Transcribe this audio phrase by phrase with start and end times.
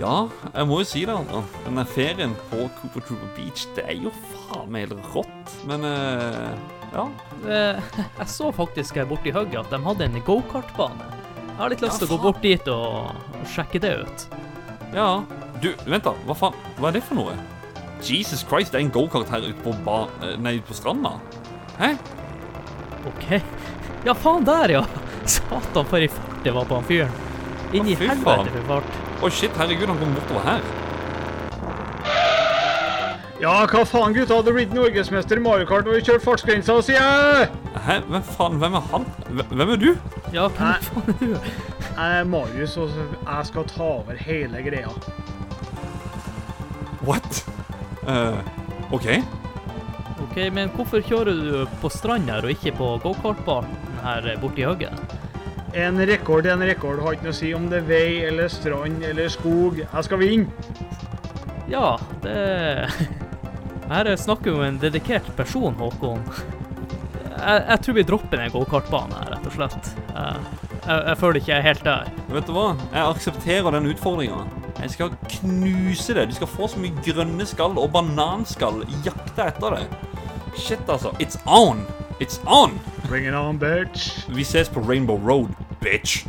[0.00, 1.12] Ja, jeg må jo si det.
[1.12, 1.42] Anna.
[1.66, 4.12] Denne ferien på Cooper Trooper Beach, det er jo
[4.46, 5.56] faen meg helt rått.
[5.68, 6.54] Men uh,
[6.94, 7.04] ja.
[7.44, 11.10] Eh, Jeg så faktisk her borti hugget at de hadde en gokartbane.
[11.50, 14.24] Jeg har litt lyst til å gå bort dit og, og sjekke det ut.
[14.96, 15.10] Ja.
[15.60, 16.14] Du, vent da.
[16.24, 16.56] Hva faen?
[16.78, 17.36] Hva er det for noe?
[18.00, 21.18] Jesus Christ, det er en gokart her ute på, ba eh, nei, ute på stranda.
[21.76, 21.92] Hæ?
[23.12, 23.28] OK.
[24.08, 24.82] Ja, faen der, ja!
[25.28, 27.22] Satan, for ei fart det var på han fyren.
[27.76, 29.09] Inn i helvete for fart.
[29.20, 30.62] Å shit, herregud, han kom bortover her.
[33.40, 34.36] Ja, hva faen, gutta?
[34.36, 37.46] Hadde blitt norgesmester i Mario Kart og vi kjørt fartsgrensa, sier jeg!
[37.86, 37.96] Hæ?
[38.10, 38.58] Hvem faen?
[38.60, 39.06] Hvem er han?
[39.52, 39.90] Hvem er du?
[40.34, 40.74] Ja, hvem Nei.
[40.84, 41.30] faen er du?
[42.00, 44.92] Jeg er Marius, og jeg skal ta over hele greia.
[47.08, 47.40] What?
[48.08, 48.40] Eh,
[48.92, 49.08] OK.
[50.26, 54.68] OK, men hvorfor kjører du på stranda her og ikke på gokartbanen her borte i
[54.68, 55.09] hugget?
[55.74, 57.00] En rekord er en rekord.
[57.04, 59.82] Har ikke noe å si om det er vei eller strand eller skog.
[59.84, 60.78] Jeg skal vinne.
[61.70, 62.88] Ja, det
[63.90, 66.22] Her snakker vi om en dedikert person, Håkon.
[67.40, 69.92] Jeg, jeg tror vi dropper den gokartbanen her, rett og slett.
[70.10, 70.42] Jeg,
[70.74, 72.10] jeg, jeg føler ikke jeg er helt der.
[72.30, 72.66] Vet du hva?
[72.92, 74.44] Jeg aksepterer den utfordringa.
[74.80, 76.28] Jeg skal knuse det.
[76.30, 78.84] Du skal få så mye grønne skall og bananskall.
[79.06, 79.82] Jakte etter det.
[80.58, 81.14] Shit, altså.
[81.22, 81.82] It's on!
[82.20, 82.78] It's on!
[83.08, 84.44] Bring it on, bitch.
[84.44, 85.48] Ses på Rainbow Road,
[85.80, 86.26] bitch.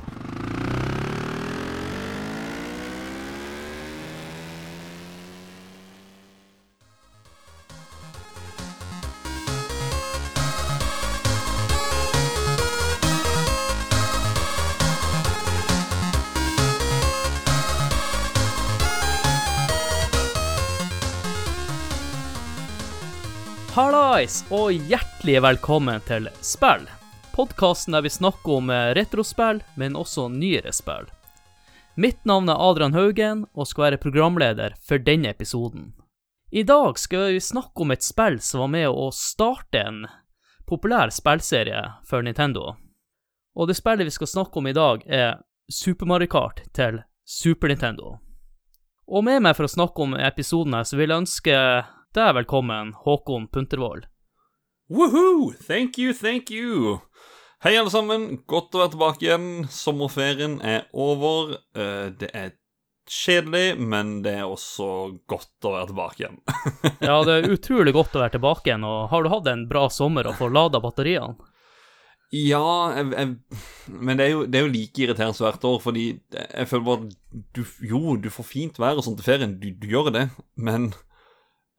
[24.22, 26.84] Hallais, og hjertelig velkommen til Spill.
[27.34, 31.08] Podkasten der vi snakker om eh, retrospill, men også nyere spill.
[31.98, 35.96] Mitt navn er Adrian Haugen, og skal være programleder for denne episoden.
[36.54, 40.06] I dag skal vi snakke om et spill som var med å starte en
[40.70, 42.76] populær spillserie for Nintendo.
[43.58, 47.74] Og det spillet vi skal snakke om i dag, er Super Mario Kart til Super
[47.74, 48.20] Nintendo.
[49.10, 51.58] Og med meg for å snakke om episoden her, så vil jeg ønske
[52.14, 54.11] deg velkommen, Håkon Puntervold.
[54.91, 55.53] Woohoo!
[55.68, 56.97] Thank you, thank you.
[57.63, 58.41] Hei, alle sammen.
[58.50, 59.46] Godt å være tilbake igjen.
[59.72, 61.53] Sommerferien er over.
[61.78, 62.50] Eh, Det er
[63.12, 64.88] kjedelig, men det er også
[65.31, 66.41] godt å være tilbake igjen.
[67.07, 69.85] Ja, det er utrolig godt å være tilbake igjen, og har du hatt en bra
[69.91, 71.47] sommer og får lada batteriene?
[72.31, 76.03] Ja, jeg, jeg, men det er, jo, det er jo like irriterende hvert år, fordi
[76.35, 77.09] jeg føler bare
[77.57, 80.91] du, Jo, du får fint vær og sånt til ferien, du, du gjør det, men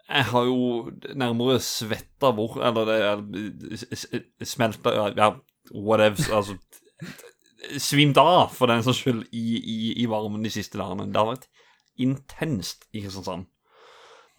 [0.09, 5.29] jeg har jo nærmere svetta bort Eller det smelta Ja,
[5.73, 6.35] whatever.
[6.35, 6.59] Altså
[7.79, 11.07] Svimt av, for den saks skyld, i, i, i varmen de siste dagene.
[11.15, 11.45] Det har vært
[12.03, 13.47] intenst i Kristiansand.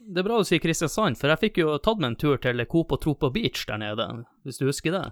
[0.03, 2.59] Det er bra du sier Kristiansand, for jeg fikk jo tatt meg en tur til
[2.67, 4.09] Coop og Tropa Beach der nede,
[4.43, 5.05] hvis du husker det?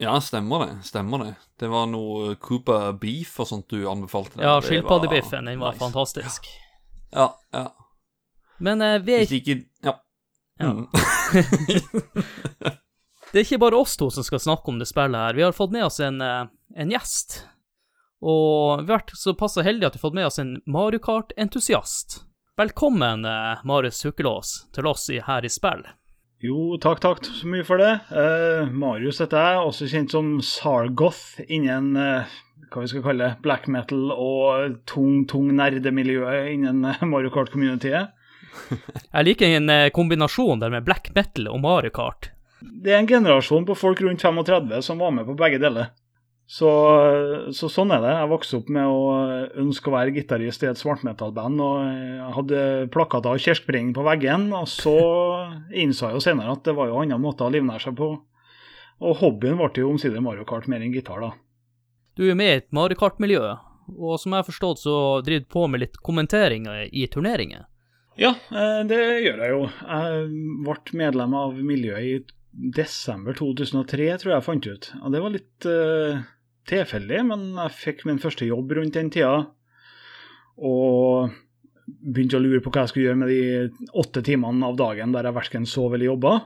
[0.00, 0.72] Ja, stemmer det.
[0.88, 1.34] Stemmer det.
[1.60, 4.40] Det var noe Cooper beef og sånt du anbefalte.
[4.40, 4.46] Det.
[4.46, 5.84] Ja, skilpaddebiffen, den var nice.
[5.84, 6.48] fantastisk.
[7.12, 7.68] Ja, ja.
[8.58, 9.98] Men eh, vi er Hvis ikke Ja.
[10.60, 10.72] Ja.
[10.72, 10.86] Mm.
[13.34, 15.34] Det er ikke bare oss to som skal snakke om det spillet her.
[15.34, 16.44] Vi har fått med oss en, eh,
[16.78, 17.40] en gjest.
[18.22, 22.20] Og vi har vært såpass heldige at vi har fått med oss en Mario Kart-entusiast.
[22.56, 25.82] Velkommen, eh, Marius Hukkelås, til oss i, her i spill.
[26.44, 27.90] Jo, takk, takk så mye for det.
[28.12, 32.34] Uh, Marius heter jeg, også kjent som Sargoth innen uh,
[32.70, 38.12] hva vi skal kalle black metal og tung, tung nerdemiljøet innen Mario Kart-communityet.
[38.70, 42.30] Jeg liker en eh, kombinasjon der med black metal og Mario Kart.
[42.64, 45.92] Det er en generasjon på folk rundt 35 som var med på begge deler.
[46.44, 46.68] Så,
[47.56, 48.12] så sånn er det.
[48.18, 49.04] Jeg vokste opp med å
[49.62, 54.50] ønske å være gitarist i et svartmetallband, og jeg hadde plakater av kirkebring på veggen,
[54.52, 54.96] og så
[55.84, 58.10] innså jeg jo senere at det var jo andre måter å livnære seg på.
[59.04, 61.32] Og hobbyen ble jo omsider Mario Kart mer enn gitar, da.
[62.14, 63.42] Du er med i et Mario Kart-miljø,
[63.96, 67.64] og som jeg har forstått, så driver du på med litt kommenteringer i turneringer.
[68.14, 69.62] Ja, eh, det gjør jeg jo.
[69.66, 70.26] Jeg
[70.62, 74.90] ble medlem av miljøet i desember 2003, tror jeg jeg fant ut.
[75.02, 76.20] Og det var litt uh,
[76.70, 79.40] tilfeldig, men jeg fikk min første jobb rundt den tida.
[80.62, 81.34] Og
[81.84, 85.26] begynte å lure på hva jeg skulle gjøre med de åtte timene av dagen der
[85.26, 86.36] jeg verken sov eller jobba.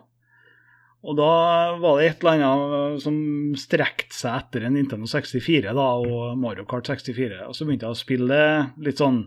[1.04, 1.32] Og da
[1.78, 3.18] var det et eller annet som
[3.60, 7.44] strekte seg etter en Nintendo 64 da, og Mario Kart 64.
[7.44, 8.40] Og så begynte jeg å spille
[8.82, 9.26] litt sånn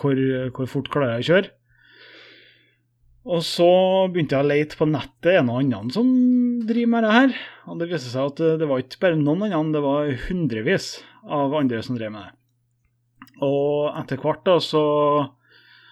[0.00, 0.18] hvor,
[0.56, 1.54] hvor fort klarer jeg å kjøre?
[3.28, 3.68] Og så
[4.08, 6.08] begynte jeg å lete på nettet, en og annen som
[6.64, 7.34] driver med det her.
[7.68, 10.86] Og det viste seg at det var ikke bare noen andre, det var hundrevis
[11.28, 12.34] av andre som drev med det.
[13.44, 14.84] Og etter hvert da så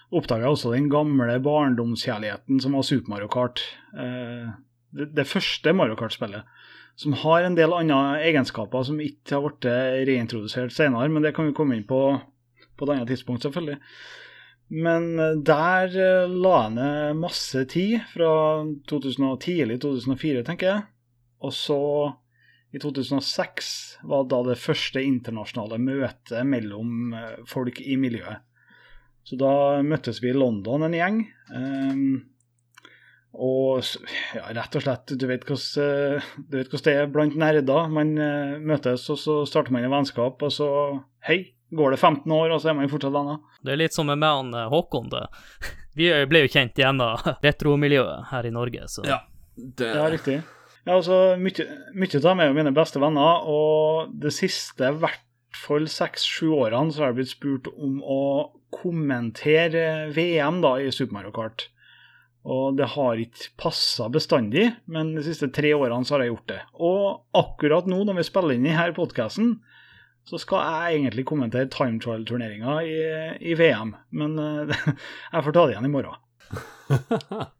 [0.07, 3.61] oppdaga jeg også den gamle barndomskjærligheten som var Super Mario Kart.
[3.93, 4.49] Eh,
[4.97, 6.47] det første Mario Kart-spillet.
[6.97, 11.45] Som har en del andre egenskaper som ikke har blitt reintrodusert senere, men det kan
[11.45, 12.01] vi komme inn på
[12.77, 13.79] på et annet tidspunkt, selvfølgelig.
[14.67, 18.31] Men eh, der eh, la jeg ned masse tid, fra
[18.89, 20.85] 2000 tidlig 2004, tenker jeg.
[21.47, 21.79] Og så,
[22.75, 23.69] i 2006,
[24.09, 28.43] var da det første internasjonale møtet mellom eh, folk i miljøet.
[29.27, 31.17] Så da møttes vi i London, en gjeng.
[31.51, 32.03] Um,
[33.35, 33.83] og
[34.31, 37.91] ja, rett og slett, du vet hvordan, du det er blant nerder.
[37.91, 38.15] Man
[38.63, 40.69] møtes, og så starter man et vennskap, og så
[41.27, 43.39] Hei, går det 15 år, og så er man jo fortsatt venner.
[43.63, 45.09] Det er litt som med meg og Håkon.
[45.11, 45.25] det.
[45.97, 47.17] Vi ble jo kjent gjennom
[47.47, 49.23] retromiljøet her i Norge, så Ja,
[49.55, 50.41] det, Ja, riktig.
[50.87, 51.65] Ja, altså, mye,
[51.99, 55.23] mye av dem er jo mine beste venner, og det siste, i hvert
[55.57, 58.21] fall seks-sju årene, så har jeg blitt spurt om å
[58.71, 61.67] kommentere VM da i Super Mario Kart.
[62.47, 66.51] Og det har ikke passa bestandig, men de siste tre årene så har jeg gjort
[66.53, 66.59] det.
[66.79, 67.01] Og
[67.35, 69.57] akkurat nå, når vi spiller inn i denne podkasten,
[70.27, 72.97] så skal jeg egentlig kommentere time trial-turneringa i,
[73.39, 73.93] i, VM.
[74.11, 74.73] Men uh,
[75.33, 76.25] jeg får ta det igjen i morgen.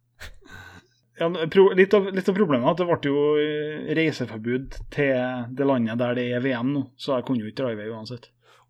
[1.18, 5.48] Ja, pro, litt, av, litt, av, problemet er at det ble jo eh, reiseforbud til
[5.58, 7.88] det landet der det er VM nå, så jeg kunne jo ikke dra i vei
[7.90, 8.28] uansett.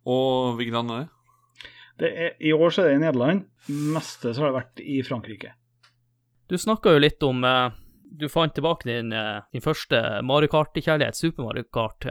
[0.07, 1.09] Og hvilket land er det?
[1.99, 3.43] det er, I år så er det i Nederland.
[3.67, 5.51] Meste så har det vært i Frankrike.
[6.47, 7.75] Du snakka jo litt om eh,
[8.17, 12.07] Du fant tilbake din, eh, din første Mario Kart-kjærlighet, Super Mario Kart.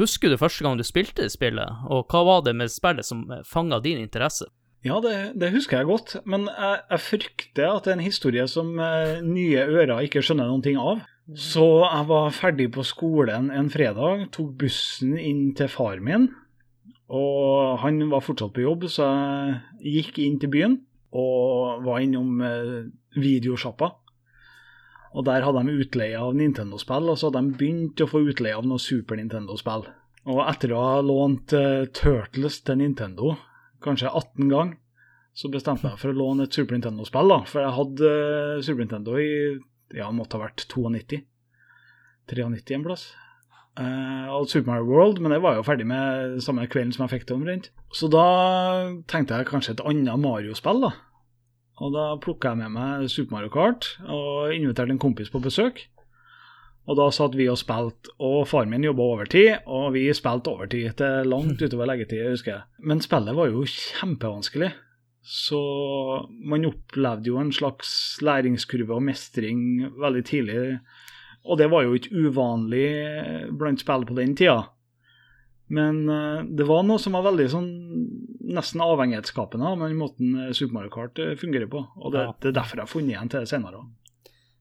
[0.00, 3.44] Husker du første gang du spilte spillet, og hva var det med spillet som eh,
[3.44, 4.48] fanga din interesse?
[4.80, 8.46] Ja, det, det, husker jeg godt, men jeg, jeg, frykter at det er en historie
[8.48, 11.02] som eh, nye ører ikke skjønner noen ting av.
[11.36, 16.30] Så jeg var ferdig på skolen en fredag, tok bussen inn til far min.
[17.12, 19.10] Og han var fortsatt på jobb, så
[19.82, 20.78] jeg gikk inn til byen
[21.12, 22.88] og var innom eh,
[23.20, 23.92] videosjappa.
[25.10, 28.54] Og der hadde de utleie av Nintendo-spill, og så hadde de begynt å få utleie
[28.56, 29.88] av noe Super Nintendo-spill.
[30.30, 33.34] Og etter å ha lånt uh, Turtles til Nintendo
[33.82, 34.76] kanskje 18 ganger,
[35.34, 37.32] så bestemte jeg meg for å låne et Super Nintendo-spill.
[37.32, 39.32] da, For jeg hadde uh, Super Nintendo i
[39.96, 41.24] ja, måtte ha vært 92.
[42.30, 43.08] 93 en plass.
[43.80, 47.16] Uh, og Super Mario World, men det var jo ferdig med samme kvelden som jeg
[47.16, 47.70] fikk det omtrent.
[47.96, 48.26] Så da
[49.10, 50.92] tenkte jeg kanskje et annet Mario-spill, da.
[51.80, 55.80] Og da plukka jeg med meg Super Mario Kart og inviterte en kompis på besøk.
[56.90, 60.96] Og da satt vi og spilte, og faren min jobba overtid, og vi spilte overtid
[60.98, 62.66] til langt utover leggetid, husker jeg.
[62.82, 64.72] Men spillet var jo kjempevanskelig.
[65.20, 65.60] Så
[66.48, 67.92] man opplevde jo en slags
[68.24, 70.60] læringskurve og mestring veldig tidlig.
[71.44, 72.88] Og det var jo ikke uvanlig
[73.60, 74.62] blant spill på den tida.
[75.70, 77.70] Men uh, det var noe som var veldig sånn
[78.50, 81.84] nesten avhengighetsskapende av den måten Super Mario Kart fungerer på.
[82.00, 82.34] Og det, Ja.
[82.42, 83.84] det er derfor jeg har funnet igjen til det senere.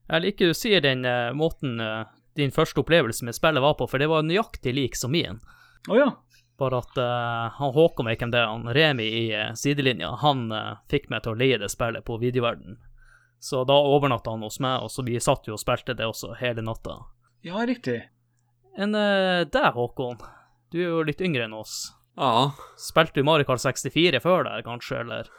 [0.10, 2.06] Jeg liker du sier den uh, måten uh,
[2.40, 5.40] din første opplevelse med spillet var på, for det var nøyaktig lik som min.
[5.90, 6.12] Oh, ja.
[6.60, 10.74] Bare at uh, han Håkon hvem det er, han Remi i eh, sidelinja, han eh,
[10.92, 12.78] fikk meg til å leie det spillet på videoverden.
[13.40, 16.34] Så da overnatta han hos meg, og så vi satt jo og spilte det også
[16.42, 16.98] hele natta.
[17.48, 18.02] Ja, riktig.
[18.76, 20.20] Enn uh, deg, Håkon?
[20.70, 21.90] Du er jo litt yngre enn oss.
[22.20, 22.52] Ja.
[22.80, 25.30] Spilte du Mario Kart 64 før der, kanskje, eller?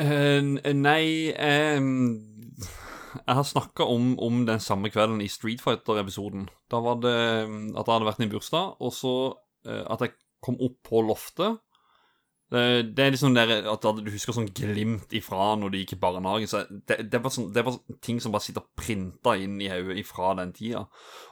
[0.00, 1.34] Uh, nei
[1.76, 1.90] um,
[3.12, 6.48] Jeg har snakka om, om den samme kvelden i Street Fighter-episoden.
[6.72, 9.14] Da var det at jeg hadde vært i en bursdag, og så
[9.68, 11.60] uh, at jeg kom opp på loftet.
[12.50, 16.50] Det, er liksom der at du husker sånn glimt ifra når du gikk i barnehagen.
[16.50, 20.00] Så det, det, var sånn, det var ting som bare sitter printa inn i hodet
[20.02, 20.82] ifra den tida.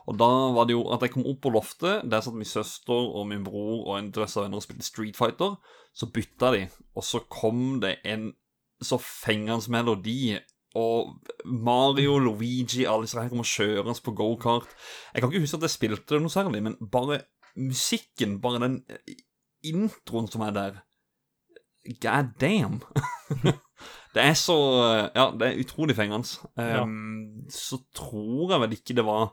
[0.06, 2.94] Og da var det jo at jeg kom opp på loftet, der satt min søster
[2.94, 5.58] og min bror og en drøss av venner og spilte Street Fighter.
[5.90, 6.62] Så bytta de,
[6.94, 8.30] og så kom det en
[8.78, 10.36] så fengende melodi.
[10.78, 11.16] Og
[11.50, 14.70] Mario, Luigi, alle disse her kommer kjørende på gokart.
[15.10, 17.24] Jeg kan ikke huske at jeg spilte det noe særlig, men bare
[17.58, 18.84] musikken, bare den
[19.66, 20.84] introen som er der
[22.02, 22.80] God damn!
[24.14, 24.56] det er så
[25.14, 26.28] Ja, det er utrolig fengende.
[26.56, 29.30] Um, Så tror jeg vel ikke det var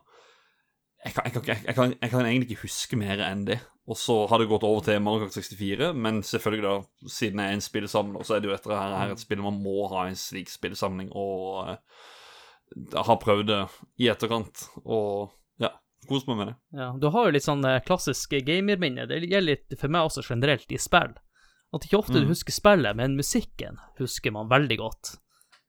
[1.06, 3.60] jeg kan, jeg, kan, jeg, kan, jeg kan egentlig ikke huske mer enn det.
[3.86, 7.52] Og så har det gått over til Mario Kart 64, men selvfølgelig, da, siden jeg
[7.52, 10.08] er en spillsamler, så er det jo dette her, her et spill man må ha
[10.10, 11.76] en slik spillesamling, og uh,
[12.98, 13.60] har prøvd det
[14.02, 15.70] i etterkant, og ja,
[16.10, 16.56] kost meg med det.
[16.82, 19.06] Ja, du har jo litt sånn eh, klassisk gamerminne.
[19.12, 21.14] Det gjelder litt for meg også generelt i spill.
[21.76, 22.32] At ikke ofte du Mm.
[22.32, 25.18] husker spillet, men musikken husker man veldig godt.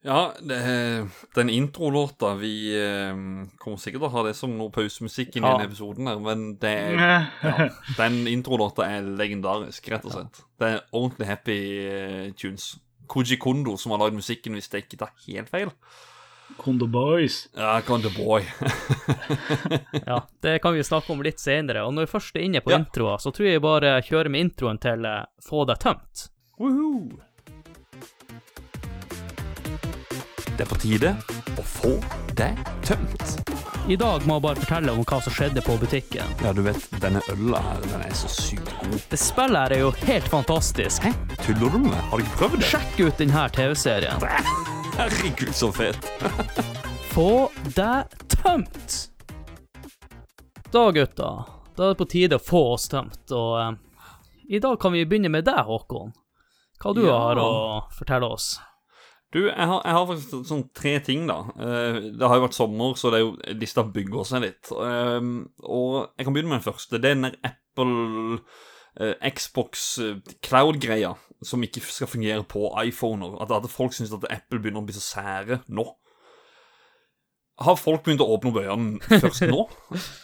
[0.06, 3.10] Ja, det, den introlåta Vi eh,
[3.58, 5.48] kommer sikkert til å ha det som noe pausemusikk i Ja.
[5.56, 10.42] denne episoden, her, men det er, ja, den introlåta er legendarisk, rett og slett.
[10.60, 11.58] Det er ordentlig happy
[11.88, 12.76] eh, tunes.
[13.08, 15.70] Koji Kondo som har lagd musikken, hvis det ikke tar helt feil.
[16.56, 17.48] Kondo Boys.
[17.56, 18.42] Ja, Condo Boy.
[20.06, 21.82] Ja, det kan vi snakke om litt senere.
[21.86, 22.78] Og når vi først er inne på Ja.
[22.82, 26.28] introer, så tror jeg bare kjører med introen til eh, Få deg tømt.
[26.58, 27.10] Woohoo!
[30.56, 31.10] Det er på tide
[31.60, 31.90] å få
[32.38, 33.34] deg tømt.
[33.92, 36.32] I dag må jeg bare fortelle om hva som skjedde på butikken.
[36.42, 38.96] Ja, du vet, denne øla her, den er så sykt god.
[39.12, 41.04] Det spillet her er jo helt fantastisk.
[41.06, 41.12] Hæ?
[41.44, 42.00] Tuller du med meg?
[42.10, 42.70] Har du ikke prøvd det?
[42.72, 44.26] Sjekk ut denne TV-serien.
[44.96, 45.96] Herregud, så fet.
[47.14, 48.96] Få deg tømt.
[50.72, 51.28] Da, gutta,
[51.76, 53.74] da er det på tide å få oss tømt, og eh,
[54.56, 56.10] i dag kan vi begynne med deg, Håkon.
[56.82, 57.16] Hva du Ja.
[57.22, 57.50] har å
[57.96, 58.56] fortelle oss?
[59.32, 61.38] Du, jeg har, jeg har faktisk sånn tre ting, da.
[61.56, 64.72] Eh, det har jo vært sommer, så det er jo, lista bygger seg litt.
[64.72, 65.30] Eh,
[65.64, 67.00] og jeg kan begynne med den første.
[67.00, 68.38] Det er den der Apple
[69.00, 71.14] eh, Xbox eh, Cloud-greia
[71.46, 73.38] som ikke skal fungere på iPhoner.
[73.42, 75.86] At, at folk syns at Apple begynner å bli så sære nå.
[77.64, 79.62] Har folk begynt å åpne opp øynene først nå?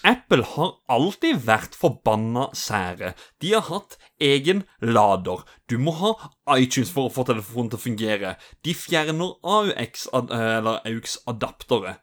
[0.05, 3.15] Apple har alltid vært forbanna sære.
[3.41, 5.41] De har hatt egen lader.
[5.71, 6.13] Du må ha
[6.59, 8.35] iTunes for å få telefonen til å fungere.
[8.67, 11.97] De fjerner AUX, eller AUX-adaptere.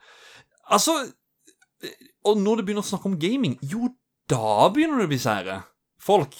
[0.69, 0.97] Altså
[2.27, 3.93] Og når det begynner å snakke om gaming, jo,
[4.29, 5.61] da begynner det å bli sære.
[6.01, 6.35] Folk.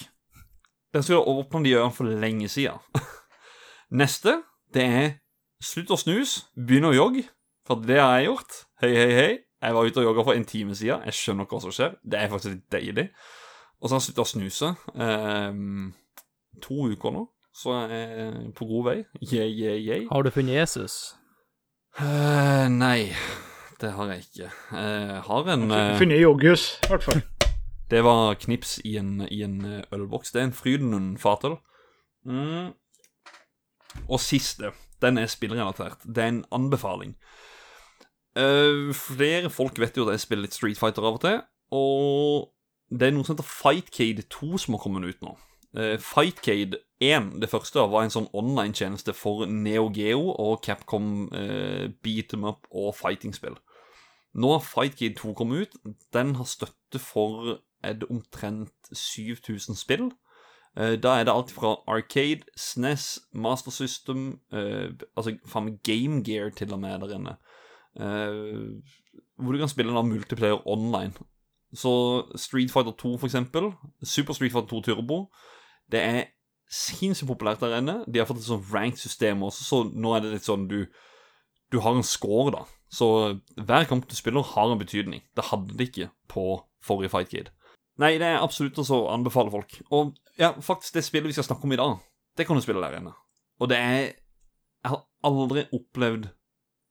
[0.90, 2.80] Dere skulle ha åpna de ørene for lenge siden.
[4.00, 4.40] Neste,
[4.74, 5.12] det er
[5.62, 7.26] slutt å snus, begynn å jogge.
[7.68, 8.56] For det har jeg gjort.
[8.82, 9.30] Hei, hei, hei.
[9.60, 11.04] Jeg var ute og jogga for en time siden.
[11.06, 11.94] Jeg skjønner hva som skjer.
[12.02, 13.06] Det er faktisk litt deilig.
[13.80, 14.70] Og så har jeg slutta å snuse.
[15.06, 15.90] ehm,
[16.64, 18.96] to uker nå, så jeg er på god vei.
[19.22, 20.06] Yeah, yeah, yeah.
[20.10, 21.14] Har du funnet Jesus?
[22.00, 23.12] Eh, nei,
[23.80, 24.50] det har jeg ikke.
[24.74, 27.22] Jeg har en eh, Funnet joggus, i hvert fall.
[27.90, 30.30] Det var knips i en, i en eh, ølboks.
[30.30, 31.56] Det er en Frydenlund fatøl.
[32.24, 32.70] Mm.
[34.06, 34.70] Og siste,
[35.02, 36.04] den er spillrelatert.
[36.06, 37.16] Det er en anbefaling.
[38.38, 41.40] Uh, flere folk vet jo at jeg spiller litt Street Fighter av og til,
[41.74, 45.32] og det er noe som heter Fightcade 2 som har kommet ut nå.
[45.74, 51.90] Uh, Fightcade 1, det første, var en sånn online-tjeneste for Neo Geo og Capcom uh,
[52.06, 53.58] beat em up og fighting-spill.
[54.38, 55.94] Nå har Fightcade 2 kommet ut.
[56.14, 60.10] Den har støtte for er det omtrent 7000 spill.
[60.76, 66.22] Eh, Da er det alt fra Arcade, SNES, Master System eh, Altså faen meg Game
[66.24, 67.36] Gear til og med der inne.
[67.96, 68.80] Eh,
[69.40, 71.12] hvor du kan spille da multiplayer online.
[71.74, 73.72] Så Street Fighter 2, for eksempel.
[74.02, 75.30] Super Street Fighter 2 Turbo.
[75.90, 76.24] Det er
[76.70, 78.04] sinnssykt populært der inne.
[78.06, 80.84] De har fått et sånt ranked-system også, så nå er det litt sånn du
[81.70, 82.64] Du har en score, da.
[82.90, 85.20] Så hver kamp du spiller, har en betydning.
[85.36, 87.52] Det hadde det ikke på forrige Fight Fightcade.
[88.00, 89.74] Nei, det er absolutt også å anbefale folk.
[89.90, 91.98] Og ja, faktisk, det spillet vi skal snakke om i dag,
[92.38, 93.14] det kan du spille der inne.
[93.60, 94.00] Og det er
[94.80, 96.30] Jeg har aldri opplevd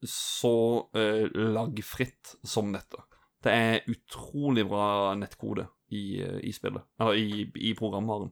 [0.05, 3.01] så uh, lagfritt som dette.
[3.41, 8.29] Det er utrolig bra nettkode i, eh, i spillet, eller i, i programvaren.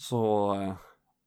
[0.00, 0.20] Så
[0.56, 0.74] uh,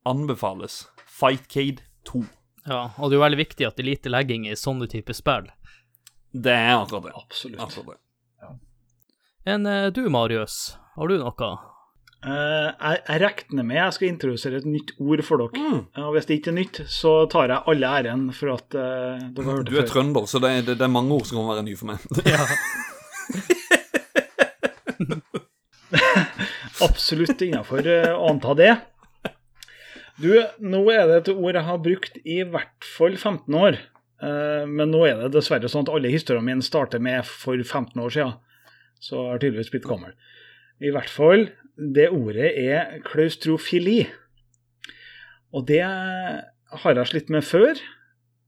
[0.04, 2.24] anbefales Fightcade 2.
[2.66, 5.16] Ja, og det er jo veldig viktig at det er lite legging i sånne typer
[5.16, 5.48] spill.
[6.34, 7.14] Det er akkurat det.
[7.14, 7.60] Absolutt.
[7.62, 8.00] Akkurat det.
[9.44, 11.48] Enn eh, du, Marius, har du noe?
[12.24, 15.60] Uh, jeg, jeg regner med jeg skal introdusere et nytt ord for dere.
[15.60, 15.82] Mm.
[16.06, 19.44] Og hvis det ikke er nytt, så tar jeg alle æren for at uh, dere
[19.44, 19.90] har hørt Du er før.
[19.92, 21.98] trønder, så det er, det, det er mange ord som kan være nye for meg.
[26.88, 28.72] Absolutt innafor å anta det.
[30.20, 30.30] Du,
[30.62, 33.76] nå er det et ord jeg har brukt i hvert fall 15 år.
[34.22, 37.98] Eh, men nå er det dessverre sånn at alle historiene mine starter med for 15
[38.00, 38.36] år siden.
[39.04, 40.14] Så har tydeligvis blitt gammel.
[40.80, 44.04] I hvert fall, det ordet er klaustrofili.
[45.54, 47.78] Og det har jeg slitt med før.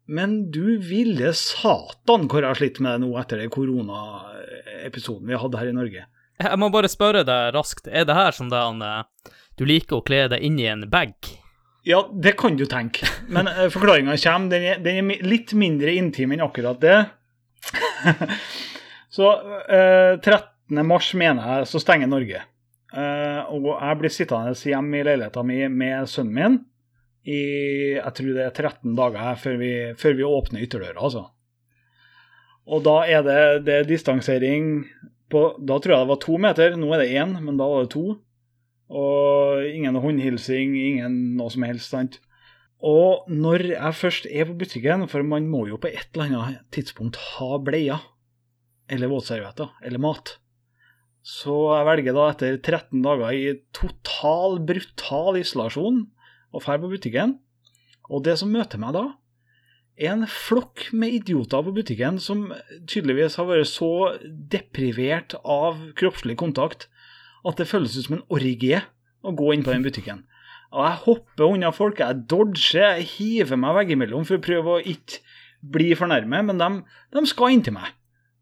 [0.07, 5.41] Men du ville satan hvor jeg har slitt med det nå etter den koronaepisoden vi
[5.43, 6.05] hadde her i Norge.
[6.37, 9.99] Jeg må bare spørre deg raskt, er det her som det han eh, Du liker
[9.99, 11.15] å kle deg inn i en bag?
[11.87, 13.09] Ja, det kan du tenke.
[13.31, 14.51] Men uh, forklaringa kommer.
[14.51, 16.97] Den er, den er litt mindre intim enn akkurat det.
[19.17, 19.33] så
[19.73, 20.85] eh, 13.
[20.87, 22.43] mars, mener jeg, så stenger Norge.
[22.93, 26.59] Eh, og jeg blir sittende hjemme i leiligheta mi med sønnen min
[27.27, 27.41] i
[27.97, 31.25] jeg tror det er 13 dager før vi, før vi åpner ytterdøra, altså.
[32.67, 34.87] Og da er det, det er distansering
[35.31, 37.83] på Da tror jeg det var to meter, nå er det én, men da var
[37.83, 38.17] det to.
[38.87, 41.91] Og ingen håndhilsing, ingen noe som helst.
[41.91, 42.21] sant?
[42.79, 46.63] Og når jeg først er på butikken, for man må jo på et eller annet
[46.75, 48.07] tidspunkt ha bleier,
[48.93, 50.37] eller våtservietter, eller mat,
[51.27, 56.05] så jeg velger da etter 13 dager i total, brutal isolasjon
[56.55, 57.33] å dra på butikken.
[58.07, 59.09] Og det som møter meg da,
[59.99, 62.53] er en flokk med idioter på butikken som
[62.87, 63.91] tydeligvis har vært så
[64.23, 66.87] deprivert av kroppslig kontakt
[67.47, 68.85] at det føles ut som en orgie
[69.27, 70.23] å gå inn på den butikken.
[70.77, 74.83] Og jeg hopper unna folk, jeg dodger, jeg hiver meg veggimellom for å prøve å
[74.95, 75.25] ikke
[75.75, 76.71] bli for nærme, men de,
[77.17, 77.95] de skal inntil meg.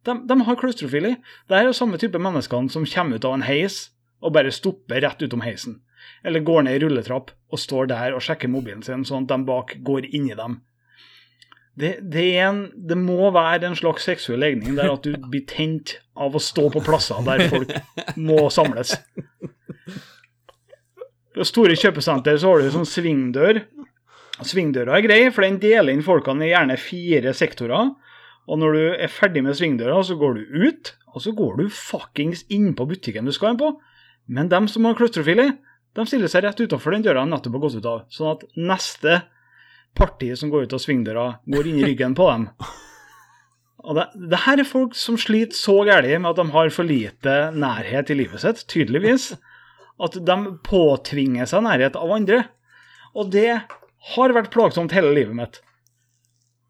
[0.04, 1.14] De, de har klaustrofili.
[1.48, 3.88] Det er jo samme type menneskene som kommer ut av en heis
[4.24, 5.80] og bare stopper rett utom heisen.
[6.24, 9.48] Eller går ned i rulletrapp og står der og sjekker mobilen sin, sånn at de
[9.48, 10.60] bak går inn i dem.
[11.74, 15.96] Det, det, en, det, må være en slags seksuell legning der at du blir tent
[16.14, 17.72] av å stå på plasser der folk
[18.20, 18.94] må samles.
[21.34, 23.64] På store kjøpesenter så har du sånn svingdør.
[24.44, 27.90] Svingdøra er grei, for den deler inn folkene i gjerne fire sektorer.
[28.44, 31.68] Og når du er ferdig med svingdøra, så går du ut, og så går du
[31.72, 33.70] fuckings inn på butikken du skal inn på.
[34.28, 35.50] Men dem som har klaustrofili,
[35.94, 38.02] de stiller seg rett utafor den døra de nettopp har gått ut av.
[38.12, 39.20] Sånn at neste
[39.94, 42.48] partiet som går ut av svingdøra, går inn i ryggen på dem.
[43.84, 46.88] Og det, det her er folk som sliter så gærent med at de har for
[46.88, 49.34] lite nærhet i livet sitt, tydeligvis,
[50.02, 50.36] at de
[50.66, 52.40] påtvinger seg nærhet av andre.
[53.14, 53.60] Og det
[54.14, 55.60] har vært plagsomt hele livet mitt.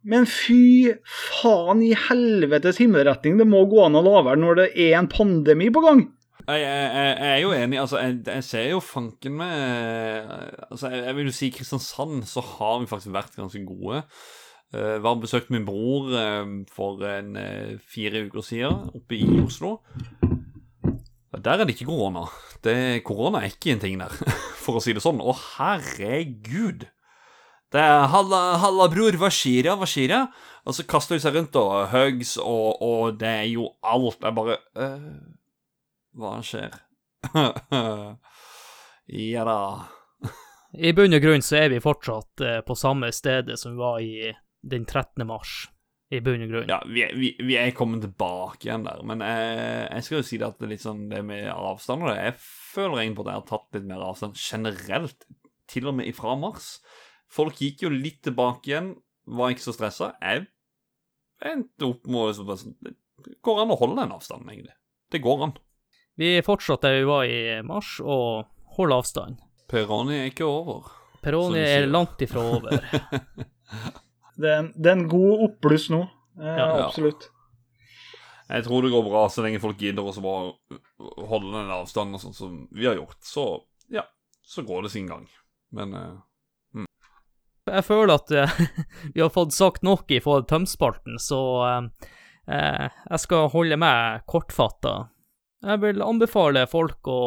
[0.05, 4.69] Men fy faen i helvetes himmelretning, det må gå an å la være når det
[4.87, 6.05] er en pandemi på gang.
[6.45, 7.79] Jeg, jeg, jeg, er jo enig.
[7.81, 10.27] altså Jeg, jeg ser jo fanken med
[10.69, 14.03] altså Jeg, vil jo si Kristiansand så har vi faktisk vært ganske gode.
[14.75, 16.45] Uh, var og besøkte min bror uh,
[16.75, 19.79] for en uh, fire uker siden oppe i Oslo.
[21.35, 22.27] Der er det ikke korona.
[23.05, 24.13] Korona er ikke en ting der,
[24.65, 25.23] for å si det sånn.
[25.25, 26.87] Å, herregud!
[27.75, 30.29] Det er 'halla, halla bror, hva skjer'a, hva skjer'a?'
[30.65, 34.23] Og så kaster de seg rundt og hugs, og, og det er jo alt.
[34.23, 34.57] Jeg bare
[36.15, 36.79] hva skjer?
[39.35, 39.59] ja da.
[40.75, 44.01] I bunn og grunn så er vi fortsatt eh, på samme stedet som vi var
[44.03, 44.33] i
[44.63, 45.27] den 13.
[45.27, 45.69] mars.
[46.15, 46.71] I bunn og grunn.
[46.71, 50.27] Ja, vi er, vi, vi er kommet tilbake igjen der, men jeg, jeg skal jo
[50.31, 53.19] si det at det er litt sånn det med avstand og det Jeg føler egentlig
[53.19, 55.27] på at jeg har tatt litt mer avstand generelt,
[55.71, 56.77] til og med ifra mars.
[57.35, 58.93] Folk gikk jo litt tilbake igjen,
[59.27, 60.13] var ikke så stressa.
[60.23, 60.47] Jeg
[61.45, 64.77] endte opp med liksom, Det går an å holde den avstanden, egentlig.
[65.11, 65.57] Det går an.
[66.21, 69.43] Vi fortsatte der vi var i mars, og holder avstand.
[69.71, 70.91] Peroni er ikke over.
[71.25, 72.75] Peroni er langt ifra over.
[74.39, 76.03] det, er en, det, er en, god oppbluss nå.
[76.39, 77.31] Eh, ja, absolutt.
[78.45, 82.59] Jeg tror det går bra så lenge folk gidder å holde den avstanden sånn som
[82.77, 83.19] vi har gjort.
[83.25, 83.47] Så
[83.91, 84.05] ja,
[84.45, 85.25] så går det sin gang.
[85.75, 86.19] Men mm.
[87.65, 88.61] Jeg føler at uh,
[89.15, 91.89] vi har fått sagt nok i forhold til tømspalten, så uh,
[92.49, 94.95] jeg skal holde meg kortfatta.
[95.65, 97.23] Jeg vil anbefale folk å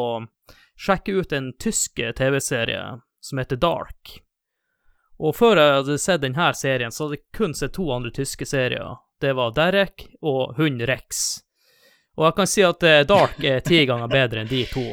[0.78, 2.84] sjekke ut en tysk TV-serie
[3.20, 4.20] som heter Dark.
[5.18, 8.46] Og før jeg hadde sett denne serien, så hadde jeg kun sett to andre tyske
[8.46, 9.00] serier.
[9.18, 11.40] Det var Derek og Hund Rex.
[12.18, 14.84] Og jeg kan si at eh, Dark er ti ganger bedre enn de to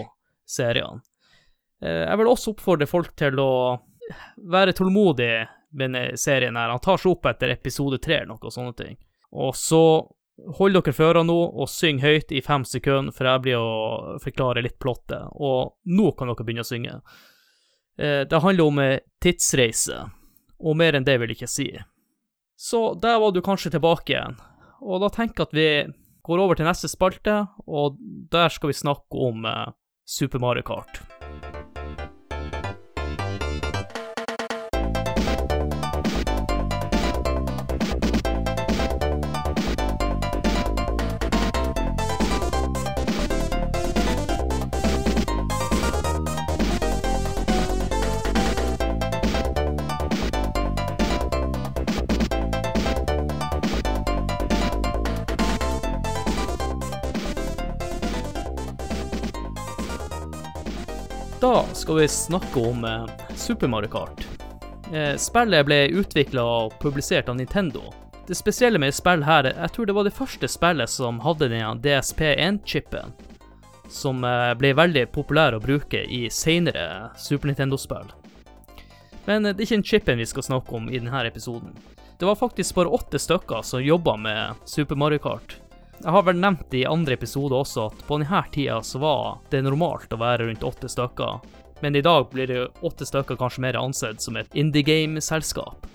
[0.50, 1.04] seriene.
[1.82, 3.52] Eh, jeg vil også oppfordre folk til å
[4.38, 5.32] være tålmodig
[5.76, 6.72] med denne serien her.
[6.72, 9.00] Han tar seg opp etter episode tre eller noe sånne ting.
[9.36, 9.82] Og så
[10.36, 14.66] Hold dere for nå og syng høyt i fem sekunder, for jeg blir å forklare
[14.66, 15.30] litt plottet.
[15.32, 16.98] Og nå kan dere begynne å synge.
[17.96, 18.82] Eh, det handler om
[19.24, 20.02] tidsreise,
[20.60, 21.70] og mer enn det vil jeg ikke si.
[22.60, 24.36] Så der var du kanskje tilbake igjen.
[24.84, 25.70] Og da tenker jeg at vi
[26.28, 27.96] går over til neste spalte, og
[28.32, 29.72] der skal vi snakke om eh,
[30.04, 31.00] Super Mario Kart.
[61.40, 64.28] Da skal vi snakke om eh, Super Mario Kart.
[64.94, 67.82] Eh, spillet ble utvikla og publisert av Nintendo.
[68.28, 71.74] Det spesielle med spillet her, jeg tror det var det første spillet som hadde denne
[71.84, 73.12] DSP1-chipen,
[73.92, 78.16] som eh, ble veldig populær å bruke i seinere Super Nintendo-spill.
[79.28, 81.76] Men det er ikke den chipen vi skal snakke om i denne episoden.
[82.16, 85.58] Det var faktisk bare åtte stykker som jobba med Super Mario Kart,
[86.02, 89.64] jeg har vel nevnt i andre episoder også at på denne tida så var det
[89.64, 91.40] normalt å være rundt åtte stykker
[91.80, 95.88] men i dag blir det åtte stykker kanskje mer ansett som et indie game-selskap.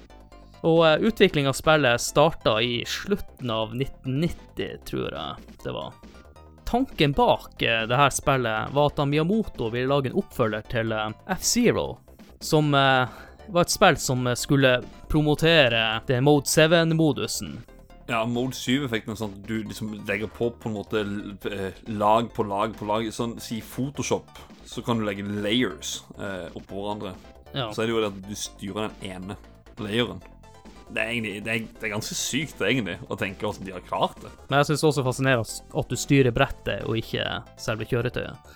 [0.60, 5.96] Og uh, utvikling av spillet starta i slutten av 1990, tror jeg det var.
[6.68, 11.08] Tanken bak uh, det her spillet var at Miyamoto ville lage en oppfølger til uh,
[11.38, 11.88] F-Zero,
[12.40, 14.78] som var et spill som skulle
[15.10, 17.58] promotere det Mode 7-modusen.
[18.10, 21.04] Ja, Mode 7-effekten er sånn at du liksom legger på på en måte
[21.46, 23.06] eh, lag på lag på lag.
[23.14, 27.14] Sånn, Si Photoshop, så kan du legge layers eh, oppå hverandre.
[27.54, 27.68] Ja.
[27.70, 29.38] Så er det jo det at du styrer den ene
[29.78, 30.22] layeren.
[30.90, 33.84] Det er, egentlig, det er, det er ganske sykt egentlig å tenke hvordan de har
[33.86, 34.32] klart det.
[34.48, 37.28] Men jeg syns også fascinerende at du styrer brettet og ikke
[37.62, 38.50] selve kjøretøyet.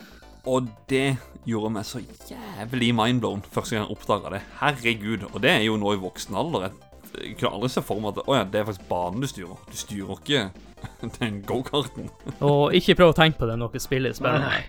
[0.51, 1.15] Og det
[1.49, 4.43] gjorde meg så jævlig mindblown første gang jeg oppdaga det.
[4.59, 5.29] Herregud.
[5.31, 6.75] Og det er jo nå i voksen alder.
[7.21, 9.59] Jeg kunne aldri se for meg at å ja, det er faktisk banen du styrer.
[9.71, 10.47] Du styrer ikke
[11.19, 12.09] den gokarten.
[12.41, 14.49] Og ikke prøv å tenke på det når dere spiller spillet.
[14.49, 14.65] Nei.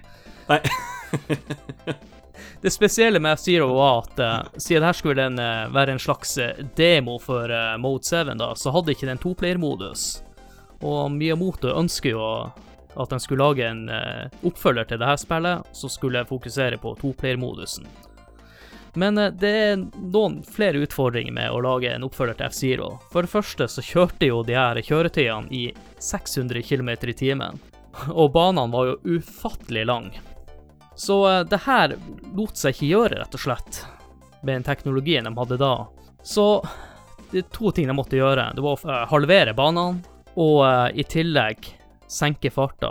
[0.52, 0.60] Nei.
[2.66, 6.02] Det spesielle med F-Zero var at uh, siden dette her skulle den, uh, være en
[6.02, 10.06] slags uh, demo for uh, Mode 7, da, så hadde ikke den toplayer-modus.
[10.82, 12.24] Og Miyamoto ønsker jo
[12.96, 16.96] at de skulle lage en uh, oppfølger til det her spillet, som skulle fokusere på
[17.04, 17.88] toplayer-modusen.
[18.96, 22.90] Men uh, det er noen flere utfordringer med å lage en oppfølger til F-Zero.
[23.12, 25.66] For det første så kjørte jo de her kjøretøyene i
[26.00, 27.60] 600 km i timen,
[28.20, 30.24] og banene var jo ufattelig lange.
[30.96, 31.98] Så uh, det her
[32.36, 33.84] lot seg ikke gjøre, rett og slett,
[34.42, 35.76] med den teknologien de hadde da.
[36.24, 36.48] Så
[37.32, 38.52] det er to ting de måtte gjøre.
[38.56, 40.04] Det var å uh, halvere banene,
[40.36, 41.64] og i tillegg
[42.12, 42.90] senke farta.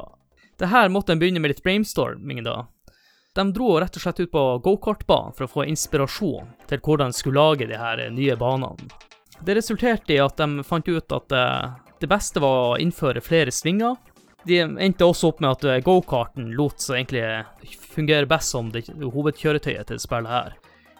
[0.56, 2.62] Det her måtte de begynne med litt brainstorming, da.
[3.34, 7.18] De dro rett og slett ut på gokartbanen for å få inspirasjon til hvordan de
[7.18, 8.90] skulle lage de her nye banene.
[9.42, 11.34] Det resulterte i at de fant ut at
[12.00, 13.96] det beste var å innføre flere svinger,
[14.44, 19.88] de endte også opp med at gokarten lot seg egentlig fungere best som det hovedkjøretøyet
[19.88, 20.54] til spillet her,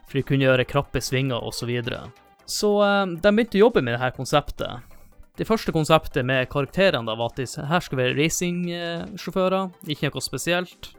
[0.09, 1.61] for de kunne gjøre krappe svinger osv.
[1.61, 2.01] Så, videre.
[2.49, 4.91] så um, de begynte å jobbe med dette konseptet.
[5.37, 10.25] Det første konseptet med karakterene da var at de her skulle være racingsjåfører, ikke noe
[10.25, 10.95] spesielt,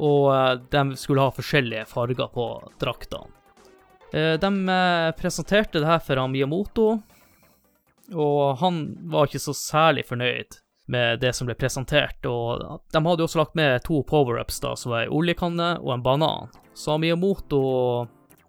[0.00, 2.46] og uh, de skulle ha forskjellige farger på
[2.80, 3.28] draktene.
[4.10, 6.88] Uh, de uh, presenterte det her for Miyamoto,
[8.10, 8.82] og han
[9.12, 10.58] var ikke så særlig fornøyd
[10.90, 12.26] med det som ble presentert.
[12.26, 16.50] Og de hadde også lagt med to power-ups, som var ei oljekanne og en banan.
[16.74, 17.60] Så Miyamoto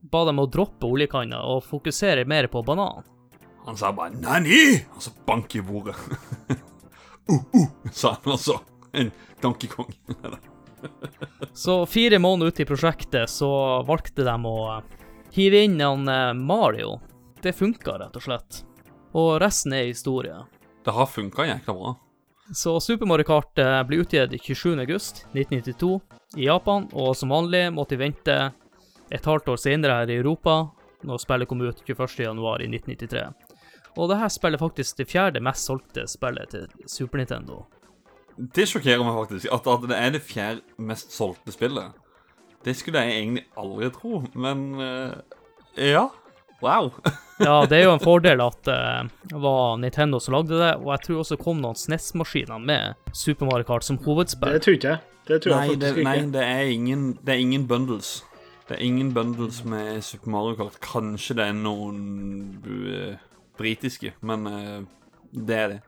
[0.01, 3.05] ba dem å droppe oljekanna og fokusere mer på banan.
[3.67, 5.95] Han sa bare 'Nani!' og så bank i bordet.
[7.29, 8.57] uh, uh, sa han altså.
[8.93, 9.11] En
[9.41, 9.93] Donkey Kong.
[11.54, 13.52] så fire måneder ute i prosjektet så
[13.88, 14.82] valgte de å
[15.36, 16.06] hive inn en
[16.46, 17.00] Mario.
[17.41, 18.62] Det funka, rett og slett.
[19.17, 20.38] Og resten er historie.
[20.86, 21.94] Det har funka jækla bra.
[22.54, 23.56] Så Super Mario Kart
[23.88, 25.91] ble utgitt 27.8.1992
[26.38, 28.38] i Japan, og som vanlig måtte vi vente
[29.12, 30.72] et halvt år senere her i Europa,
[31.08, 33.24] når spillet kom ut 21.1.1993.
[34.00, 37.65] Og dette spillet faktisk det fjerde mest solgte spillet til Super Nintendo.
[38.38, 41.98] Det sjokkerer meg faktisk, at, at det er det fjerde mest solgte spillet.
[42.65, 45.13] Det skulle jeg egentlig aldri tro, men uh,
[45.78, 46.08] ja.
[46.62, 46.91] Wow.
[47.39, 50.91] ja, det er jo en fordel at uh, det var Nintendo som lagde det, og
[50.94, 54.54] jeg tror også kom noen SNES-maskiner med Super Mario Kart som hovedspill.
[54.54, 55.08] Det tror ikke jeg.
[55.28, 56.10] Det tror nei, jeg faktisk det, ikke.
[56.10, 58.13] Nei, det er, ingen, det er ingen bundles.
[58.70, 60.78] Det er ingen bundles med Super Mario Kart.
[60.86, 62.02] Kanskje det er noen
[62.67, 63.15] uh,
[63.58, 64.82] britiske, men uh,
[65.32, 65.82] det er det.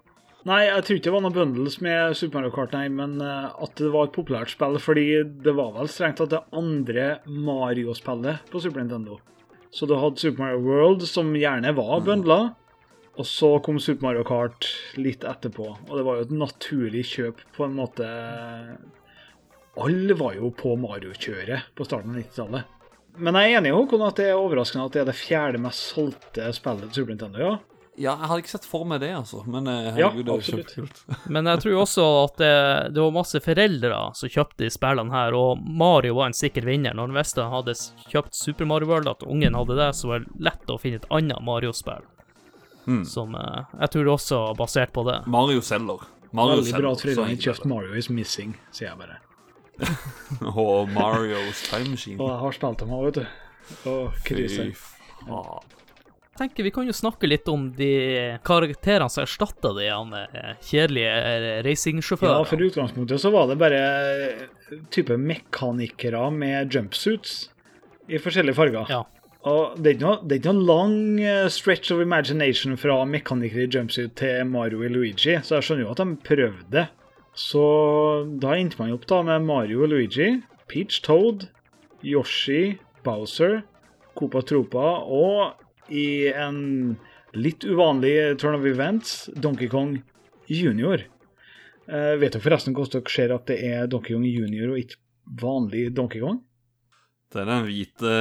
[0.44, 3.54] Nei, jeg tror ikke det var noen bundles med Super Mario Kart, nei, men uh,
[3.64, 5.06] at det var et populært spill, fordi
[5.46, 9.22] det var vel strengt tatt det andre Mario-spillet på Super Nintendo.
[9.72, 12.42] Så du hadde Super Mario World, som gjerne var bundla,
[13.16, 14.68] og så kom Super Mario Kart
[15.00, 15.70] litt etterpå.
[15.88, 18.08] Og det var jo et naturlig kjøp, på en måte.
[19.80, 22.80] Alle var jo på Mario-kjøret på starten av 90-tallet.
[23.24, 25.62] Men jeg er enig i Håkon at det er overraskende at det er det fjerde
[25.62, 27.56] mest solgte spillet til Super Nintendo, ja.
[27.94, 29.44] Ja, jeg hadde ikke sett for meg det, altså.
[29.46, 31.02] Men herregud, Ja, det er kjempekult.
[31.36, 32.54] Men jeg tror også at det,
[32.96, 36.96] det var masse foreldre som kjøpte de spillene her, og Mario var en sikker vinner.
[36.98, 37.76] Når Vesta hadde
[38.10, 41.06] kjøpt Super Mario World, at ungen hadde det, så var det lett å finne et
[41.14, 42.08] annet Mario-spill.
[42.88, 43.04] Hmm.
[43.08, 45.20] Som eh, jeg tror også var basert på det.
[45.32, 46.10] Mario selger.
[46.34, 49.22] Mario Veldig bra at Frida ikke kjøpte Mario is Missing, sier jeg bare.
[50.66, 52.18] Og Marios Time Machine.
[52.18, 53.40] Og jeg har spilt dem òg, vet du.
[53.90, 54.66] Å, krise.
[54.74, 55.80] Fy faen.
[56.38, 57.94] Tenker Vi kan jo snakke litt om de
[58.46, 62.42] karakterene som erstatta de eh, kjedelige racingsjåførene.
[62.42, 63.82] Ja, for utgangspunktet så var det bare
[64.94, 67.50] type mekanikere med jumpsuits
[68.10, 68.90] i forskjellige farger.
[68.92, 69.04] Ja.
[69.44, 73.66] Og det er ikke noe, er ikke noe lang eh, stretch of imagination fra mekanikere
[73.66, 76.86] i jumpsuit til Mario og Luigi, så jeg skjønner jo at de prøvde.
[77.34, 77.66] Så
[78.40, 80.38] da endte man opp da med Mario og Luigi,
[80.72, 81.48] Peach Toad,
[82.06, 83.62] Yoshi, Bowser,
[84.16, 85.63] Copa Tropa og
[85.94, 86.62] i en
[87.38, 89.98] litt uvanlig turn of events, Donkey Kong
[90.50, 91.06] junior.
[91.88, 95.00] Uh, vet dere forresten hvordan dere ser at det er Donkey Kong junior og ikke
[95.42, 96.42] vanlig Donkey Kong?
[97.34, 98.16] Det er den hvite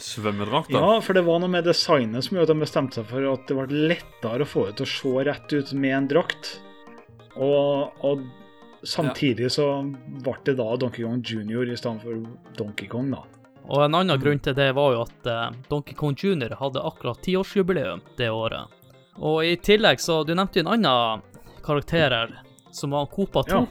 [0.00, 0.80] svømmedrakta.
[0.80, 3.44] Ja, for det var noe med designet som gjorde at de bestemte seg for at
[3.48, 6.50] det ble lettere å få det til å se rett ut med en drakt.
[7.34, 8.24] Og, og
[8.86, 9.68] samtidig så
[10.24, 12.24] ble det da Donkey Kong Junior i stedet for
[12.58, 13.24] Donkey Kong, da.
[13.68, 16.56] Og en annen grunn til det var jo at eh, Donkey Kong Jr.
[16.60, 18.68] hadde akkurat tiårsjubileum det året.
[19.16, 21.22] Og i tillegg så Du nevnte jo en annen
[21.64, 22.34] karakter her,
[22.74, 23.64] som var Copa Ja.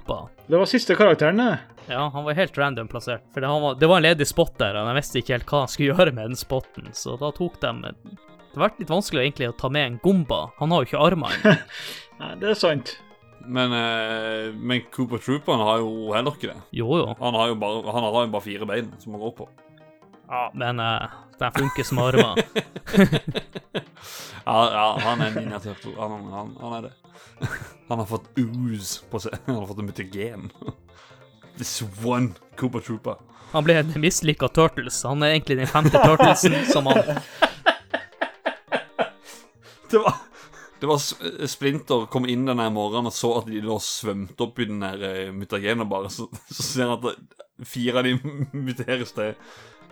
[0.47, 1.60] Det var siste karakteren, det.
[1.88, 3.23] Ja, han var helt random plassert.
[3.34, 5.49] For det, han var, det var en ledig spot der, og jeg visste ikke helt
[5.51, 8.93] hva han skulle gjøre med den spotten, så da tok de Det har vært litt
[8.93, 10.45] vanskelig egentlig å ta med en Gomba.
[10.60, 11.38] Han har jo ikke armer.
[12.19, 12.95] Nei, det er sant.
[13.43, 16.62] Men, eh, men Cooper Trooper har jo heller ikke det.
[16.71, 17.10] Jo, jo.
[17.19, 19.49] Han har jo bare, han har jo bare fire bein som han går på.
[20.34, 21.04] Ja, men uh,
[21.39, 22.36] den funker som Arma
[24.46, 25.91] Ja, ja han er Turtle.
[25.98, 26.91] Han, han, han er det.
[27.88, 29.36] Han har fått ooze på seg.
[29.46, 30.50] Han har fått en mutagen.
[31.58, 33.22] This one Cooper Trooper.
[33.52, 35.04] Han ble en mislykka Turtles.
[35.06, 37.04] Han er egentlig den femte Turtlesen som han
[39.91, 40.15] Det var,
[40.80, 41.04] det var
[41.48, 45.30] Splinter kom inn denne morgenen og så at de lå svømt opp i den eh,
[45.30, 46.10] mutagenen bare.
[46.10, 48.17] Så, så ser han at fire av de
[48.58, 49.36] muteres til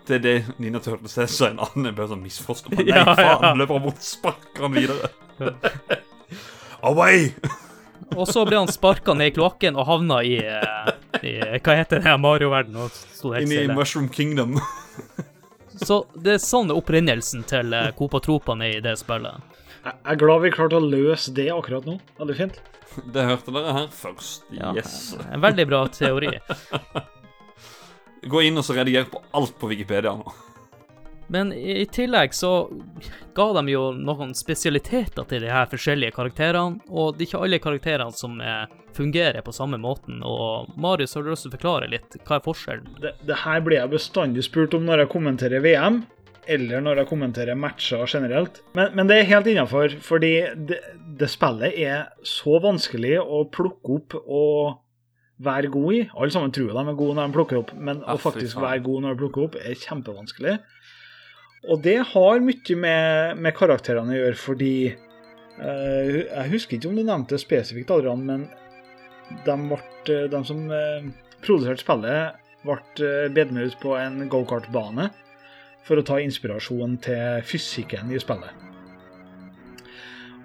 [0.07, 2.77] til det Nina Turtles er, så er en annen bare sånn misforstått.
[2.79, 3.51] Nei, Ja, ja.
[3.57, 5.11] løper han bort, sparker han videre.
[6.81, 7.33] Away!
[8.19, 10.89] Og så ble han sparka ned i kloakken og havna i, eh,
[11.23, 11.33] i
[11.63, 12.89] Hva heter det Mario-verdenen?
[13.39, 13.75] Inni Inn i.
[13.77, 14.57] Mushroom Kingdom.
[15.85, 19.39] Så det er sånn opprinnelsen til eh, er i det spillet.
[19.85, 21.95] Jeg er glad vi klarte å løse det akkurat nå.
[22.19, 22.59] Veldig fint.
[23.15, 24.43] Det hørte dere her først.
[24.51, 25.15] Ja, Yes.
[25.31, 26.35] En veldig bra teori.
[28.21, 30.33] Gå inn og så rediger på alt på Wikipedia nå.
[31.31, 32.69] Men i tillegg så
[33.33, 37.59] ga de jo noen spesialiteter til de her forskjellige karakterene, og det er ikke alle
[37.63, 38.65] karakterene som eh,
[38.97, 40.19] fungerer på samme måten.
[40.27, 42.19] Og Marius, har du lyst til å forklare litt?
[42.27, 42.97] Hva er forskjellen?
[42.99, 46.01] Det, det her blir jeg bestandig spurt om når jeg kommenterer VM,
[46.51, 48.59] eller når jeg kommenterer matcher generelt.
[48.75, 50.33] Men, men det er helt innafor, fordi
[50.67, 50.81] det,
[51.15, 54.81] det spillet er så vanskelig å plukke opp og
[55.43, 56.01] være god i.
[56.15, 59.05] Alle sammen tror de er gode når de plukker opp, men å faktisk være god
[59.05, 60.57] når de plukker opp, er kjempevanskelig.
[61.69, 66.97] Og det har mye med, med karakterene å gjøre, fordi eh, Jeg husker ikke om
[66.97, 68.47] du nevnte det spesifikt, Adrian, men
[69.45, 71.11] de, ble, de som eh,
[71.45, 75.11] produserte spillet, ble eh, bedt med ut på en gokartbane
[75.85, 78.70] for å ta inspirasjon til fysikken i spillet.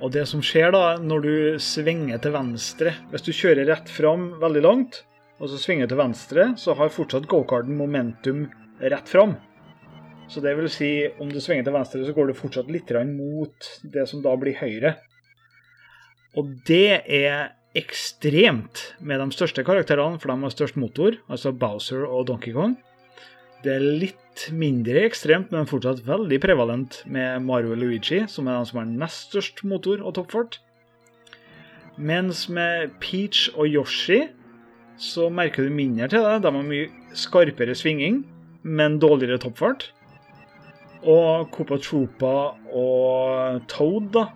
[0.05, 4.29] Og det som skjer da, når du svinger til venstre Hvis du kjører rett fram
[4.43, 5.03] veldig langt,
[5.41, 8.47] og så svinger til venstre, så har fortsatt gokarten momentum
[8.81, 9.35] rett fram.
[10.33, 13.69] Så det vil si, om du svinger til venstre, så går du fortsatt litt mot
[13.85, 14.97] det som da blir høyre.
[16.37, 22.05] Og det er ekstremt med de største karakterene, for de har størst motor, altså Bowser
[22.09, 22.77] og Donkey Kong.
[23.65, 28.71] Det er litt mindre ekstremt, men fortsatt veldig prevalent med Mario Luigi, som er de
[28.71, 30.59] som har nest størst motor og toppfart.
[31.97, 34.27] Mens med Peach og Yoshi
[35.01, 36.41] så merker du mindre til det.
[36.45, 38.23] De har mye skarpere svinging,
[38.63, 39.91] men dårligere toppfart.
[41.07, 42.35] Og Copa Troopa
[42.75, 44.27] og Toad da,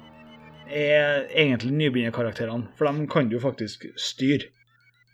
[0.70, 4.52] er egentlig nybegynnerkarakterene, for de kan du faktisk styre.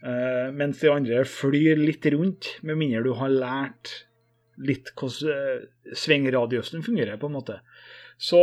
[0.04, 4.05] Uh, mens de andre flyr litt rundt, med mindre du har lært
[4.62, 7.60] litt hvordan eh, svingradiusen fungerer, på en måte.
[8.18, 8.40] Så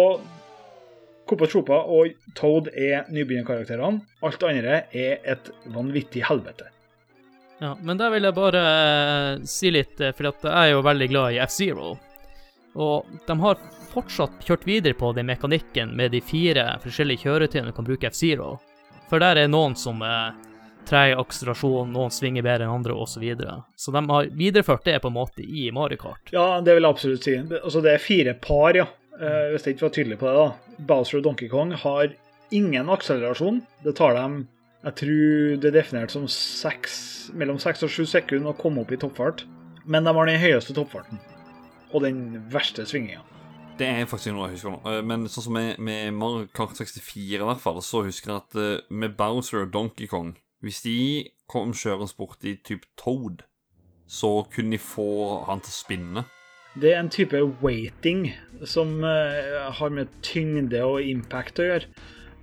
[1.30, 4.04] Copa Chopa og Toad er nybegynnerkarakterene.
[4.26, 6.70] Alt andre er et vanvittig helvete.
[7.64, 11.08] Ja, men der vil jeg bare eh, si litt, eh, for jeg er jo veldig
[11.12, 11.94] glad i F-Zero.
[12.74, 13.60] Og de har
[13.94, 18.58] fortsatt kjørt videre på den mekanikken med de fire forskjellige kjøretøyene du kan bruke F-Zero.
[19.10, 20.34] For der er noen som eh,
[20.88, 23.16] treg akselerasjon, noen svinger bedre enn andre, osv.
[23.18, 23.60] Så, videre.
[23.76, 26.34] så de har videreført det på en måte i Mario Kart.
[26.34, 27.38] Ja, det vil jeg absolutt si.
[27.62, 28.88] Altså, det er fire par, ja.
[29.20, 30.78] Eh, hvis jeg ikke var tydelig på det, da.
[30.90, 32.16] Bowser og Donkey Kong har
[32.54, 33.62] ingen akselerasjon.
[33.86, 34.44] Det tar dem
[34.84, 36.96] jeg tror det er definert som 6,
[37.40, 39.46] mellom seks og sju sekunder å komme opp i toppfart.
[39.88, 41.22] Men de har den høyeste toppfarten.
[41.96, 43.24] Og den verste svinginga.
[43.80, 44.82] Det er faktisk noe jeg husker nå.
[44.92, 48.42] Eh, Men sånn som med, med Mario Kart 64 i hvert fall, så husker jeg
[48.44, 50.98] at eh, med Bowser og Donkey Kong Hvis de
[51.52, 53.44] kom kjørende bort i type Toad,
[54.08, 56.24] så kunne de få han til å spinne.
[56.80, 58.32] Det er en type waiting
[58.66, 61.90] som eh, har med tyngde og impact å gjøre.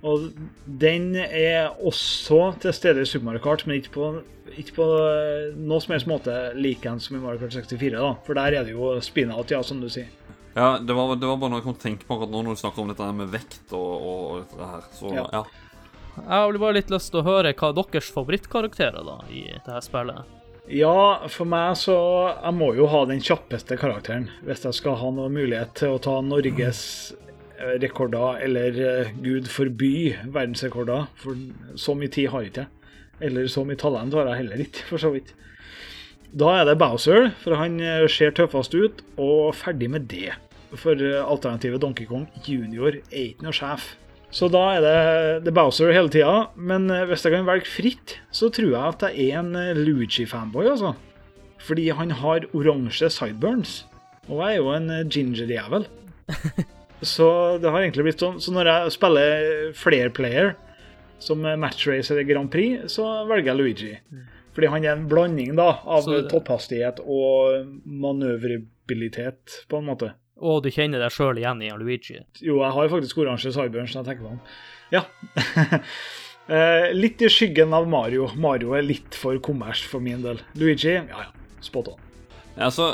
[0.07, 0.29] Og
[0.65, 4.07] den er også til stede i Super Mario Kart, men ikke på,
[4.53, 8.13] ikke på eh, noe som helst måte lik en som i Mario Kart 64, da.
[8.25, 10.09] For der er det jo spin-out, ja, som du sier.
[10.55, 12.45] Ja, det var, det var bare noe jeg kom til å tenke på akkurat nå
[12.45, 14.87] når du snakker om dette med vekt og, og dette her.
[14.97, 15.27] Så Ja.
[15.39, 15.43] ja.
[16.21, 20.37] Jeg har bare litt lyst til å høre hva deres favorittkarakterer da i dette spillet.
[20.71, 21.95] Ja, for meg så
[22.29, 25.99] Jeg må jo ha den kjappeste karakteren hvis jeg skal ha noe mulighet til å
[25.99, 26.83] ta Norges
[27.57, 31.09] eh, rekorder, eller eh, gud forby verdensrekorder.
[31.19, 31.35] For
[31.75, 32.95] så mye tid har ikke jeg.
[33.21, 35.33] Eller så mye talent har jeg heller ikke, for så vidt.
[36.31, 40.37] Da er det Bowser, for han eh, ser tøffest ut, og ferdig med det.
[40.71, 43.89] For alternativet Donkey Kong junior er ikke noe sjef.
[44.31, 44.97] Så da er det,
[45.45, 46.35] det er Bowser hele tida.
[46.55, 49.73] Men eh, hvis jeg kan velge fritt, så tror jeg at jeg er en eh,
[49.75, 50.93] Luigi-fanboy, altså.
[51.61, 53.81] Fordi han har oransje sideburns.
[54.29, 55.87] Og jeg er jo en eh, ginger-jævel.
[57.13, 57.27] så
[57.59, 58.39] det har egentlig blitt sånn.
[58.41, 60.53] Så når jeg spiller flerplayer,
[61.21, 63.91] som matchrace eller Grand Prix, så velger jeg Luigi.
[64.55, 70.13] Fordi han er en blanding da, av det- topphastighet og manøvrabilitet, på en måte.
[70.41, 72.17] Og du kjenner deg sjøl igjen i Luigi.
[72.41, 74.43] Jo, jeg har faktisk oransje sideburns når jeg tenker meg om.
[74.91, 75.05] Ja.
[76.51, 78.25] Eh, litt i skyggen av Mario.
[78.35, 80.41] Mario er litt for kommers for min del.
[80.57, 81.27] Luigi, ja ja,
[81.63, 82.01] spot on.
[82.57, 82.89] Ja, altså,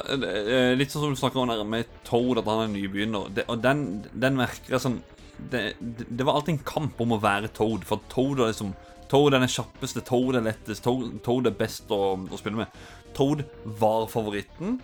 [0.78, 3.32] Litt sånn som du snakker om der med Toad, at han er nybegynner.
[3.34, 5.00] Det, og den, den merker jeg sånn
[5.38, 7.88] det, det, det var alltid en kamp om å være Toad.
[7.88, 8.76] For Toad er liksom
[9.08, 12.80] Toad er den kjappeste, Toad er lettest, Toad, Toad er best å, å spille med.
[13.18, 13.46] Toad
[13.80, 14.78] var favoritten.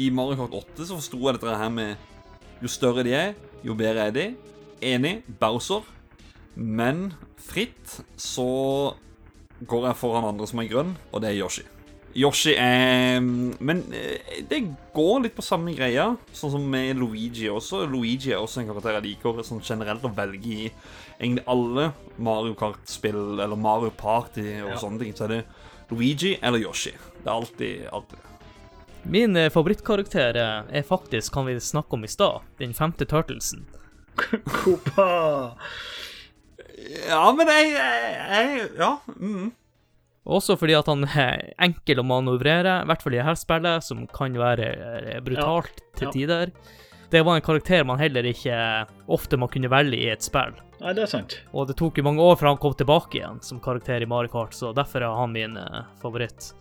[0.00, 1.96] I Mario Kart 8 så forsto jeg dette her med
[2.62, 3.34] jo større de er,
[3.64, 4.26] jo bedre er de.
[4.84, 5.18] Enig.
[5.40, 5.84] Bowser.
[6.56, 7.10] Men
[7.40, 8.46] fritt så
[9.68, 11.66] går jeg foran andre som er grønn, og det er Yoshi.
[12.16, 14.62] Yoshi er Men eh, det
[14.96, 17.84] går litt på samme greia, sånn som med Luigi også.
[17.86, 20.70] Luigi er også en karakter jeg liker sånn generelt å velge i
[21.20, 24.80] egentlig alle Mario Kart-spill, eller Mario Party og Ja.
[24.80, 25.14] sånne ting.
[25.14, 25.44] Så er det
[25.92, 26.90] Luigi eller Yoshi.
[26.90, 28.29] Det er alltid, alltid det.
[29.02, 33.64] Min eh, favorittkarakter eh, er faktisk, kan vi snakke om i stad, den femte Turtlesen.
[34.44, 35.06] Kopa.
[37.08, 38.92] Ja, men jeg, jeg, jeg Ja.
[39.16, 39.50] Mm.
[40.30, 44.02] Også fordi at han er enkel å manøvrere, i hvert fall i dette spillet, som
[44.12, 44.66] kan være
[45.24, 46.12] brutalt brutalt til Ja.
[46.12, 46.52] tider.
[47.10, 48.54] Det var en karakter man heller ikke
[49.08, 50.52] ofte man kunne velge i et spill.
[50.80, 51.40] Nei, det er sant.
[51.52, 54.30] Og det tok jo mange år før han kom tilbake igjen som karakter i Mario
[54.30, 56.52] Kart, så derfor er han min eh, favoritt.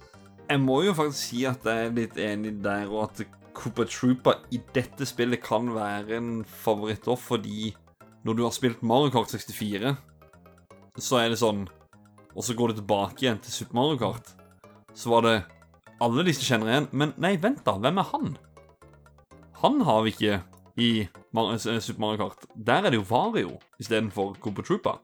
[0.50, 3.20] Jeg må jo faktisk si at jeg er litt enig der, og at
[3.54, 6.32] Cooper Trooper i dette spillet kan være en
[6.64, 7.70] favoritt òg, fordi
[8.26, 9.94] når du har spilt Mario Kart 64,
[11.00, 11.68] så er det sånn
[12.34, 14.34] Og så går du tilbake igjen til Super Mario Kart,
[14.98, 15.38] så var det
[16.00, 16.86] alle disse kjenner igjen.
[16.96, 17.74] Men nei, vent, da.
[17.82, 18.36] Hvem er han?
[19.60, 20.38] Han har vi ikke
[20.80, 22.46] i eh, Super Mario Kart.
[22.56, 25.02] Der er det jo Vario istedenfor Cooper Trooper.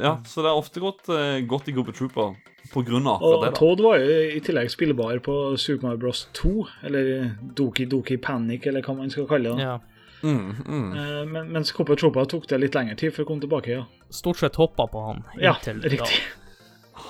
[0.00, 2.34] Ja, så det er ofte gått, godt gått i Cooper Trooper
[2.72, 3.50] på grunn av akkurat Og det.
[3.50, 3.56] da.
[3.58, 6.52] Todd var jo i tillegg spillbar på Super Mario Bros 2,
[6.88, 7.10] eller
[7.58, 9.62] Doki Doki Panic, eller hva man skal kalle det.
[9.66, 9.78] Ja.
[10.22, 10.92] Mm, mm.
[10.98, 13.84] Eh, Men, mens Cooper Trooper tok det litt lengre tid for å komme tilbake, ja.
[14.10, 15.98] Stort sett hoppa på han Ja, riktig.
[15.98, 16.06] da.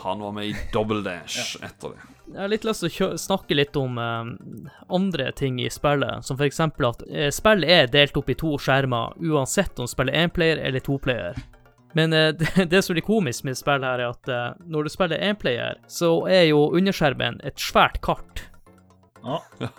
[0.03, 2.09] Han var med i Double Dash etter det.
[2.33, 4.31] Jeg har litt lyst til å kjø snakke litt om eh,
[4.89, 8.55] andre ting i spillet, som for eksempel at eh, spillet er delt opp i to
[8.59, 11.37] skjermer, uansett om spillet er énplayer eller toplayer.
[11.93, 14.95] Men eh, det, det som er komisk med spillet her, er at eh, når du
[14.95, 18.47] spiller énplayer, så er jo underskjermen et svært kart.
[19.23, 19.43] Ja.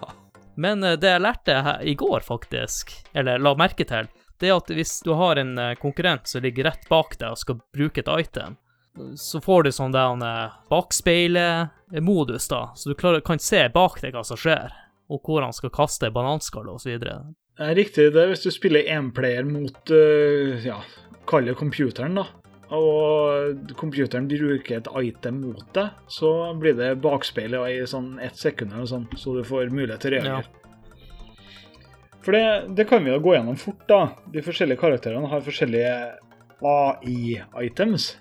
[0.56, 4.58] Men eh, det jeg lærte her i går, faktisk, eller la merke til, det er
[4.58, 8.04] at hvis du har en eh, konkurrent som ligger rett bak deg og skal bruke
[8.04, 8.58] et item,
[9.18, 14.18] så får du sånn den eh, bakspeilemodus, da, så du klarer, kan se bak deg
[14.18, 14.74] hva som skjer,
[15.10, 17.22] og hvor han skal kaste bananskall og så videre.
[17.58, 20.80] Det er riktig det hvis du spiller énplayer mot uh, ja,
[21.30, 22.28] kall det computeren, da.
[22.74, 28.74] Og computeren bruker et item mot deg, så blir det bakspeilet i sånn ett sekund
[28.74, 30.60] eller sånn, så du får mulighet til å reagere.
[32.24, 34.02] For det, det kan vi jo gå gjennom fort, da.
[34.32, 35.96] De forskjellige karakterene har forskjellige
[36.64, 38.14] AI-items.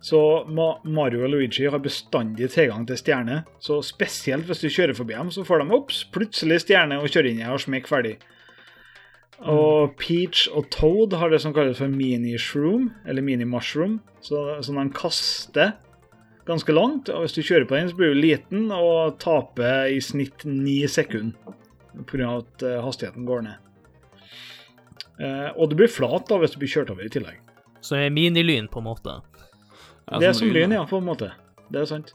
[0.00, 3.42] Så Ma Mario og Luigi har bestandig tilgang til stjerne.
[3.62, 7.30] Så spesielt hvis du kjører forbi dem, så får de opps, plutselig stjerne og kjører
[7.32, 8.16] inn i og smekk ferdig.
[9.38, 14.88] Og Peach og Toad har det som kalles for mini-shroom, eller mini-mushroom, så, som de
[14.94, 15.76] kaster
[16.48, 17.10] ganske langt.
[17.12, 20.80] Og hvis du kjører på den, så blir du liten og taper i snitt ni
[20.90, 21.54] sekunder
[22.08, 22.38] pga.
[22.38, 23.56] at eh, hastigheten går ned.
[25.18, 27.38] Eh, og du blir flat da hvis du blir kjørt over i tillegg.
[27.80, 29.20] Så det er minilyn, på en måte.
[30.08, 31.30] Er Det er som lyn, ja, på en måte.
[31.70, 32.14] Det er sant.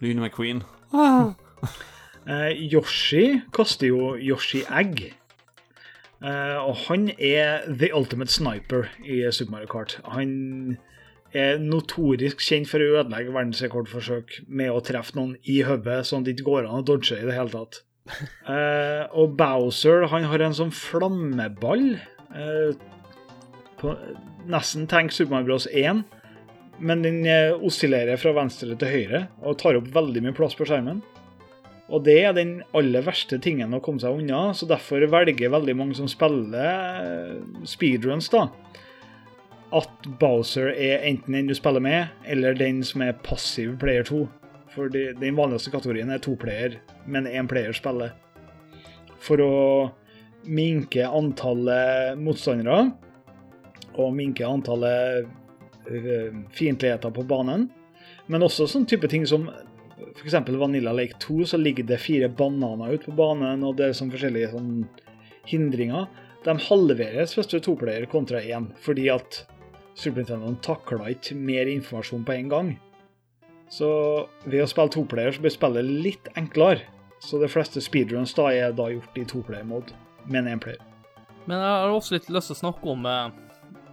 [0.00, 0.62] Lyn McQueen.
[0.92, 1.32] Ah.
[2.56, 5.10] Yoshi kaster jo Yoshi-egg.
[6.20, 9.96] Eh, og han er the ultimate sniper i Super Mario Kart.
[10.12, 10.76] Han
[11.32, 16.28] er notorisk kjent for å ødelegge verdensrekordforsøk med å treffe noen i hodet, sånn at
[16.28, 17.82] det ikke går an å dodge i det hele tatt.
[18.48, 21.94] uh, og Bowser han har en sånn flammeball.
[22.34, 22.74] Uh,
[23.80, 23.94] på,
[24.50, 25.68] nesten tenk Super Mario Bros.
[25.70, 26.02] 1,
[26.80, 27.24] men den
[27.64, 31.02] oscillerer fra venstre til høyre og tar opp veldig mye plass på skjermen.
[31.90, 35.74] Og det er den aller verste tingen å komme seg unna, så derfor velger veldig
[35.74, 38.46] mange som spiller eh, speedruns, da,
[39.74, 44.24] at Bowser er enten den du spiller med, eller den som er passiv player 2.
[44.70, 46.76] For den vanligste kategorien er to player,
[47.10, 48.14] men én player spiller.
[49.20, 49.54] For å
[50.46, 52.84] minke antallet motstandere
[53.98, 55.26] og minke antallet
[55.90, 57.68] øh, fiendtligheter på banen.
[58.30, 59.48] Men også sånn type ting som
[60.14, 60.36] f.eks.
[60.48, 64.12] Vanilla Lake 2, så ligger det fire bananer ute på banen, og det er sånn
[64.12, 64.74] forskjellige sånn
[65.50, 66.08] hindringer.
[66.44, 69.42] De halveres hvis du er toplayer kontra én, fordi at
[69.98, 72.70] Super Nintendo takla ikke mer informasjon på en gang.
[73.70, 73.90] Så
[74.46, 76.86] ved å spille toplayer så blir spillet litt enklere.
[77.20, 79.92] Så de fleste speedruns da er da gjort i toplayer-mode,
[80.32, 80.80] med en player.
[81.44, 83.32] Men jeg har også litt lyst til å snakke om eh,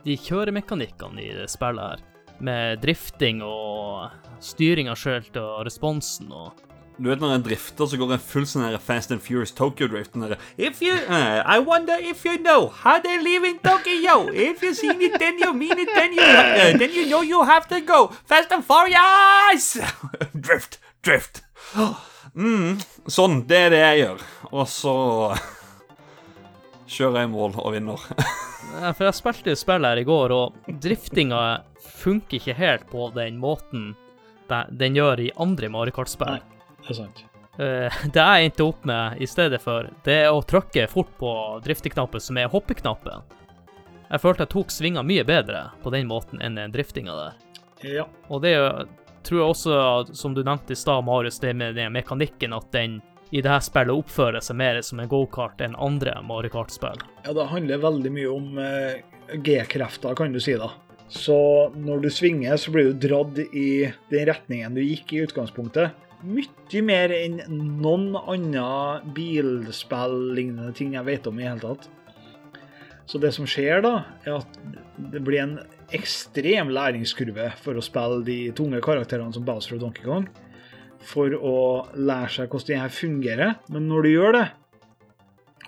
[0.05, 2.05] de kjøremekanikkene i det spillet her.
[2.39, 4.09] Med drifting og
[4.43, 6.63] styringa sjøl og responsen og
[6.97, 10.15] Du vet når en drifter, så går en full sånn Fast and Furious Tokyo-drift.
[10.57, 14.27] If you, uh, I wonder if you know how they live in Tokyo.
[14.33, 17.43] If you seen it, then you mean it, then you, uh, then you know you
[17.43, 18.07] have to go.
[18.25, 19.77] Fast and Furious!
[20.33, 21.43] drift, drift.
[22.33, 24.25] Mm, sånn, det er det jeg gjør.
[24.49, 24.95] Og så
[26.97, 28.09] kjører jeg mål og vinner.
[28.73, 31.41] Ja, For jeg spilte jo spillet her i går, og driftinga
[31.97, 33.93] funker ikke helt på den måten
[34.47, 36.37] den gjør i andre Mario Kart-spill.
[36.37, 36.77] Nei.
[36.83, 37.23] Det er sant.
[37.57, 41.31] Eh, det jeg endte opp med i stedet for, det er å trykke fort på
[41.65, 43.25] drifteknappen, som er hoppeknappen.
[44.07, 47.43] Jeg følte jeg tok svinger mye bedre på den måten enn den driftinga der.
[47.83, 48.05] Ja.
[48.31, 48.55] Og det
[49.27, 53.01] tror jeg også, som du nevnte i stad, Marius, det med den mekanikken at den
[53.31, 56.99] i det her spillet oppfører seg mer som en gokart enn andre Mario Kart-spill.
[57.25, 58.99] Ja, det handler veldig mye om eh,
[59.43, 60.71] G-krefter, kan du si da.
[61.11, 61.37] Så
[61.75, 65.95] når du svinger, så blir du dratt i den retningen du gikk i utgangspunktet.
[66.27, 67.39] Mye mer enn
[67.77, 71.87] noen annen bilspill-lignende ting jeg vet om i hele tatt.
[73.07, 73.93] Så det som skjer da,
[74.25, 74.57] er at
[75.13, 75.59] det blir en
[75.95, 80.25] ekstrem læringskurve for å spille de tunge karakterene som Bowser og Donkey Kong.
[81.05, 81.57] For å
[81.93, 83.51] lære seg hvordan det her fungerer.
[83.73, 84.45] Men når du gjør det,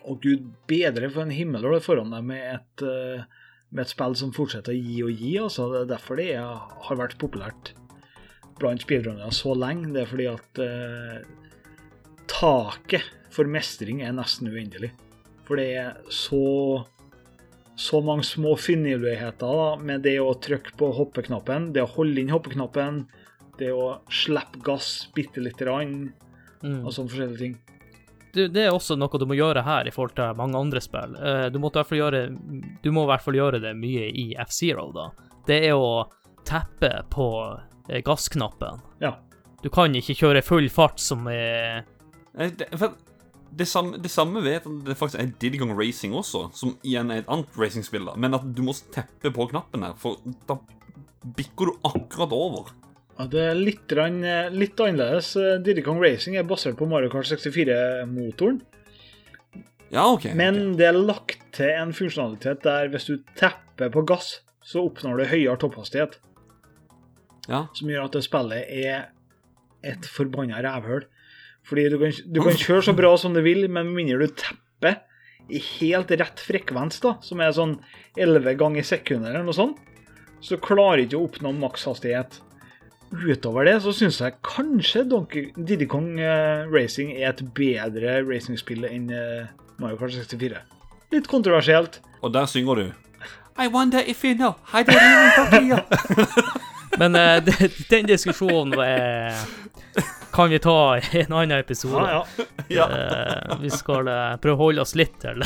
[0.10, 3.26] og gud bedre for en himmel du har foran deg med et, eh,
[3.70, 5.34] med et spill som fortsetter å gi og gi.
[5.38, 7.74] altså Det er derfor det har vært populært
[8.60, 9.94] blant speedrunnere så lenge.
[9.94, 11.20] Det er fordi at eh,
[12.28, 14.92] taket for mestring er nesten uendelig.
[15.46, 16.86] For det er så
[17.80, 23.06] så mange små finurligheter med det å trykke på hoppeknappen, det å holde inn hoppeknappen,
[23.60, 26.14] det å slippe gass bitte lite grann,
[26.60, 26.82] Mm.
[26.84, 27.54] og sånne forskjellige ting.
[28.34, 31.16] du, det er også noe du må gjøre her i forhold til mange andre spill.
[31.16, 32.22] Eh, Du, måtte i hvert fall gjøre,
[32.84, 35.06] du må i hvert fall gjøre det mye i F-Zero, da.
[35.48, 36.04] Det er å
[36.44, 38.82] teppe på eh, gassknappen.
[39.00, 39.16] Ja.
[39.64, 41.86] Du kan ikke kjøre full fart som er
[42.38, 42.68] Eh, Det,
[43.56, 47.24] det, samme, det samme vet at det faktisk er Diddy Racing også, som igjen er
[47.24, 50.60] et annet racingspill, men at du må teppe på knappen her, for da
[51.36, 52.70] bikker du akkurat over.
[53.20, 55.34] Ja, det er litt, eh, litt annerledes.
[55.36, 58.62] Eh, Diddy Kong Racing er basert på Mario Kart 64-motoren,
[59.92, 60.30] Ja, OK.
[60.36, 65.18] men det er lagt til en funksjonalitet der hvis du tepper på gass, så oppnår
[65.18, 66.18] du høyere topphastighet,
[67.50, 67.68] Ja.
[67.74, 69.08] som gjør at det spillet er
[69.84, 71.06] et forbanna rævhøl.
[71.66, 74.34] Fordi du kan, du kan kjøre så bra som du vil, men med mindre du
[74.34, 75.02] tepper
[75.50, 77.80] i helt rett frekvens, da, som er sånn
[78.16, 79.78] 11 ganger sekundet eller noe sånt,
[80.42, 82.40] så klarer du ikke å oppnå makshastighet.
[83.12, 88.86] Utover det så syns jeg kanskje Donkey, Diddy Kong eh, Racing er et bedre racingspill
[88.86, 89.48] enn eh,
[89.82, 90.60] Mario Kart 64.
[91.14, 92.02] Litt kontroversielt.
[92.22, 92.90] Og der synger du
[93.60, 95.80] I wonder if you know how they live in Tokyo.
[97.00, 97.40] Men uh,
[97.90, 99.42] den diskusjonen uh,
[100.32, 102.06] kan vi ta i en annen episode.
[102.08, 102.46] Ja, ja.
[102.68, 102.88] ja.
[102.88, 104.08] Eh, vi skal
[104.42, 105.42] prøve å holde oss litt til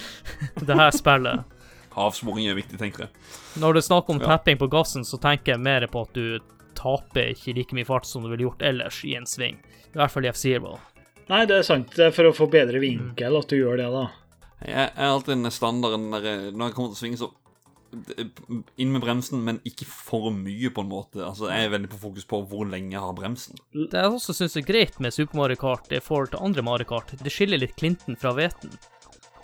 [0.66, 1.44] det her spillet.
[1.92, 3.12] Avsporing er viktig, tenker jeg.
[3.60, 4.32] Når du snakker om Ja.
[4.32, 6.40] tapping på gassen, så tenker jeg mer på at du
[6.78, 9.60] taper ikke like mye fart som du ville gjort ellers i en sving.
[9.92, 10.78] I hvert fall i F-Zero.
[11.28, 11.92] Nei, det er sant.
[11.96, 14.06] Det er for å få bedre vinkel at du gjør det, da.
[14.62, 17.32] Jeg er alltid den standarden der eh, Når jeg kommer til å svinge, så
[18.80, 21.20] inn med bremsen, men ikke for mye, på en måte.
[21.26, 23.58] Altså, Jeg er veldig på fokus på hvor lenge jeg har bremsen.
[23.74, 26.88] Det jeg også syns er greit med Super Mario Kart i forhold til andre Mario
[26.88, 28.72] Kart, det skiller litt klinten fra hveten.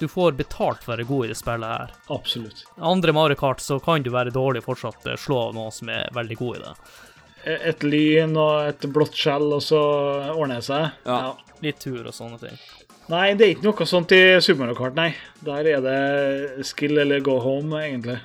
[0.01, 1.93] du får betalt for å være god i det spillet her.
[2.15, 2.65] Absolutt.
[2.79, 5.91] Andre Mario Kart så kan du være dårlig og fortsatt eh, slå av noen som
[5.91, 6.75] er veldig god i det.
[7.49, 9.79] Et lyn og et blått skjell, og så
[10.35, 10.91] ordner det seg.
[11.09, 11.33] Ja.
[11.65, 12.59] Litt tur og sånne ting.
[13.09, 15.15] Nei, det er ikke noe sånt i Super Mario Kart, nei.
[15.41, 18.19] Der er det skill eller go home, egentlig.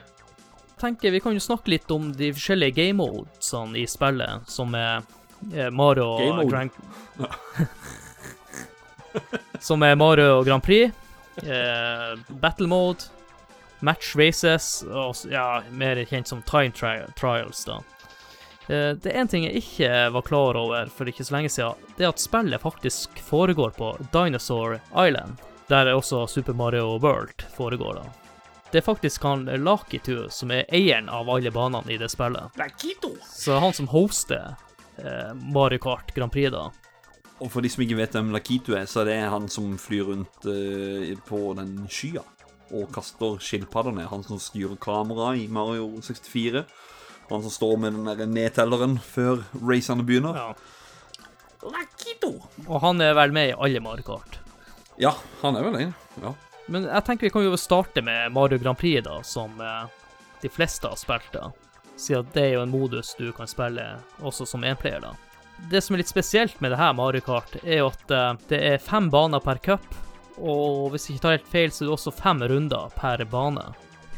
[0.84, 5.00] tenker Vi kan jo snakke litt om de forskjellige game modesene i spillet, som er
[5.54, 6.52] eh, Mario Game mode.
[6.52, 6.72] Grand...
[9.68, 10.92] som er Mario og Grand Prix,
[11.46, 13.08] eh, Battle Mode,
[13.80, 16.76] Match Races og ja, mer kjent som Time
[17.16, 17.80] Trials, da.
[18.68, 21.88] Eh, det er en ting jeg ikke var klar over for ikke så lenge siden.
[21.98, 28.02] Det er at spillet faktisk foregår på Dinosaur Island, der også Super Mario World foregår,
[28.02, 28.06] da.
[28.72, 32.56] Det er faktisk han Lakitu som er eieren av alle banene i det spillet.
[32.58, 33.12] Lakitu.
[33.30, 34.56] Så han som hoster
[34.98, 36.72] eh, Mario Kart Grand Prix, da.
[37.44, 40.08] Og for de som ikke vet hvem Lakitu er, så er det han som flyr
[40.10, 42.24] rundt eh, på den skya
[42.74, 44.10] og kaster skilpadder ned.
[44.10, 46.64] Han som styrer kameraet i Mario 64.
[47.30, 50.38] Han som står med den der nedtelleren før racene begynner.
[50.38, 50.54] Ja.
[52.68, 54.40] Og han er vel med i alle Mario Kart.
[55.00, 55.94] Ja, han er vel en.
[56.22, 56.34] Ja.
[56.66, 59.86] Men jeg tenker vi kan jo starte med Mario Grand Prix, da, som eh,
[60.42, 61.50] de fleste har spilt, da.
[62.00, 63.86] Siden det er jo en modus du kan spille
[64.24, 65.14] også som enplayer, da.
[65.72, 68.62] Det som er litt spesielt med det her Mario Kart, er jo at eh, det
[68.74, 69.86] er fem baner per cup,
[70.38, 73.66] og hvis jeg ikke tar helt feil, så er det også fem runder per bane.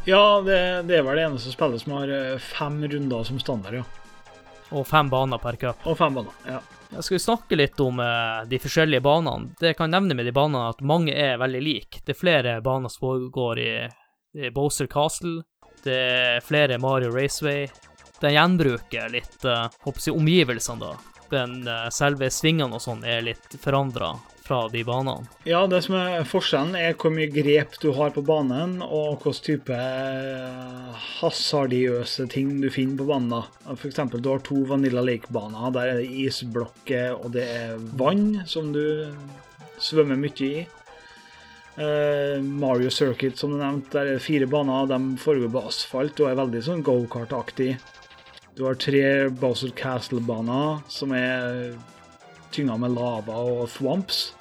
[0.05, 3.79] Ja, det, det er vel det eneste spillet som har eh, fem runder som standard,
[3.79, 3.85] ja.
[4.75, 5.81] Og fem baner per cup.
[5.89, 6.35] Og fem baner.
[6.45, 6.59] Ja.
[6.95, 9.49] Jeg skal snakke litt om uh, de forskjellige banene.
[9.59, 12.03] Det jeg kan nevne med de banene, at mange er veldig like.
[12.05, 13.73] Det er flere baner som foregår i,
[14.37, 15.41] i Bowser Castle.
[15.83, 17.65] Det er flere Mario Raceway.
[18.21, 21.25] Den gjenbruker litt uh, håper jeg, omgivelsene, da.
[21.33, 24.13] Den uh, selve svingene og sånn er litt forandra
[24.45, 25.25] fra de banene.
[25.49, 29.45] ja, det som er forskjellen, er hvor mye grep du har på banen, og hvilken
[29.47, 33.33] type eh, hasardiøse ting du finner på banen.
[33.33, 33.73] da.
[33.73, 35.73] Eksempel, du har to Vanilla Lake-baner.
[35.73, 38.85] Der er det isblokker, og det er vann som du
[39.81, 40.67] svømmer mye i.
[41.75, 44.85] Eh, Mario Circuit, som du nevnte, der er det fire baner.
[44.93, 47.73] De foregår på asfalt og er veldig sånn gokart-aktig.
[48.55, 51.73] Du har tre Bowser Castle-baner som er
[52.55, 54.34] tynga med lava og thwomps.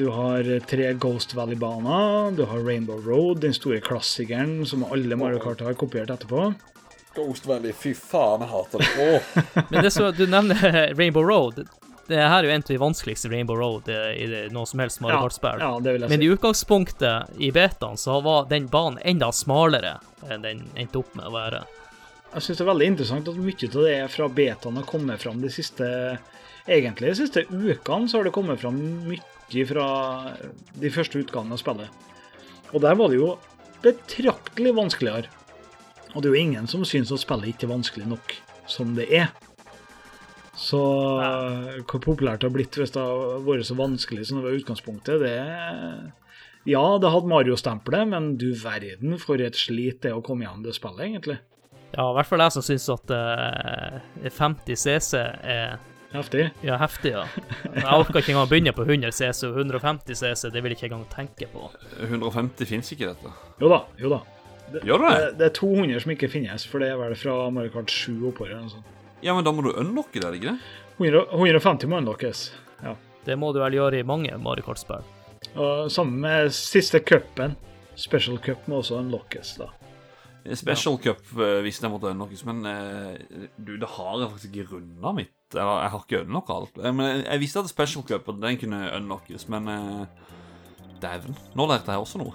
[0.00, 2.30] Du har tre Ghost Valley-baner.
[2.30, 6.54] Du har Rainbow Road, den store klassikeren som alle Mario Kart har kopiert etterpå.
[7.14, 9.04] Ghost Valley, fy faen, jeg hater det.
[9.04, 9.42] Oh.
[9.70, 11.66] Men det så, du nevner Rainbow Road.
[12.08, 14.80] Det her er jo en av de vanskeligste Rainbow Road eh, i det, noe som
[14.80, 15.60] helst Mario Ja, Kart-spill.
[15.60, 19.98] ja, det Men i utgangspunktet i betaen så var den banen enda smalere
[20.30, 21.60] enn den endte opp med å være.
[22.38, 25.44] Jeg syns det er veldig interessant at mye av det fra betaen har kommet fram
[25.44, 25.90] de siste
[26.70, 29.86] Egentlig de siste ukene så har det kommet fram mye fra
[30.78, 32.06] de første utgavene av spillet.
[32.70, 33.34] Og der var det jo
[33.82, 35.30] betraktelig vanskeligere.
[36.14, 38.34] Og det er jo ingen som syns at spillet ikke er vanskelig nok
[38.70, 39.30] som det er.
[40.60, 44.56] Så hvor populært det har blitt hvis det har vært så vanskelig som det var
[44.56, 45.36] i utgangspunktet, det
[46.68, 50.66] Ja, det hadde Mario-stempelet, men du verden for et slit det er å komme gjennom
[50.66, 51.38] det spillet, egentlig.
[51.94, 55.80] Ja, i hvert fall jeg som syns at uh, 50 CC er
[56.10, 56.48] Heftig.
[56.66, 57.24] ja, heftig, ja.
[57.70, 60.80] Jeg orker ikke engang å begynne på 100 CC og 150 CC, det vil jeg
[60.80, 61.68] ikke engang tenke på.
[62.02, 63.30] 150 fins ikke dette.
[63.62, 64.18] Jo da, jo da.
[64.86, 65.12] Gjør det?
[65.14, 68.10] Det, det er 200 som ikke finnes, for det er vel fra Mario Kart 7
[68.30, 68.50] oppover.
[68.52, 68.90] eller noe sånt.
[69.22, 70.76] Ja, men da må du unlocke det, det ikke det?
[71.00, 72.44] 100, 150 må unlockes.
[72.82, 72.94] Ja.
[73.26, 75.02] Det må du vel gjøre i mange Mario Kart-spill.
[75.56, 77.54] Og sammen med siste cupen.
[77.98, 79.66] Special cup må også unlockes, da.
[80.56, 84.76] Special Cup eh, visste jeg måtte unlockes, men eh, du, det har jeg faktisk ikke
[84.76, 85.36] runda mitt.
[85.54, 86.80] Eller, jeg har ikke unlocka alt.
[86.80, 90.06] Eh, Men jeg, jeg visste at Special Cup og den kunne unlockes, men uh,
[91.02, 91.36] Dæven.
[91.56, 92.32] Nå lærte jeg også noe.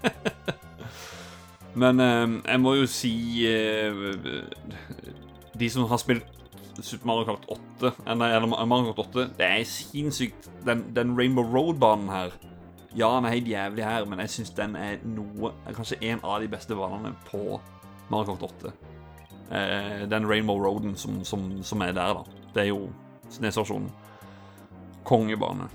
[1.82, 3.14] men uh, jeg må jo si
[3.46, 4.16] uh,
[5.60, 6.40] De som har spilt
[6.82, 11.44] Super Mario Kart 8, eh, eller Mario Kart 8, det er sinnssykt Den, den Rainbow
[11.44, 12.36] Road-banen her
[12.94, 16.40] ja, den er helt jævlig her, men jeg syns den er noe Kanskje en av
[16.42, 17.60] de beste banene på
[18.10, 18.72] Mario Kart 8.
[19.50, 22.48] Eh, den Rainbow Roaden som, som, som er der, da.
[22.54, 22.88] Det er jo
[23.30, 23.90] SNES-versjonen.
[25.06, 25.68] Kongebane.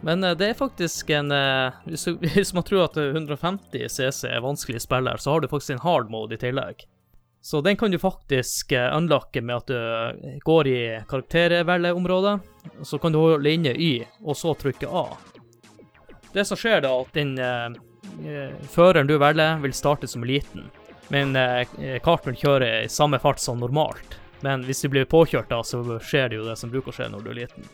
[0.00, 4.44] Men eh, det er faktisk en eh, hvis, hvis man tror at 150 CC er
[4.44, 6.84] vanskelig spiller, så har du faktisk en hard mode i tillegg.
[7.40, 12.38] Så den kan du faktisk eh, unlocke med at du går i karaktervelgeområdet,
[12.82, 15.06] så kan du holde inne Y, og så trykke A.
[16.34, 17.72] Det som skjer da, at den eh,
[18.28, 20.68] eh, føreren du velger, vil starte som liten,
[21.12, 21.64] men eh,
[22.04, 24.18] karten vil kjøre i samme fart som normalt.
[24.44, 27.08] Men hvis du blir påkjørt da, så skjer det jo det som bruker å skje
[27.10, 27.64] når du er liten.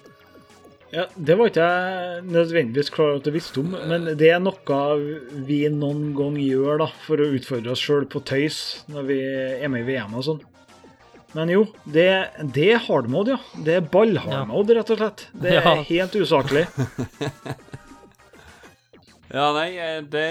[0.95, 4.79] Ja, Det var ikke jeg nødvendigvis klar at å visste om, men det er noe
[5.49, 8.61] vi noen gang gjør da, for å utfordre oss sjøl på tøys
[8.95, 9.17] når vi
[9.59, 10.43] er med i VM og sånn.
[11.35, 12.07] Men jo, det,
[12.55, 13.63] det er hardmode, ja.
[13.67, 15.27] Det er ballhardmode, rett og slett.
[15.35, 15.75] Det er Ja.
[15.91, 16.63] helt usaklig.
[19.35, 20.27] Ja, nei, eh, det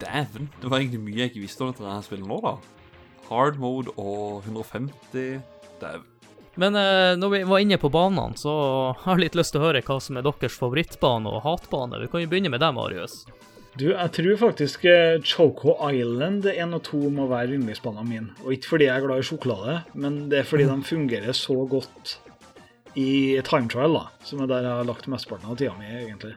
[0.00, 0.48] Dæven.
[0.62, 2.54] Det var egentlig mye jeg ikke visste om dette her spillet nå, da.
[3.28, 5.42] Hard mode og 150
[5.82, 6.06] Dæven.
[6.58, 8.54] Men eh, når vi var inne på banene, så
[9.04, 12.00] har jeg litt lyst til å høre hva som er deres favorittbane og hatbane.
[12.00, 13.20] Vi kan jo begynne med deg, Marius.
[13.78, 18.32] Du, jeg tror faktisk eh, Choco Island 1 og 2 må være yndlingsbanene mine.
[18.42, 21.60] Og ikke fordi jeg er glad i sjokolade, men det er fordi de fungerer så
[21.68, 22.16] godt
[22.98, 26.34] i time trial, da, som er der jeg har lagt mesteparten av tida mi, egentlig.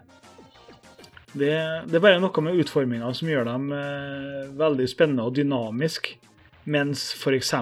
[1.32, 1.52] Det,
[1.88, 6.10] det er bare noe med utforminga som gjør dem eh, veldig spennende og dynamisk,
[6.68, 7.54] mens f.eks.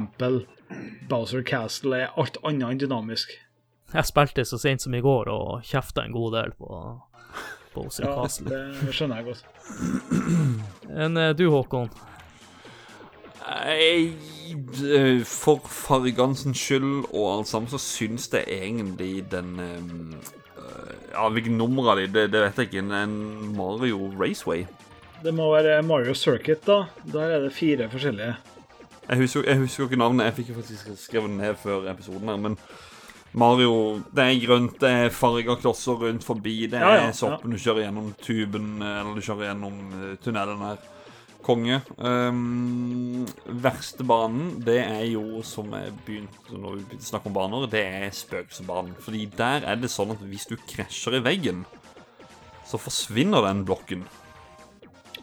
[1.10, 3.36] Bowser Castle er alt annet enn dynamisk.
[3.94, 6.68] Jeg spilte så sent som i går og kjefta en god del på
[7.76, 8.50] Bowser Ja, Castle.
[8.82, 9.44] det skjønner jeg godt.
[11.06, 11.90] Enn eh, du, Håkon?
[14.80, 19.80] Det- For fargenes skyld og alt sammen, så syns jeg egentlig den øh,
[21.10, 22.84] Ja, hvilket nummer av de, det, det vet jeg ikke.
[23.04, 23.16] En
[23.58, 24.66] Mario Raceway.
[25.24, 26.84] Det må være Mario Circuit, da.
[27.04, 28.36] Der er det fire forskjellige.
[29.10, 30.30] Jeg husker, jeg husker ikke navnet.
[30.30, 32.60] Jeg fikk jo faktisk skrevet det ned før episoden her, men
[33.34, 37.54] Mario Det er grønt, det er farga klosser rundt forbi, det er Ja, ja, soppen
[37.54, 40.80] du kjører gjennom tuben, eller du kjører gjennom eh, tunnelen her.
[41.46, 41.80] Konge.
[41.98, 43.26] Um,
[43.64, 47.68] verste banen, det er jo, som jeg begynte når vi begynte å snakke om baner,
[47.72, 48.96] det er spøkelsesbanen.
[49.06, 51.64] Fordi der er det sånn at hvis du krasjer i veggen,
[52.70, 54.04] så forsvinner den blokken.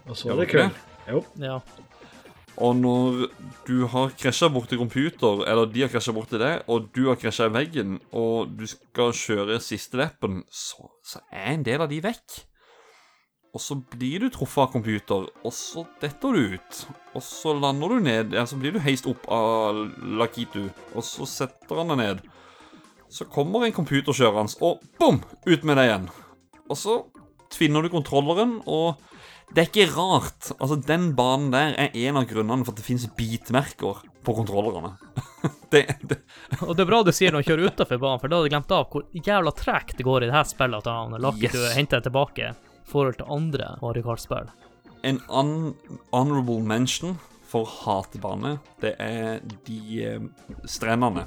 [0.07, 0.65] Og så er det kø.
[1.07, 1.23] Jo.
[1.43, 1.61] Ja.
[2.57, 3.27] Og når
[3.67, 7.51] du har krasja borti computer, eller de har krasja borti deg, og du har krasja
[7.51, 12.01] i veggen, og du skal kjøre siste leppen, så, så er en del av de
[12.07, 12.39] vekk.
[13.57, 16.81] Og så blir du truffet av computer, og så detter du ut.
[17.17, 19.79] Og så lander du ned, ja, så blir du heist opp av
[20.21, 22.21] Lakitu, og så setter han deg ned.
[23.09, 25.23] Så kommer en computerkjørende, og bom!
[25.49, 26.09] Ut med deg igjen.
[26.69, 26.99] Og så
[27.55, 29.01] tvinner du kontrolleren, og
[29.55, 30.51] det er ikke rart.
[30.59, 34.97] Altså, Den banen der er en av grunnene for at det finnes bitmerker på kontrollerne.
[35.73, 36.21] det, det,
[36.67, 38.57] Og det er bra du sier når du kjører utafor banen, for da hadde jeg
[38.59, 41.77] glemt av hvor jævla tregt det går i det her spillet at han Lakitu Yes.
[41.79, 42.53] henter deg tilbake
[42.87, 44.49] forhold til andre Mario Kart-spill.
[45.05, 45.75] en un
[46.13, 50.21] honorable mention for hatebane, det er de eh,
[50.67, 51.27] strendene.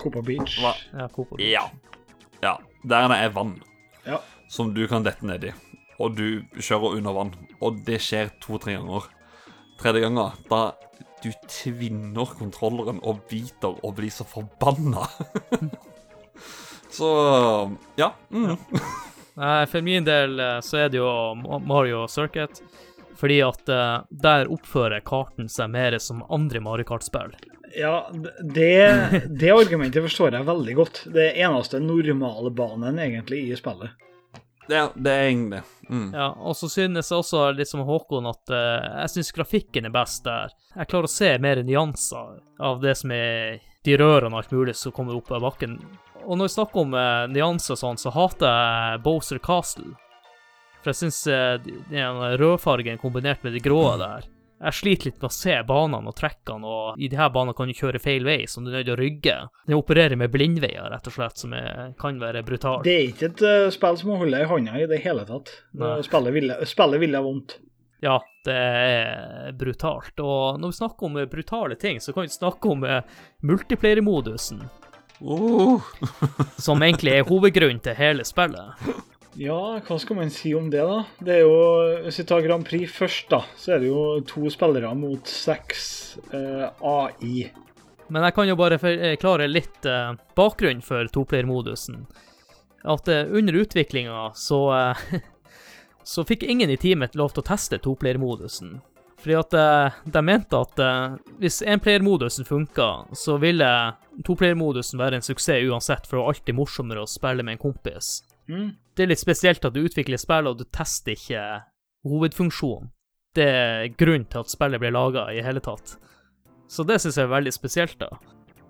[0.00, 0.58] Copa Beach.
[0.62, 0.72] Hva?
[0.94, 1.34] Ja, Coop.
[1.42, 1.66] Ja.
[2.42, 2.54] ja.
[2.88, 3.62] Der det er vann
[4.06, 4.18] Ja.
[4.48, 5.52] som du kan dette ned i,
[5.98, 7.34] og du kjører under vann.
[7.60, 9.08] Og det skjer to-tre ganger.
[9.78, 10.72] Tredje ganger, da
[11.22, 15.04] du tvinner kontrolleren og biter og blir så forbanna.
[16.96, 17.08] så
[17.98, 18.12] ja.
[18.30, 18.56] Mm.
[18.56, 19.05] Nei,
[19.68, 21.08] for min del eh, så er det jo
[21.66, 22.62] Mario Circuit,
[23.16, 27.34] fordi at eh, der oppfører karten seg mer som andre Mario Kart-spill.
[27.76, 28.08] Ja,
[28.40, 28.72] det,
[29.28, 31.02] det argumentet forstår jeg veldig godt.
[31.12, 33.92] Det er eneste normale banen egentlig i spillet.
[34.68, 35.62] Er- det er egentlig det.
[35.90, 36.08] Mm.
[36.14, 39.94] Ja, og så synes jeg også litt som Håkon at uh, jeg synes grafikken er
[39.94, 40.50] best der.
[40.74, 44.74] Jeg klarer å se mer nyanser av det som er de rørene og alt mulig
[44.74, 45.76] som kommer opp av bakken.
[46.26, 49.92] Og når vi snakker om uh, nyanser og sånn, så hater jeg Bowser Castle.
[50.82, 54.26] For jeg synes uh, den rødfargen kombinert med det grå der
[54.62, 57.68] Jeg sliter litt med å se banene og trekkene, og i de her banene kan
[57.68, 59.36] du kjøre feil vei, som du er nødt til å rygge.
[59.68, 62.86] Den opererer med blindveier, rett og slett, som er, kan være brutalt.
[62.86, 65.52] Det er ikke et uh, spill som holder i hånda i det hele tatt.
[66.08, 67.58] Spillet ville, spillet ville vondt.
[68.04, 70.20] Ja, det er brutalt.
[70.20, 73.00] Og når vi snakker om eh, brutale ting, så kan vi snakke om eh,
[73.46, 74.60] multiplayer-modusen,
[75.20, 75.82] Uh.
[76.60, 78.88] som egentlig er hovedgrunnen til hele spillet.
[79.36, 81.02] Ja, hva skal man si om det, da?
[81.20, 81.56] Det er jo,
[82.06, 86.16] Hvis vi tar Grand Prix først, da, så er det jo to spillere mot seks
[86.32, 87.50] eh, AI.
[88.08, 92.06] Men jeg kan jo bare forklare litt eh, bakgrunn for toplayer-modusen.
[92.86, 95.06] At eh, under utviklinga så eh,
[96.06, 98.78] så fikk ingen i teamet lov til å teste toplayer-modusen.
[99.26, 103.66] Fordi at eh, de mente at eh, hvis enplayer-modusen funka, så ville
[104.22, 108.20] toplayermodusen være en suksess uansett, for det var alltid morsommere å spille med en kompis.
[108.46, 108.68] Mm.
[108.94, 111.42] Det er litt spesielt at du utvikler spill, og du tester ikke
[112.06, 112.92] hovedfunksjonen.
[113.34, 115.96] Det er grunnen til at spillet ble laga i hele tatt.
[116.70, 118.14] Så det syns jeg er veldig spesielt, da.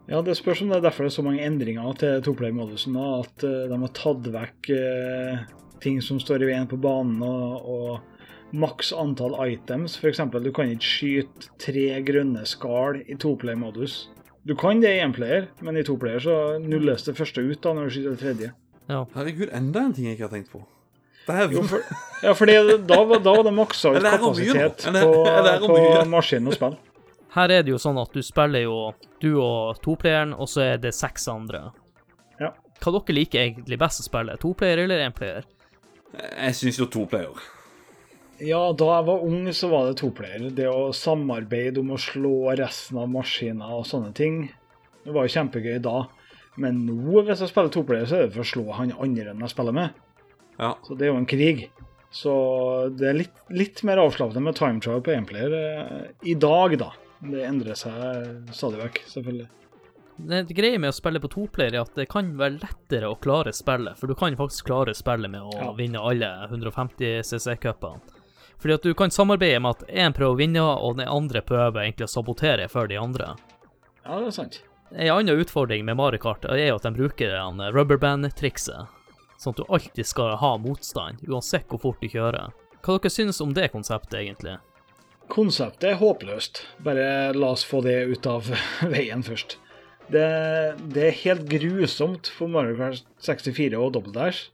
[0.09, 2.97] Ja, det spørs om det er derfor det er så mange endringer til toplayer-modusen.
[2.97, 5.47] At eh, de har tatt vekk eh,
[5.85, 8.16] ting som står i veien på banen, og, og
[8.53, 9.97] maks antall items.
[9.99, 10.21] F.eks.
[10.43, 14.09] du kan ikke skyte tre grønne skall i toplayer-modus.
[14.47, 17.89] Du kan det i énplayer, men i toplayer så nulles det første ut da når
[17.89, 18.53] du skyter det tredje.
[18.87, 19.01] Ja.
[19.17, 20.63] Herregud, enda en ting jeg ikke har tenkt på.
[21.27, 21.83] Jo, for,
[22.23, 26.55] ja, for da, var- da var det maksa ut kapasitet på, lærer på maskin og
[26.55, 26.77] spill.
[27.35, 28.77] Her er det jo sånn at du spiller jo
[29.21, 31.65] du og toplayeren, og så er det seks andre.
[32.39, 32.53] Ja.
[32.79, 34.39] Hva dere liker egentlig best å spille?
[34.39, 35.43] Toplayer eller énplayer?
[36.15, 37.35] Jeg syns jo to player.
[38.45, 40.51] Ja, da jeg var ung, så var det toplayer.
[40.55, 44.43] Det å samarbeide om å slå resten av maskiner og sånne ting,
[45.07, 46.03] det var jo kjempegøy da.
[46.61, 49.41] Men nå, hvis jeg spiller toplayer, så er det for å slå han andre enn
[49.45, 49.97] jeg spiller med.
[50.59, 50.75] Ja.
[50.87, 51.67] Så det er jo en krig.
[52.17, 52.33] Så
[52.97, 56.93] det er litt, litt mer avslappende med time trial på énplayer eh, i dag, da.
[57.21, 59.49] Det endrer seg stadig vekk, selvfølgelig.
[60.17, 63.53] Det greia med å spille på toplayer er at det kan være lettere å klare
[63.53, 65.73] spillet, for du kan faktisk klare spillet med å Ja.
[65.77, 68.01] vinne alle 150 CC-cupene.
[68.63, 71.83] Fordi at du kan samarbeide med at én prøver å vinne, og den andre prøver
[71.85, 73.35] egentlig å sabotere for de andre.
[74.05, 74.61] Ja, det er sant.
[74.95, 77.35] En annen utfordring med Mario Kart er jo at de bruker
[77.75, 78.87] rubberband-trikset,
[79.37, 82.55] sånn at du alltid skal ha motstand, uansett hvor fort du kjører.
[82.87, 84.57] Hva dere synes om det konseptet, egentlig?
[85.33, 86.63] Konseptet er håpløst.
[86.87, 88.47] Bare la oss få det ut av
[88.95, 89.59] veien først.
[90.07, 90.27] Det,
[90.95, 94.53] det er helt grusomt for Mario Kart 64 og Double Dash.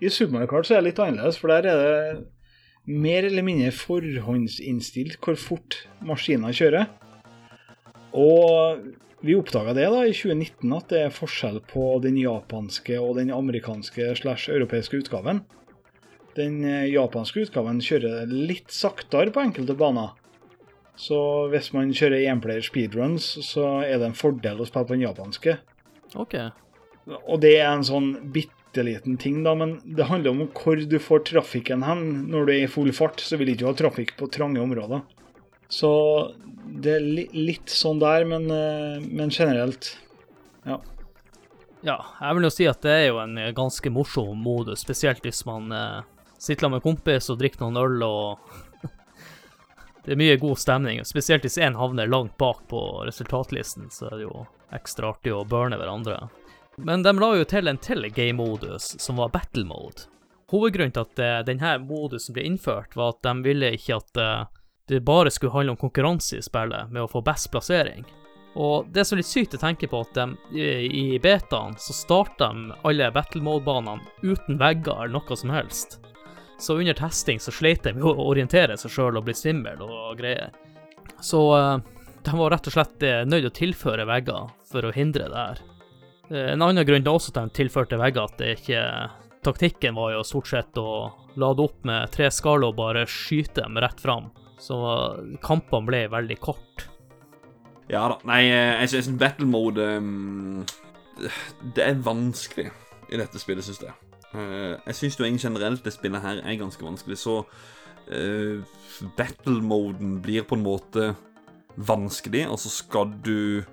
[0.00, 2.22] I Super Mario Kart så er det litt annerledes, for der er det
[2.88, 6.88] mer eller mindre forhåndsinnstilt hvor fort maskiner kjører.
[8.12, 8.82] Og
[9.22, 13.30] vi oppdaga det da i 2019, at det er forskjell på den japanske og den
[13.34, 15.44] amerikanske slash europeiske utgaven.
[16.36, 20.16] Den eh, japanske utgaven kjører litt saktere på enkelte baner.
[20.98, 21.18] Så
[21.52, 25.56] hvis man kjører enplayer speedruns, så er det en fordel å spille på den japanske.
[26.20, 26.36] OK.
[27.22, 30.98] Og det er en sånn bitte liten ting, da, men det handler om hvor du
[30.98, 32.06] får trafikken hen.
[32.32, 35.02] Når du er i full fart, så vil du ikke ha trafikk på trange områder.
[35.72, 35.90] Så
[36.64, 39.96] det er li litt sånn der, men, eh, men generelt
[40.64, 40.80] Ja.
[41.82, 45.44] Ja, jeg vil jo si at det er jo en ganske morsom modus, spesielt hvis
[45.48, 46.02] man eh,
[46.38, 48.52] sitter med en kompis og drikker noen øl og
[50.04, 54.16] Det er mye god stemning, spesielt hvis én havner langt bak på resultatlisten, så er
[54.18, 56.28] det jo ekstra artig å burne hverandre.
[56.76, 60.08] Men de la jo til en til game-modus, som var battle mode.
[60.52, 64.44] Hovedgrunnen til at eh, denne modusen ble innført, var at de ville ikke at eh,
[64.88, 68.04] det bare skulle handle om konkurranse i spillet, med å få best plassering.
[68.60, 70.26] Og det som er litt sykt å tenke på, at de,
[70.60, 76.00] i i betaen så starta de alle battle mode-banene uten vegger eller noe som helst.
[76.60, 80.20] Så under testing så sleit de med å orientere seg sjøl og bli svimmel og
[80.20, 80.52] greier.
[81.24, 81.76] Så eh,
[82.22, 85.62] de var rett og slett eh, nødt å tilføre vegger for å hindre det her.
[86.32, 88.86] Eh, En annen grunn er også at de tilførte vegger, at det ikke
[89.42, 93.80] Taktikken var jo stort sett å lade opp med tre skaller og bare skyte dem
[93.82, 94.28] rett fram.
[94.62, 94.76] Så
[95.42, 96.84] kampene ble veldig kort.
[97.90, 98.20] Ja da.
[98.30, 100.62] Nei, eh, jeg syns battle mode um,
[101.74, 102.68] Det er vanskelig
[103.10, 103.96] i dette spillet, syns jeg.
[104.30, 108.62] Eh, jeg syns jo egentlig generelt det spillet her er ganske vanskelig, så uh,
[109.18, 111.10] battle-moden blir på en måte
[111.76, 113.64] vanskelig, og så skal du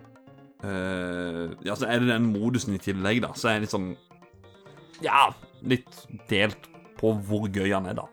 [0.63, 3.89] eh, Ja, så er det den modusen i tillegg, da, så er jeg litt sånn
[5.05, 5.29] Ja,
[5.63, 6.01] litt
[6.31, 6.67] delt
[6.99, 8.07] på hvor gøy han er, da.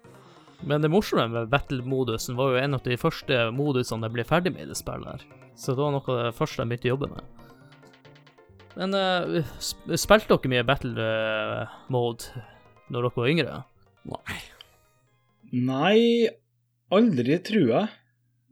[0.66, 4.52] Men det morsomme med battle-modusen var jo en av de første modusene jeg ble ferdig
[4.54, 5.24] med i det spillet her.
[5.58, 7.32] Så det var noe av det første jeg begynte å jobbe med.
[8.76, 12.42] Men uh, sp- spilte dere mye battle-mode
[12.92, 13.58] når dere var yngre?
[14.06, 14.38] Nei.
[15.66, 16.00] Nei,
[16.94, 17.92] aldri, tror jeg.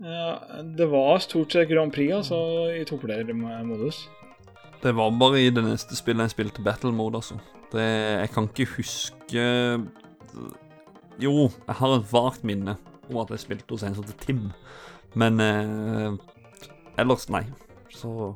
[0.03, 2.38] Eh, Det var stort sett Grand Prix, altså,
[2.74, 4.09] i toplayer-modus.
[4.82, 7.38] Det var bare i det neste spillet jeg spilte battle mode, altså.
[7.72, 7.84] Det,
[8.20, 9.45] jeg kan ikke huske
[11.18, 11.32] Jo,
[11.66, 12.76] jeg har et vagt minne
[13.09, 14.42] om at jeg spilte hos en som heter Tim,
[15.14, 16.12] men eh,
[16.99, 17.45] ellers, nei.
[17.95, 18.34] Så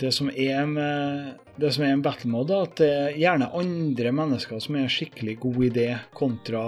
[0.00, 3.50] Det som er med det som er en battle mode, er at det er gjerne
[3.54, 5.86] andre mennesker som er skikkelig god idé,
[6.18, 6.64] kontra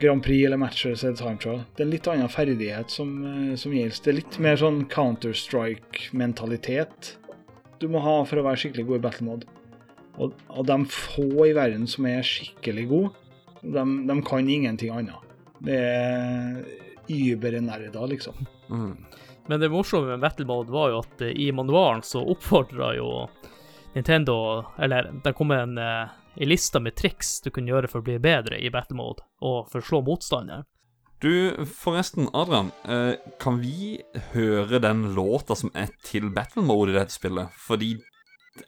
[0.00, 1.60] Grand Prix eller Matchers eller Time Trial.
[1.74, 4.02] Det er en litt annen ferdighet som, eh, som gjelder.
[4.04, 7.18] Det er litt mer sånn Counter-Strike-mentalitet
[7.78, 9.54] du må ha for å være skikkelig god i battle mode.
[10.18, 13.12] Og, og de få i verden som er skikkelig gode,
[13.62, 15.26] de, de kan ingenting annet.
[15.62, 16.62] Det er
[17.08, 18.46] übernerder, liksom.
[18.68, 18.94] mm.
[19.48, 23.06] Men det morsomme med battle mode var jo at eh, i manualen så oppfordra jo
[23.94, 24.34] Nintendo
[24.76, 25.72] Eller det kom en,
[26.38, 29.24] eh, lista liste med triks du kunne gjøre for å bli bedre i battle mode,
[29.42, 30.66] og for å slå motstanderen.
[31.18, 32.70] Du, forresten, Adrian.
[32.86, 33.98] Eh, kan vi
[34.32, 37.50] høre den låta som er til battle mode i dette spillet?
[37.58, 37.96] Fordi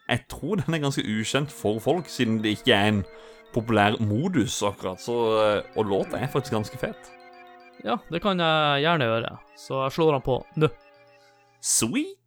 [0.09, 3.03] jeg tror den er ganske ukjent for folk, siden det ikke er en
[3.55, 4.99] populær modus, akkurat.
[5.03, 7.11] Så, eh, og låta er faktisk ganske fet.
[7.85, 10.69] Ja, det kan jeg gjerne gjøre, så jeg slår den på nå.
[11.61, 12.20] Sweet!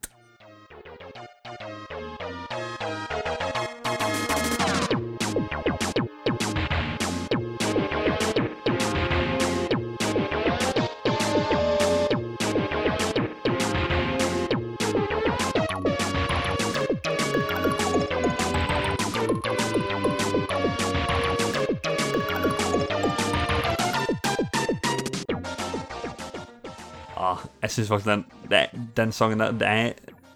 [27.63, 28.65] Jeg syns faktisk den, det,
[28.97, 29.93] den sangen der det er,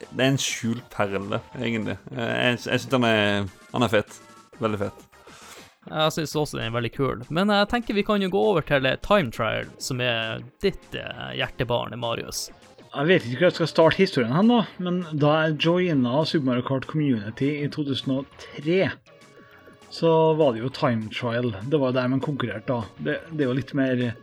[0.07, 1.97] det er en skjult perle, egentlig.
[2.15, 4.19] Jeg, jeg syns den er Han er fett.
[4.61, 5.03] Veldig fett.
[5.87, 7.25] Jeg syns også den er veldig kul.
[7.33, 11.35] Men jeg tenker vi kan jo gå over til Time Trial, som er ditt eh,
[11.39, 12.47] hjertebarn, Marius.
[12.87, 16.47] Jeg vet ikke hvor jeg skal starte historien hen, da, men da jeg joina Super
[16.47, 18.79] Mario Kart Community i 2003,
[19.93, 21.51] så var det jo time trial.
[21.67, 22.79] Det var der man konkurrerte da.
[22.97, 24.17] Det, det er jo litt mer eh,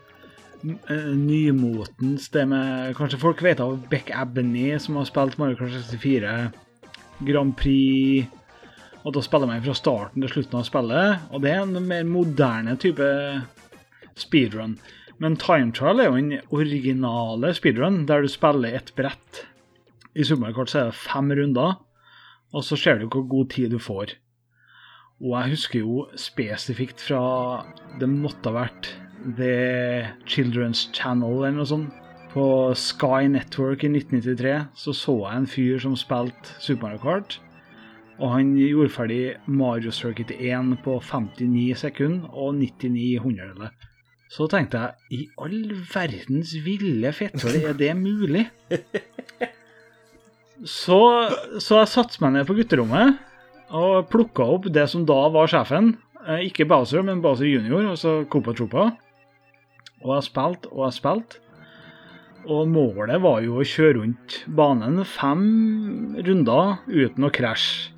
[0.65, 6.33] nymotens det med Kanskje folk vet av Beck Abney, som har spilt Mario Kart 64,
[7.29, 8.31] Grand Prix
[9.05, 12.07] Og da spiller man fra starten til slutten av spillet, og det er en mer
[12.09, 13.09] moderne type
[14.17, 14.79] speedrun.
[15.21, 19.45] Men time trial er jo den originale speedrun, der du spiller et brett.
[20.17, 21.77] I Super Mario Kart så er det fem runder,
[22.55, 24.17] og så ser du hvor god tid du får.
[25.21, 27.65] Og jeg husker jo spesifikt fra
[28.01, 28.89] Det måtte ha vært
[29.39, 32.01] The Children's Channel eller noe sånt.
[32.35, 37.37] På Sky Network i 1993 så så jeg en fyr som spilte Super Mario Kart.
[38.19, 43.71] Og han gjorde ferdig Mario Circuit 1 på 59 sekunder og 99 hundredeler.
[44.31, 48.49] Så tenkte jeg i all verdens ville fetthøl, er det mulig?
[50.65, 50.99] Så,
[51.61, 53.19] så jeg satte meg ned på gutterommet
[53.75, 55.95] og plukka opp det som da var sjefen.
[56.25, 58.93] Eh, Ikke Bowser, men Bowser junior, altså Copa Tropa.
[60.05, 61.41] Og jeg spilte og jeg spilte.
[62.45, 65.45] Og målet var jo å kjøre rundt banen fem
[66.27, 67.95] runder uten å krasje.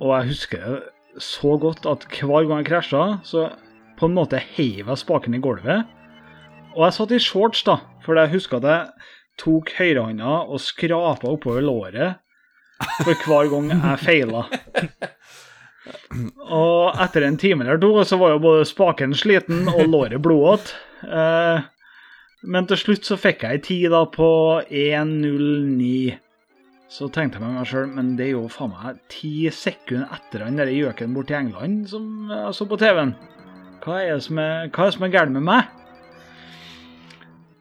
[0.00, 0.76] Og jeg husker
[1.20, 3.48] så godt at hver gang jeg krasja, så
[3.98, 5.90] på en måte heiv jeg spaken i gulvet.
[6.76, 9.08] Og jeg satt i shorts, da, for jeg husker at jeg
[9.42, 12.20] tok høyrehånda og skrapa oppover låret
[13.02, 14.46] for hver gang jeg feila.
[16.50, 20.76] Og etter en time eller to så var jo både spaken sliten og låret blodete.
[21.06, 21.62] Eh,
[22.40, 24.30] men til slutt så fikk jeg ei tid på
[24.64, 26.18] 1.09.
[26.90, 30.42] Så tenkte jeg med meg sjøl, men det er jo faen meg ti sekunder etter
[30.42, 33.12] han der gjøken borti England som jeg så på TV-en.
[33.84, 35.76] Hva er det som er, er, gærent med meg?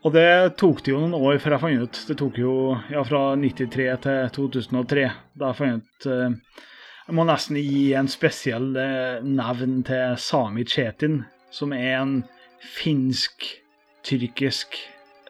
[0.08, 2.02] Og det tok det jo noen år før jeg fant ut.
[2.08, 2.56] Det tok jo
[2.90, 5.06] ja, fra 93 til 2003.
[5.40, 6.66] Da jeg fant ut eh,
[7.10, 12.22] Jeg må nesten gi en spesiell eh, nevn til Sami Chetin, som er en
[12.62, 14.78] finsk-tyrkisk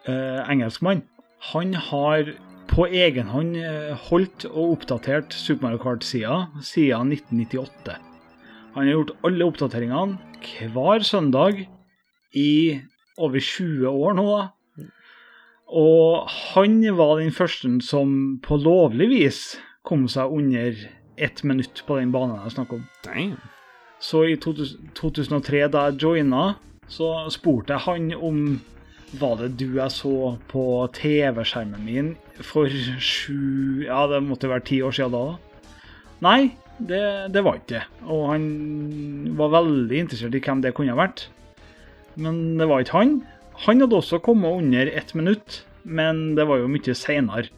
[0.03, 1.07] eh, engelskmann.
[1.53, 2.35] Han har
[2.67, 7.95] på egen hånd eh, holdt og oppdatert Super Mario Kart-sida siden 1998.
[8.75, 10.19] Han har gjort alle oppdateringene
[10.75, 11.63] hver søndag
[12.35, 12.83] i
[13.15, 14.27] over 20 år nå.
[15.79, 19.55] Og han var den første som på lovlig vis
[19.87, 22.87] kom seg under ett minutt på den banen jeg snakker om.
[23.05, 23.37] Damn.
[23.99, 26.43] Så i 2000 2003, da jeg joina,
[26.87, 28.43] så spurte jeg han om
[29.19, 30.63] var det du jeg så på
[30.93, 32.09] TV-skjermen min
[32.45, 32.69] for
[33.01, 35.23] sju Ja, det måtte være ti år siden da.
[35.31, 35.75] da.
[36.21, 37.01] Nei, det,
[37.33, 37.83] det var ikke det.
[38.05, 38.45] Og han
[39.39, 41.25] var veldig interessert i hvem det kunne ha vært.
[42.19, 43.15] Men det var ikke han.
[43.65, 47.49] Han hadde også kommet under ett minutt, men det var jo mye seinere.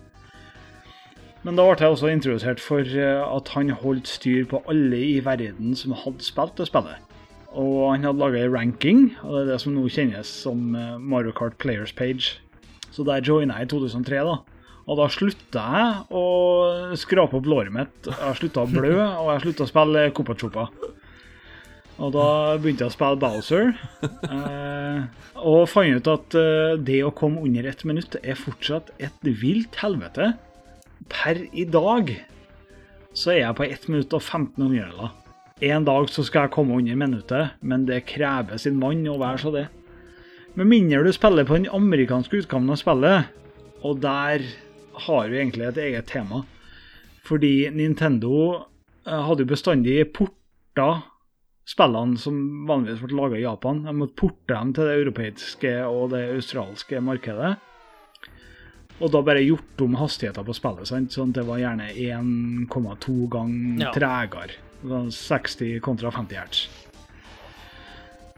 [1.42, 5.18] Men da ble jeg også introdusert for eh, at han holdt styr på alle i
[5.26, 7.08] verden som hadde spilt det spillet.
[7.58, 11.00] Og han hadde laga ei ranking, og det er det som nå kjennes som eh,
[11.02, 12.36] Mario Kart Players Page.
[12.94, 14.38] Så der joina jeg i 2003, da.
[14.86, 16.26] Og da slutta jeg å
[17.00, 18.12] skrape opp låret mitt.
[18.12, 20.68] Jeg slutta å blø, og jeg slutta å spille Copa Chopa.
[22.02, 22.28] Og da
[22.62, 23.74] begynte jeg å spille Bowser.
[24.30, 25.02] Eh,
[25.42, 26.36] og fant ut at
[26.86, 30.34] det å komme under ett minutt er fortsatt et vilt helvete.
[31.10, 32.14] Per i dag
[33.18, 35.12] så er jeg på 1 minutt og 15 hundredeler.
[35.62, 39.42] En dag så skal jeg komme under minuttet, men det krever sin mann å være
[39.44, 39.68] så det.
[40.58, 43.30] Med mindre du spiller på den amerikanske utgaven av spillet,
[43.86, 44.44] og der
[45.06, 46.44] har du egentlig et eget tema.
[47.26, 48.34] Fordi Nintendo
[49.06, 50.90] eh, hadde jo bestandig porta
[51.70, 53.84] spillene som vanligvis ble laga i Japan.
[53.86, 57.56] De måtte porte dem til det europeiske og det australske markedet.
[59.02, 61.16] Og da bare gjort om hastigheten på spillet, sant?
[61.16, 63.92] sånn det var gjerne 1,2 ganger Ja.
[63.96, 64.60] tregere.
[64.82, 66.70] Det var 60 kontra 50 hertz.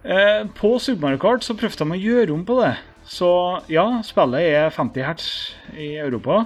[0.03, 2.77] Eh, på Super så prøvde de å gjøre om på det.
[3.05, 6.45] Så ja, spillet er 50 hertz i Europa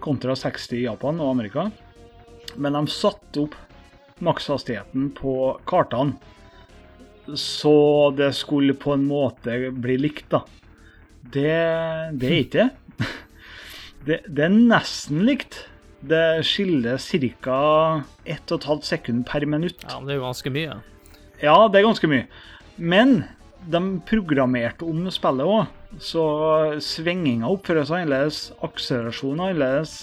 [0.00, 1.70] kontra 60 i Japan og Amerika.
[2.56, 3.54] Men de satte opp
[4.20, 6.14] makshastigheten på kartene
[7.34, 10.42] så det skulle på en måte bli likt, da.
[11.24, 11.54] Det,
[12.20, 12.70] det er ikke det.
[14.06, 14.20] det.
[14.28, 15.64] Det er nesten likt.
[16.04, 17.60] Det skiller ca.
[18.28, 19.80] 1,5 sekund per minutt.
[19.88, 20.76] Ja, men det er jo ganske mye.
[21.40, 22.26] Ja, det er ganske mye.
[22.76, 23.24] Men
[23.70, 25.70] de programmerte om spillet òg.
[26.02, 26.24] Så
[26.82, 29.94] svinginga oppføres annerledes, Akselerasjonen er annerledes,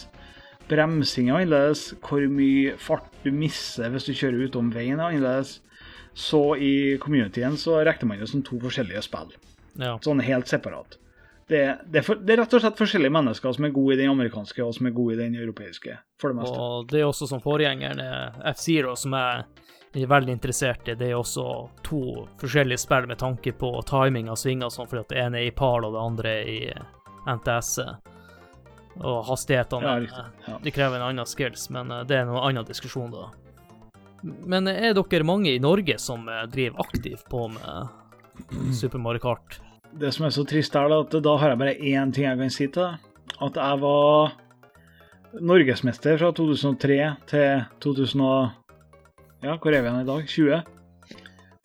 [0.71, 5.59] bremsing er annerledes, hvor mye fart du mister hvis du kjører utom veien er annerledes.
[6.17, 9.35] Så i communityen så regner man det som to forskjellige spill.
[9.79, 9.97] Ja.
[10.03, 10.97] Sånn helt separat.
[11.51, 14.13] Det, det, er det er rett og slett forskjellige mennesker som er gode i den
[14.13, 16.55] amerikanske og som er gode i den europeiske, for det meste.
[16.55, 17.99] Og det er også som forgjengeren
[18.53, 20.95] F-Zero, som jeg er veldig interessert i.
[20.95, 21.43] Det er også
[21.83, 25.49] to forskjellige spill med tanke på timing av svinger sånn, fordi at det ene er
[25.49, 26.61] i PAL og det andre er i
[27.27, 27.73] NTS.
[29.01, 30.25] Og hastighetene Ja.
[30.47, 30.57] Ja.
[30.63, 33.29] De krever en annen skills, men eh, det er en annen diskusjon, da.
[34.21, 39.59] Men er dere mange i Norge som eh, driver aktivt på med Super Mario Kart?
[39.99, 42.53] Det som er så trist, er at da har jeg bare én ting jeg kan
[42.53, 43.09] si til deg.
[43.41, 44.37] At jeg var
[45.39, 46.99] norgesmester fra 2003
[47.31, 48.23] til 2000.
[49.41, 50.25] Ja, hvor er vi igjen i dag?
[50.27, 50.61] 20?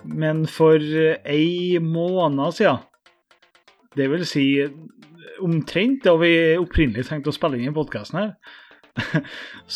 [0.06, 0.82] Men for
[1.26, 2.84] ei måned siden,
[3.96, 4.46] det vil si
[5.42, 8.30] omtrent da vi opprinnelig tenkte å spille inn i podkasten her,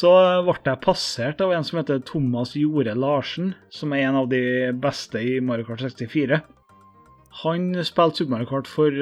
[0.01, 0.13] så
[0.47, 4.43] ble jeg passert av en som heter Thomas Jore Larsen, som er en av de
[4.81, 6.41] beste i Mario Kart 64.
[7.41, 8.97] Han spilte Super Mario Kart for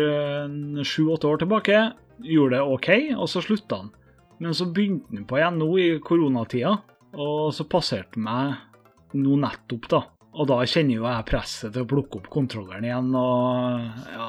[0.86, 1.78] sju-åtte år tilbake,
[2.22, 3.90] gjorde det OK, og så slutta han.
[4.38, 6.76] Men så begynte han på igjen nå i koronatida,
[7.18, 10.02] og så passerte han meg nå nettopp, da.
[10.38, 14.28] Og da kjenner jo jeg presset til å plukke opp kontrolleren igjen, og ja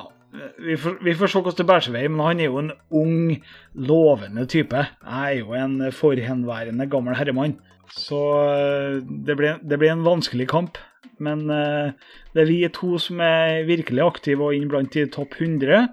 [0.61, 2.73] Vi får, vi får se hvordan det bærer seg vei, men han er jo en
[2.93, 3.31] ung,
[3.73, 4.83] lovende type.
[5.01, 7.55] Jeg er jo en forhenværende gammel herremann.
[7.89, 10.77] Så eh, det blir, det blir en vanskelig kamp.
[11.19, 11.95] Men eh,
[12.33, 15.89] det er vi to som er virkelig aktive og inn blant de topp 100.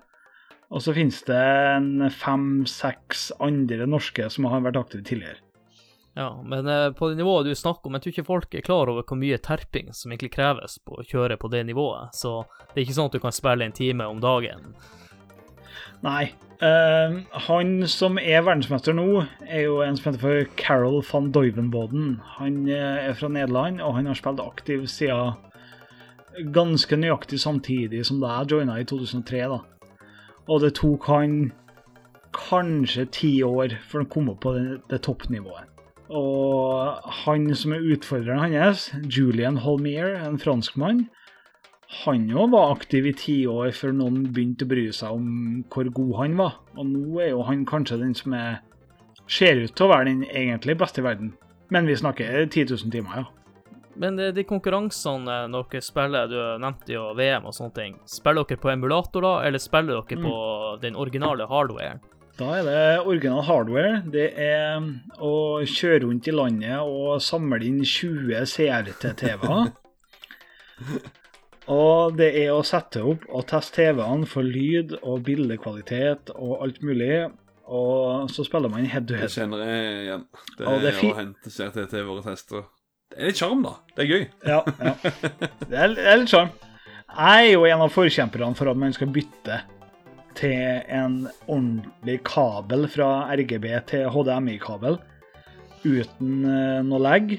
[0.75, 1.43] Og så finnes det
[1.77, 5.43] en fem-seks andre norske som har vært aktive tidligere.
[6.17, 8.89] Ja, men eh, på det nivået du snakker om, jeg tror ikke folk er klar
[8.89, 12.39] over hvor mye terping som egentlig kreves på å kjøre på det nivået, så
[12.71, 14.71] det er ikke sånn at du kan spille en time om dagen.
[16.07, 16.31] Nei.
[16.65, 17.17] Eh,
[17.49, 22.17] han som er verdensmester nå, er jo en som heter for Carol van Doivenboden.
[22.39, 25.37] Han uh, er fra Nederland, og han har spilt aktiv siden
[26.53, 29.45] ganske nøyaktig samtidig som da jeg joina i 2003.
[29.53, 29.61] da.
[30.47, 31.39] Og det tok han
[32.37, 35.73] kanskje ti år før han kom opp på det, det toppnivået.
[36.07, 41.09] Og han som er utfordreren hans, Julian Holmier, en franskmann,
[41.87, 45.29] han jo var aktiv i tiår før noen begynte å bry seg om
[45.71, 46.59] hvor god han var.
[46.75, 48.61] Og nå er jo han kanskje den som er,
[49.31, 51.35] ser ut til å være den egentlig beste i verden.
[51.71, 53.27] Men vi snakker 10 000 timer, ja.
[53.97, 58.61] Men eh, de konkurransene dere spiller, du nevnte jo VM og sånne ting, spiller dere
[58.61, 60.37] på emulator da, eller spiller dere på
[60.83, 62.03] den originale hardwaren?
[62.37, 64.03] Da er det original hardware.
[64.13, 64.83] Det er
[65.25, 69.71] å kjøre rundt i landet og samle inn 20 CRT-TV-er.
[71.73, 76.79] Og det er å sette opp og teste TV-ene for lyd og bildekvalitet og alt
[76.87, 77.27] mulig.
[77.67, 79.27] Og så spiller man head to head.
[79.27, 80.27] Det kjenner jeg igjen.
[80.59, 82.69] Det det er å hente til våre tester.
[83.11, 83.73] Det er litt sjarm, da.
[83.97, 84.25] Det er gøy.
[84.47, 84.95] Ja, ja.
[85.71, 86.53] Det er, det er litt sjarm.
[87.17, 89.61] Jeg er jo en av forkjemperne for at man skal bytte
[90.37, 90.55] til
[90.93, 94.99] en ordentlig kabel fra RGB til HDMI-kabel
[95.87, 97.39] uten eh, noe legg.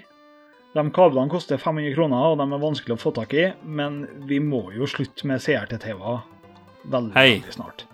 [0.78, 4.38] De kablene koster 500 kroner, og de er vanskelig å få tak i, men vi
[4.44, 6.20] må jo slutte med CRT-TV-er
[6.92, 7.30] veldig, Hei.
[7.40, 7.88] veldig snart.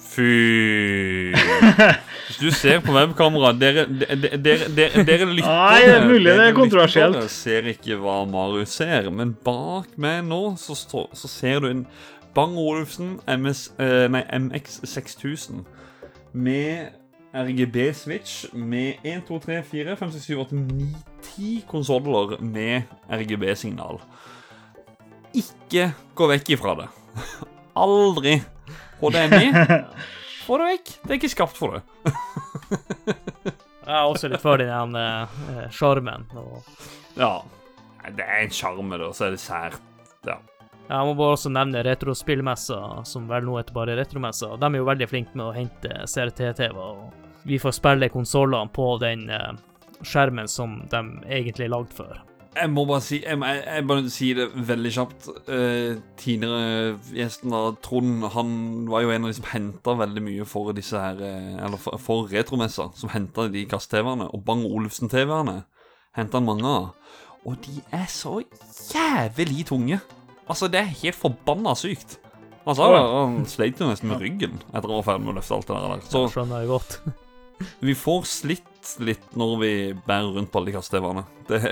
[0.00, 6.32] Fy Hvis du ser på webkamera Dere, dere, dere, dere, lytter Nei, det er mulig
[6.38, 7.18] det er kontroversielt.
[7.18, 11.84] Dere ser ikke hva Marius ser, men bak meg nå så, så ser du en
[12.34, 15.64] Bang Olufsen MS, eh, nei, MX 6000
[17.32, 22.82] med RGB-switch med 1, 2, 3, 4, 5, 6, 7, 8, 9, 10 konsoller med
[23.10, 24.00] RGB-signal.
[25.34, 26.88] Ikke gå vekk ifra det.
[27.84, 28.40] Aldri.
[29.00, 29.52] HDMI,
[30.46, 30.90] få det vekk.
[31.04, 31.82] Det er ikke skapt for det.
[33.90, 35.38] Jeg er også litt for den eh,
[35.74, 36.26] sjarmen.
[36.36, 36.60] og
[37.18, 37.40] Ja.
[38.10, 39.76] Det er en sjarm med og så er det sært.
[40.26, 40.36] Ja.
[40.90, 42.76] Jeg må bare også nevne retrospillmessa,
[43.06, 44.56] som vel nå heter bare Retromessa.
[44.58, 48.88] De er jo veldig flinke med å hente CRT-TV, og vi får spille konsollene på
[48.98, 49.52] den eh,
[50.02, 52.18] skjermen som de egentlig er lagd for.
[52.50, 55.30] Jeg må bare si Jeg, jeg, jeg bare si det veldig kjapt.
[55.46, 58.50] Eh, tidligere gjesten av Trond Han
[58.90, 62.02] var jo en av de som henta veldig mye for disse her eh, Eller for,
[62.02, 62.88] for retromessa.
[62.98, 64.32] Som henta de gass-TV-ene.
[64.34, 65.60] Og Bang Olufsen-TV-ene
[66.18, 66.90] henta han mange av.
[67.46, 68.40] Og de er så
[68.90, 70.00] jævlig tunge.
[70.50, 72.18] Altså, det er helt forbanna sykt.
[72.66, 72.86] Altså.
[72.90, 75.78] Han sleit jo nesten med ryggen etter å være ferdig med å løfte alt det
[75.84, 76.02] der.
[76.10, 76.98] Så skjønner jeg godt.
[77.86, 79.72] vi får slitt litt når vi
[80.06, 81.24] bærer rundt på alle de kaste-TV-ene.
[81.48, 81.62] Det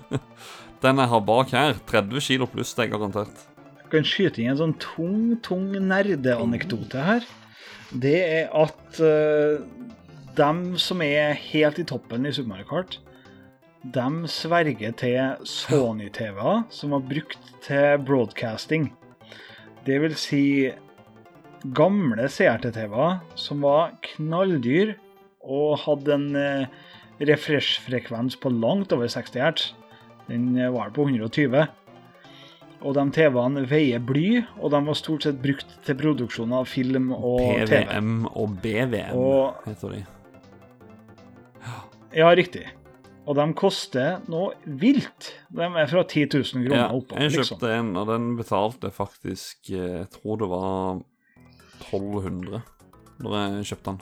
[0.84, 3.44] Den jeg har bak her, 30 kilo pluss, det er garantert.
[3.80, 7.24] Jeg kan skyte inn en sånn tung, tung nerdeanekdote her.
[7.96, 9.62] Det er at uh,
[10.36, 12.98] dem som er helt i toppen i Super Mario Kart,
[13.94, 18.90] dem sverger til Sony-TV-er som var brukt til broadcasting.
[19.86, 20.42] Det vil si
[21.76, 24.94] gamle CRT-TV-er som var knalldyr
[25.46, 26.66] og hadde en uh,
[27.22, 29.66] refresh-frekvens på langt over 60 hertz.
[30.30, 31.66] Den uh, var på 120.
[32.86, 37.08] Og de TV-ene veier bly, og de var stort sett brukt til produksjon av film
[37.16, 37.70] og TV.
[37.86, 40.02] PVM og BVM Og- heter de.
[42.16, 42.66] Ja, riktig.
[43.26, 45.32] Og de koster noe vilt.
[45.50, 47.22] De er fra 10 000 kroner Ja, oppover.
[47.24, 47.56] jeg liksom.
[47.56, 51.00] kjøpte en, og den betalte faktisk eh, Jeg tror det var
[51.90, 52.62] 1200
[53.26, 54.00] når jeg kjøpte den.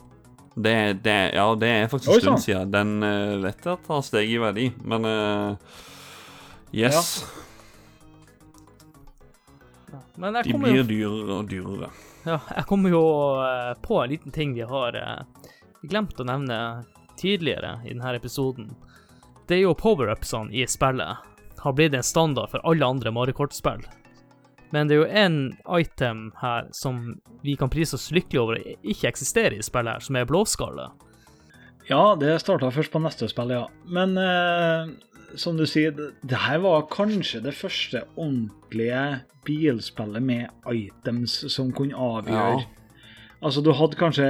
[0.55, 2.71] Det, det, ja, det er faktisk en stund siden.
[2.75, 5.81] Den uh, vet jeg at har steget i verdi, men uh,
[6.75, 7.25] Yes.
[10.19, 11.91] Men jeg De blir jo dyrere og dyrere.
[12.25, 13.05] Ja, jeg kommer jo
[13.45, 15.51] eh, på en liten ting vi har eh,
[15.85, 16.59] glemt å nevne
[17.21, 18.71] tidligere i denne episoden.
[19.49, 21.31] Det er jo power-upsene i spillet
[21.65, 23.35] har blitt en standard for alle andre Mario
[24.71, 29.09] Men det er jo en item her som vi kan prise oss lykkelige over ikke
[29.09, 30.91] eksisterer i spillet her, som er blåskalle.
[31.89, 33.65] Ja, det starta først på neste spill, ja.
[33.85, 34.93] Men eh,
[35.41, 41.97] som du sier, det, her var kanskje det første ordentlige bilspillet med items som kunne
[41.97, 42.61] avgjøre.
[42.61, 43.01] Ja.
[43.45, 44.29] Altså, du hadde kanskje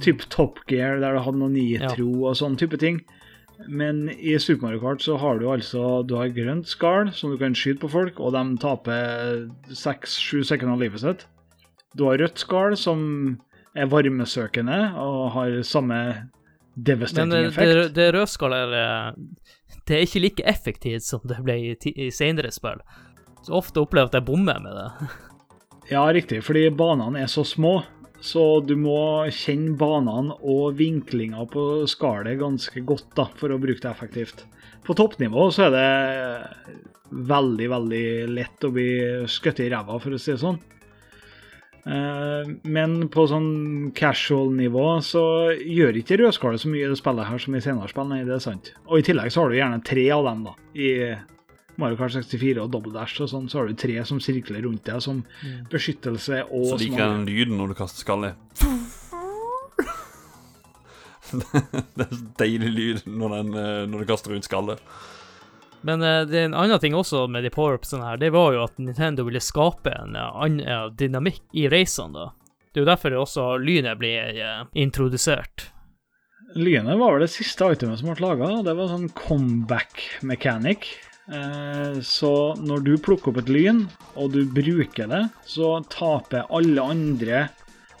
[0.00, 3.00] typ Top Gear, der du hadde noe nitro og sånn type ting.
[3.68, 7.38] Men i Super Mario Kart så har du altså Du har grønt skall som du
[7.40, 9.46] kan skyte på folk, og de taper
[9.76, 11.26] seks-sju sekunder av livet sitt.
[11.96, 13.02] Du har rødt skall som
[13.76, 17.72] er varmesøkende og har samme Men devastating det, effekt.
[17.72, 19.16] det, det rødskallet er,
[19.88, 22.80] det er ikke like effektivt som det ble i, i senere spill.
[23.42, 25.12] Så ofte opplever jeg at jeg bommer med det.
[25.90, 27.80] Ja, riktig, fordi banene er så små.
[28.22, 33.82] Så du må kjenne banene og vinklinga på skallet ganske godt da, for å bruke
[33.82, 34.44] det effektivt.
[34.86, 35.88] På toppnivå så er det
[37.12, 38.92] veldig, veldig lett å bli
[39.30, 40.60] skutt i ræva, for å si det sånn.
[41.82, 45.24] Eh, Men på sånn casual-nivå så
[45.58, 48.38] gjør ikke rødskallet så mye i det spillet her som i senere spill, nei, det
[48.38, 48.72] er sant.
[48.86, 50.54] Og i tillegg så har du gjerne tre av dem, da.
[50.78, 50.90] I
[51.80, 54.84] Mario Kart 64 og Double Dash og sånn, så har du tre som sirkler rundt
[54.88, 55.22] deg som
[55.72, 58.36] beskyttelse og Så liker jeg den lyden når du kaster skallet.
[61.96, 64.82] det er så deilig lyd når, den, eh, når du kaster rundt skallet.
[65.86, 68.64] Men eh, det er en annen ting også med de power-upsene her, det var jo
[68.66, 72.30] at Nintendo ville skape en eh, annen dynamikk i racene, da.
[72.72, 74.38] Det er jo derfor også lynet blir
[74.80, 75.66] introdusert.
[76.56, 78.48] Lynet var vel det siste itemet som ble laga.
[78.64, 80.88] Det var sånn comeback mechanic.
[81.30, 83.84] Eh, Så når du plukker opp et lyn,
[84.18, 87.44] og du bruker det, så taper alle andre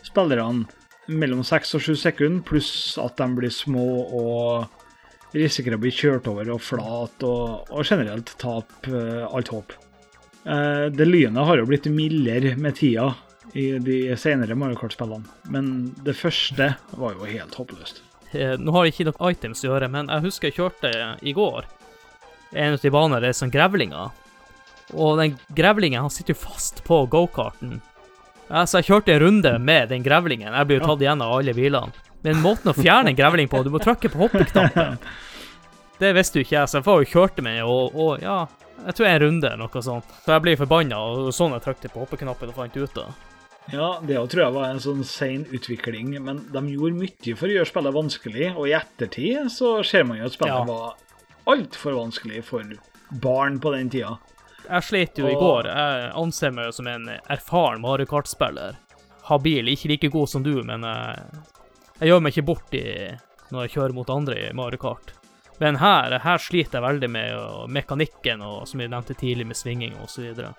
[0.02, 0.66] spillerne
[1.12, 6.26] mellom seks og sju sekunder, pluss at de blir små og risikerer å bli kjørt
[6.28, 9.74] over og flat, og, og generelt tape eh, alt håp.
[10.44, 13.12] Eh, Det lynet har jo blitt mildere med tida
[13.54, 18.02] i de senere Mario Kart-spillene, men det første var jo helt håpløst.
[18.32, 21.66] Nå har jeg ikke noe items å gjøre, men jeg husker jeg kjørte i går
[22.52, 24.10] en av de banene det er sånn grevlinger.
[24.92, 27.80] Og den grevlingen han sitter jo fast på gokarten.
[28.50, 30.52] Ja, så jeg kjørte en runde med den grevlingen.
[30.52, 31.92] Jeg blir jo tatt igjen av alle bilene.
[32.22, 34.98] Men måten å fjerne en grevling på, du må trykke på hoppeknappen.
[36.02, 38.40] Det visste jo ikke jeg, så jeg var jo kjørte med og, og ja
[38.88, 40.08] Jeg tror en runde eller noe sånt.
[40.24, 43.12] Så jeg blir forbanna, og sånn jeg trykte på hoppeknappen og fant ut av.
[43.70, 47.46] Ja, det også tror jeg var en sånn sein utvikling, men de gjorde mye for
[47.46, 50.64] å gjøre spillet vanskelig, og i ettertid så ser man jo at spillet Ja.
[50.66, 50.96] var
[51.44, 52.76] altfor vanskelig for
[53.22, 54.16] barn på den tida.
[54.68, 55.66] Jeg slet jo i går.
[55.66, 58.78] Jeg anser meg som en erfaren Mario Kart-spiller.
[59.26, 61.42] Habil, ikke like god som du, men jeg,
[61.98, 62.86] jeg gjør meg ikke bort i
[63.52, 65.12] når jeg kjører mot andre i Mario Kart.
[65.60, 69.98] Men her, her sliter jeg veldig med mekanikken og som jeg nevnte tidlig, med svinging
[70.00, 70.54] og videre.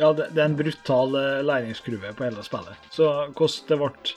[0.00, 2.88] Ja, det, det er en brutal eh, læringskurve på hele spillet.
[2.94, 3.06] Så
[3.36, 4.16] hvordan det ble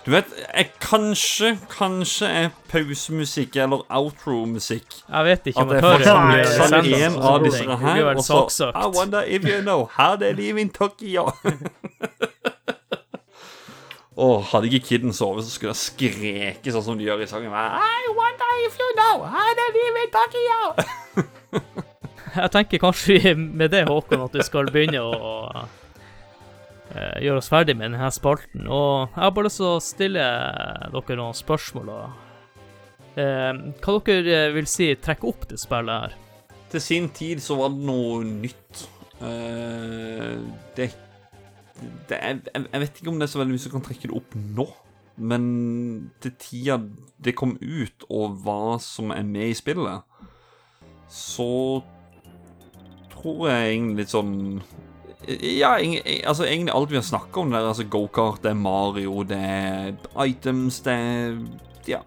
[0.05, 0.25] Du vet,
[0.57, 6.09] jeg kanskje, kanskje er pausemusikk eller outro-musikk Jeg vet ikke om det jeg er hører
[6.09, 6.25] det.
[6.27, 7.67] mye en lisenser en av disse.
[7.69, 11.31] Det her, og så I wonder if you know how they live in Tokyo.
[14.17, 17.53] Og hadde ikke kiden sovet, så skulle jeg skreke sånn som de gjør i sangen.
[17.53, 20.59] I wonder if you know how they live in Tokyo.
[22.33, 25.17] Jeg tenker kanskje med det, Håkon, at du skal begynne å
[26.95, 28.65] eh, gjøre oss ferdig med denne spalten.
[28.73, 30.25] Og jeg har bare lyst til å stille
[30.95, 31.91] dere noen spørsmål.
[31.93, 32.07] Da.
[33.21, 36.17] Eh, hva dere eh, vil si trekke opp det spillet her?
[36.73, 38.87] Til sin tid så var det noe nytt.
[39.21, 40.41] Eh,
[40.79, 40.89] det,
[42.09, 44.19] det er, jeg, vet ikke om det er så veldig mye som kan trekke det
[44.19, 44.67] opp nå.
[45.23, 45.43] Men
[46.25, 46.79] til tida
[47.23, 50.07] det kom ut, og hva som er med i spillet,
[51.13, 51.83] så
[53.13, 54.33] tror jeg egentlig litt sånn
[55.29, 59.21] Ja, egentlig, altså egentlig alt vi har snakka om der, altså gokart, det er Mario,
[59.29, 59.93] det er
[60.25, 61.39] items, det er
[61.87, 62.03] Ja.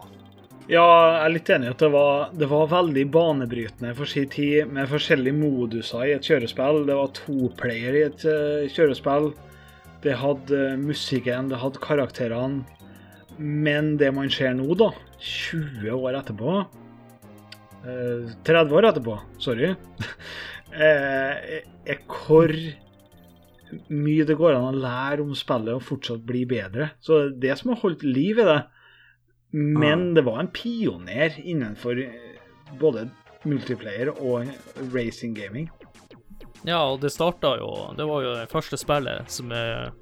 [0.66, 4.26] Ja, jeg er litt enig i at det var, det var veldig banebrytende for sin
[4.32, 6.80] tid, med forskjellige moduser i et kjørespill.
[6.88, 9.28] Det var toplayer i et uh, kjørespill.
[10.06, 12.64] Det hadde eh, musikken, det hadde karakterene.
[13.36, 16.52] Men det man ser nå, da, 20 år etterpå
[17.84, 19.74] eh, 30 år etterpå, sorry,
[20.86, 22.54] eh, er hvor
[23.90, 26.92] mye det går an å lære om spillet og fortsatt bli bedre.
[27.02, 28.60] Så det er det som har holdt liv i det.
[29.56, 32.40] Men det var en pioner innenfor eh,
[32.80, 33.08] både
[33.46, 34.48] multiplayer og
[34.94, 35.70] racing gaming.
[36.66, 39.92] Ja, og det starta jo Det var jo det første spillet som er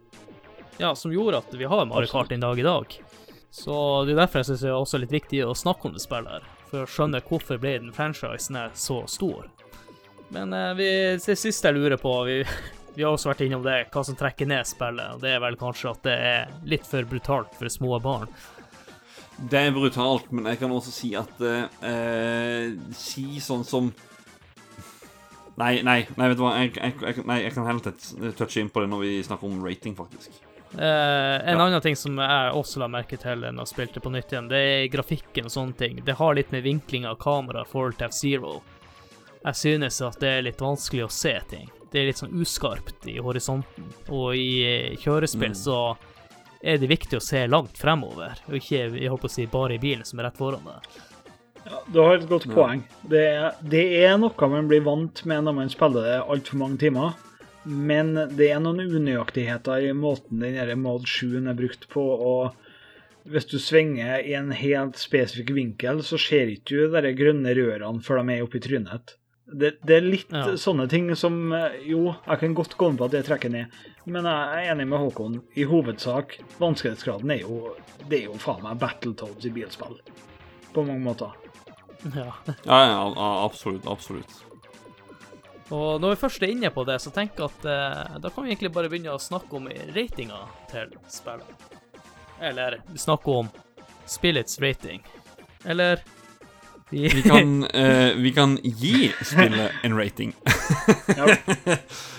[0.81, 2.97] Ja, som gjorde at vi har Mario Kart en dag i dag.
[3.55, 3.75] Så
[4.09, 6.33] det er derfor jeg syns det er også litt viktig å snakke om det spillet
[6.33, 6.49] her.
[6.71, 9.45] For å skjønne hvorfor ble den franchisen her så stor.
[10.35, 10.89] Men eh, vi,
[11.23, 12.41] det siste jeg lurer på vi,
[12.97, 15.15] vi har også vært innom det, hva som trekker ned spillet.
[15.15, 18.35] Og det er vel kanskje at det er litt for brutalt for små barn.
[19.39, 23.95] Det er brutalt, men jeg kan også si at eh, Si sånn som
[25.57, 26.55] Nei, nei, nei, vet du hva.
[26.59, 29.47] Jeg, jeg, jeg, nei, jeg kan heller tou- touche inn på det når vi snakker
[29.47, 30.31] om rating, faktisk.
[30.75, 31.65] Eh, en Ja.
[31.67, 34.59] annen ting som jeg også la merke til når jeg spilte på nytt igjen, det
[34.59, 36.01] er grafikken og sånne ting.
[36.05, 38.57] Det har litt med vinkling av kamera i forhold til F-Zero.
[39.45, 41.71] Jeg synes at det er litt vanskelig å se ting.
[41.93, 45.63] Det er litt sånn uskarpt i horisonten, og i eh, kjørespill Mm.
[45.63, 45.97] så
[46.65, 49.75] er det viktig å se langt fremover, og ikke jeg holdt på å si, bare
[49.75, 50.89] i bilen som er rett foran deg.
[51.65, 52.83] Ja, du har et godt poeng.
[53.09, 56.79] Det, er- det er noe man blir vant med når man spiller det altfor mange
[56.83, 57.15] timer.
[57.65, 62.03] Men det er noen unøyaktigheter i måten den Mod 7 er brukt på.
[62.05, 62.55] og
[63.25, 68.03] Hvis du svinger i en helt spesifikk vinkel, så ser ikke du de grønne rørene
[68.05, 69.15] før de er oppi trynet.
[69.49, 70.57] Det, det er litt Ja.
[70.57, 73.67] sånne ting som eh, Jo, jeg kan godt gå med på at det trekker ned.
[74.07, 75.41] Men jeg er enig med Håkon.
[75.57, 77.75] I hovedsak, vanskelighetsgraden er jo
[78.09, 79.97] Det er jo faen meg Battletoads i bilspill.
[80.75, 81.33] På mange måter.
[82.15, 82.33] Ja.
[82.47, 83.87] Ja, ja, ja, absolutt.
[83.87, 84.35] Absolutt.
[85.73, 88.45] Og når vi først er inne på det, så tenker jeg at eh, da kan
[88.45, 91.71] vi egentlig bare begynne å snakke om ratinga til spillet.
[92.45, 93.49] Eller snakke om
[94.07, 95.01] spillets rating.
[95.65, 96.03] Eller
[96.91, 100.35] vi, Vi kan, eh, vi kan gi spillet en rating.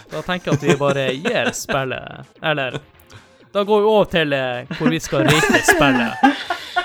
[0.05, 2.75] Da tenker jeg at vi bare gir spillet Eller
[3.55, 6.84] da går vi over til eh, hvor vi skal rate spillet.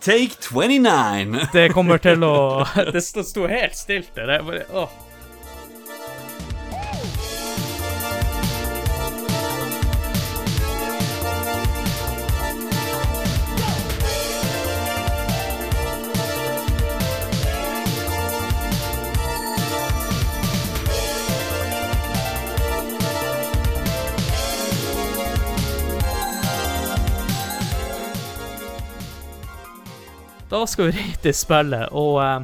[0.00, 1.48] Take 29.
[1.52, 2.34] Det kommer til å
[2.94, 5.07] Det sto helt stilt Det, bare, åh.
[30.50, 32.40] Da skal vi rate spillet, og eh,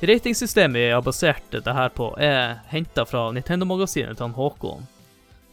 [0.00, 4.86] ratingsystemet vi har basert det her på, er henta fra Nintendo-magasinet til han Håkon.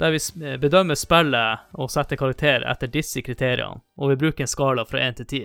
[0.02, 4.52] Der vi eh, bedømmer spillet og setter karakter etter disse kriteriene, og vi bruker en
[4.52, 5.42] skala fra 1 til 10.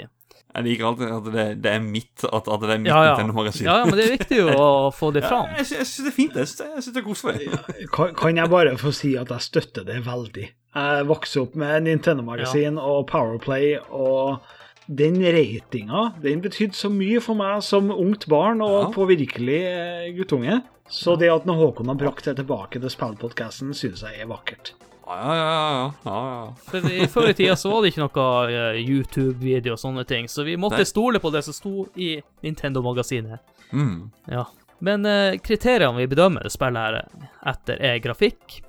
[0.56, 3.10] Jeg liker alltid at det, det er mitt at, at det er mitt Ja, ja.
[3.18, 3.66] Nintendo-magasin.
[3.66, 4.68] ja, ja, men det er viktig jo å
[5.00, 5.50] få det fram.
[5.58, 6.38] Jeg, sy- jeg syns det er fint.
[6.38, 7.88] Jeg syns det- det er koselig.
[7.92, 10.46] Kan, kan jeg bare få si at jeg støtter det veldig.
[10.76, 14.40] Jeg vokste opp med Nintendo-magasin og Powerplay, og
[14.88, 18.90] den ratinga den betydde så mye for meg som ungt barn og Ja.
[18.94, 20.62] påvirkelig eh, guttunge.
[20.88, 24.74] Så det at når Håkon har brakt det tilbake til spillpodkasten, synes jeg er vakkert.
[25.06, 25.92] Ja, ja, ja.
[26.04, 26.52] ja, ja, ja.
[26.70, 30.28] For i Før i tida så var det ikke noe eh, YouTube-video og sånne ting,
[30.30, 30.86] så vi måtte Nei.
[30.86, 33.38] stole på det som sto i Nintendo-magasinet.
[33.72, 34.10] Mm.
[34.30, 34.44] Ja.
[34.78, 38.60] Men eh, kriteriene vi bedømmer det spillet her etter, er grafikk,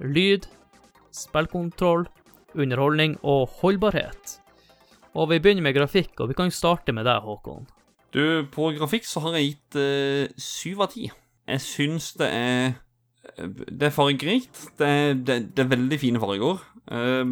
[0.00, 0.48] lyd,
[1.14, 2.06] spillkontroll,
[2.54, 4.38] underholdning og holdbarhet.
[5.14, 7.68] Og vi begynner med grafikk, og vi kan jo starte med deg, Håkon.
[8.14, 11.08] Du, på grafikk så har jeg gitt eh, syv av ti.
[11.50, 12.74] Jeg syns det er
[13.66, 14.60] Det er fargerikt.
[14.78, 14.88] Det
[15.26, 16.62] det, det er veldig fine farger.
[16.90, 17.24] eh,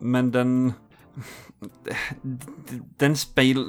[0.00, 0.74] men den
[3.02, 3.68] Den speil...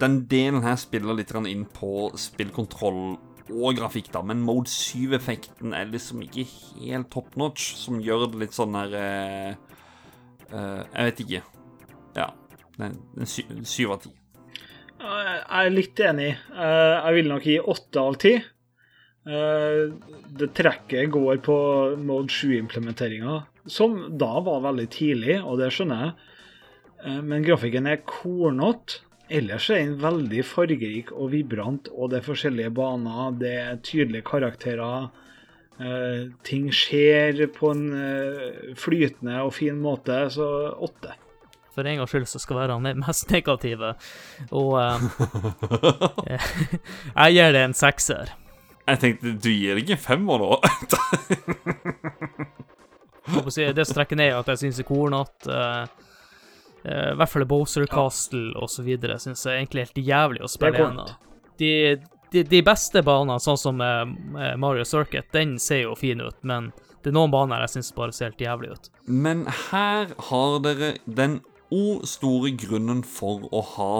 [0.00, 3.18] Den delen her spiller litt inn på spillkontroll
[3.52, 6.46] og grafikk, da, men Mode 7-effekten er liksom ikke
[6.78, 9.52] helt top notch, som gjør det litt sånn eh,
[10.48, 11.42] eh, Jeg vet ikke.
[13.64, 14.12] Syv av ti.
[15.02, 16.30] Jeg er litt enig.
[16.54, 18.34] Eh, Jeg vil nok gi åtte av ti.
[19.26, 19.90] Eh,
[20.38, 21.56] Det trekket går på
[21.98, 26.12] Mode 7-implementeringa, som da var veldig tidlig, og det skjønner jeg.
[27.04, 29.00] Eh, Men grafikken er kornete.
[29.30, 34.22] Ellers er den veldig fargerik og vibrant, og det er forskjellige baner, det er tydelige
[34.24, 35.10] karakterer.
[36.44, 41.14] Ting skjer på en flytende og fin måte, så åtte.
[41.72, 43.94] For en gangs skyld så skal være han mest negative.
[44.52, 44.76] Og
[46.28, 46.52] eh,
[47.24, 48.34] jeg gir det en sekser.
[48.82, 50.56] Jeg tenkte, du gir ikke en femmer nå?
[53.76, 55.58] Det strekker ned, at jeg syns det er kornete.
[55.58, 55.84] eh,
[56.84, 58.50] eh, I hvert fall Bowser Castle
[58.82, 61.12] videre syns jeg egentlig er helt jævlig å spille Det gjennom.
[61.62, 61.70] De,
[62.34, 66.72] de, de beste banene, sånn som eh, Mario Circuit, den ser jo fin ut, men
[67.02, 68.90] det er noen baner jeg syns bare ser helt jævlig ut.
[69.06, 71.40] Men her har dere den
[71.72, 73.92] o store grunnen for å ha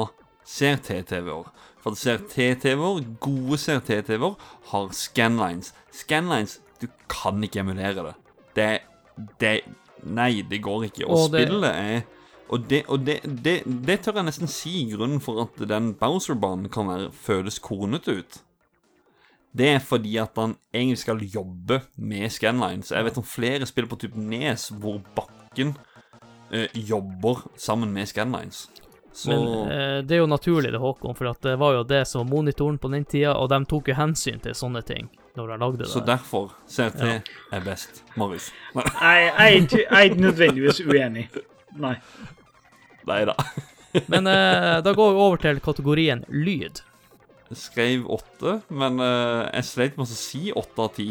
[0.45, 1.51] CRT-TV-er.
[1.83, 4.35] For CRT-TV-er, gode CRT-TV-er,
[4.73, 5.73] har scanlines.
[5.95, 8.17] Scanlines, du kan ikke emulere det.
[8.57, 8.73] Det,
[9.41, 9.55] det
[10.03, 11.07] Nei, det går ikke.
[11.07, 12.01] Og, Og spillet er
[12.53, 16.69] Og, det, og det, det, det tør jeg nesten si grunnen for at den Bowser-banen
[16.75, 18.41] kan være, føles kornete ut.
[19.57, 22.91] Det er fordi at han egentlig skal jobbe med scanlines.
[22.93, 25.73] Jeg vet om flere spill på type Nes hvor bakken
[26.75, 28.67] jobber sammen med scanlines.
[29.13, 32.05] Så Men eh, det er jo naturlig, det, Håkon, for at det var jo det
[32.09, 35.49] som var monitoren på den tida, og de tok jo hensyn til sånne ting når
[35.53, 35.89] de lagde det.
[35.93, 37.19] Så derfor CRT Ja.
[37.53, 38.03] er best.
[38.17, 38.51] Marius.
[38.77, 41.27] Nei, Jeg, er jeg er ikke nødvendigvis uenig.
[41.77, 41.95] Nei.
[43.09, 43.37] nei da.
[44.13, 46.81] Men eh, da går vi over til kategorien lyd.
[47.53, 51.11] Jeg skrev åtte, men eh, jeg sleit med å si åtte av ti.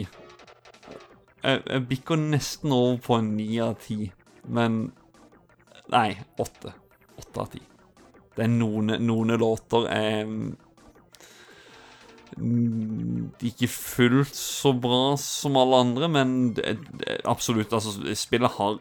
[1.44, 4.08] Jeg, jeg bikker nesten over på en ni av ti,
[4.50, 4.88] men
[5.92, 6.74] Nei, åtte.
[7.20, 7.62] Åtte av ti.
[8.36, 10.54] Det er noen, noen låter er mm,
[13.44, 16.38] ikke fullt så bra som alle andre, men
[17.28, 17.76] absolutt.
[17.76, 18.80] Altså, spillet har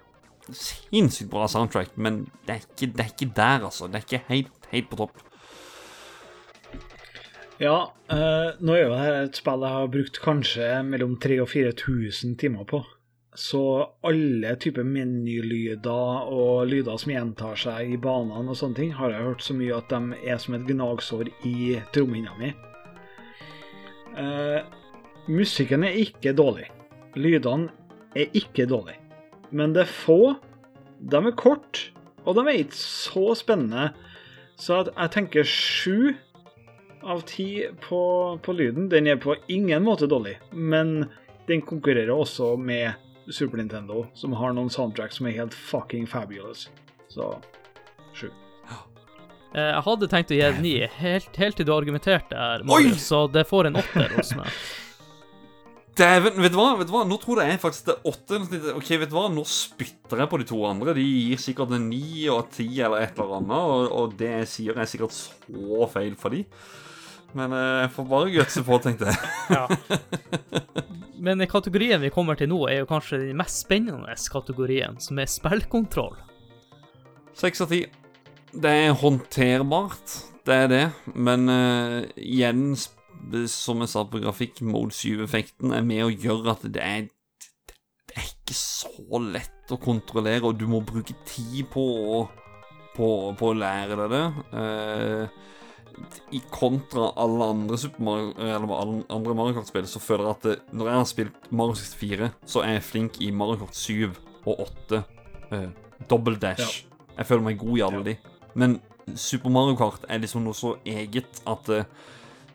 [0.51, 3.91] sinnssykt bra soundtrack, men det er ikke, det er ikke der, altså.
[3.91, 5.27] Det er ikke helt, helt på topp.
[7.61, 11.51] Ja, øh, nå er jo dette et spill jeg har brukt kanskje mellom 3000 og
[11.53, 12.81] 4000 timer på.
[13.35, 13.63] Så
[14.03, 19.27] alle typer menylyder og lyder som gjentar seg i banene og sånne ting, har jeg
[19.29, 22.51] hørt så mye at de er som et gnagsår i trommehinna mi.
[24.19, 24.59] Eh,
[25.31, 26.67] musikken er ikke dårlig.
[27.15, 27.71] Lydene
[28.19, 28.97] er ikke dårlig.
[29.55, 30.35] Men det er få,
[30.99, 31.85] de er kort,
[32.27, 33.93] og de er ikke så spennende.
[34.61, 36.11] Så jeg tenker sju
[37.07, 38.03] av ti på,
[38.43, 38.91] på lyden.
[38.91, 41.07] Den er på ingen måte dårlig, men
[41.49, 42.99] den konkurrerer også med
[43.31, 46.69] Super Nintendo, som har noen soundtracks som er helt fucking fabulous.
[47.13, 47.33] Så
[48.15, 48.31] sju.
[49.51, 53.01] Eh, jeg hadde tenkt å gi en ni, helt, helt til du argumenterte her, Marius,
[53.03, 54.47] så det får en åtter hos meg.
[55.99, 56.69] Dæven, vet du hva?
[56.79, 57.03] vet du hva?
[57.09, 58.39] Nå tror jeg faktisk det er åtte.
[58.77, 59.25] Ok, vet du hva?
[59.33, 60.95] Nå spytter jeg på de to andre.
[60.97, 64.51] De gir sikkert en ni og ti eller et eller annet, og, og det jeg
[64.55, 66.45] sier, er sikkert så feil for de.
[67.37, 69.31] Men eh, jeg får bare gutse på, tenkte jeg.
[69.57, 69.67] Ja.
[71.21, 75.29] Men kategorien vi kommer til nå, er jo kanskje den mest spennende kategorien, som er
[75.29, 76.17] spillkontroll.
[77.37, 77.83] Seks av ti.
[78.51, 80.17] Det er håndterbart.
[80.47, 80.87] det er det.
[81.15, 82.73] Men uh, igjen,
[83.47, 87.09] som jeg sa på grafikk, Mode 7-effekten er med å gjøre at det er
[88.11, 91.85] Det er ikke så lett å kontrollere, og du må bruke tid på
[92.17, 92.25] å,
[92.97, 93.07] på,
[93.39, 94.25] på å lære deg det.
[94.59, 95.37] Eh,
[96.33, 100.47] I kontra alle andre Super Mario Eller alle andre Mario Kart-spill, så føler jeg at
[100.47, 104.11] det, når jeg har spilt Mario 64, så er jeg flink i Mario Kart 7
[104.47, 105.03] og 8.
[105.53, 105.67] Eh,
[106.11, 106.85] double dash.
[107.17, 108.17] Jeg føler meg god i alle de.
[108.55, 108.79] Men
[109.15, 111.91] Super Mario Kart er liksom noe så eget at eh,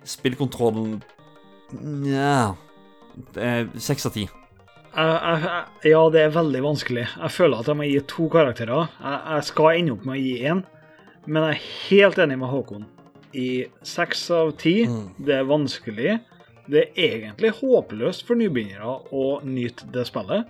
[0.06, 1.02] spillkontrollen
[1.76, 2.54] Nja
[3.82, 4.26] seks av ti.
[4.96, 7.06] Ja, det er veldig vanskelig.
[7.08, 8.92] Jeg føler at jeg må gi to karakterer.
[9.00, 10.62] Jeg, jeg skal ende opp med å gi én,
[11.26, 12.86] men jeg er helt enig med Håkon.
[13.36, 15.10] I seks av ti, Mm.
[15.26, 16.20] det er vanskelig.
[16.72, 20.48] Det er egentlig håpløst for nybegynnere å nyte det spillet.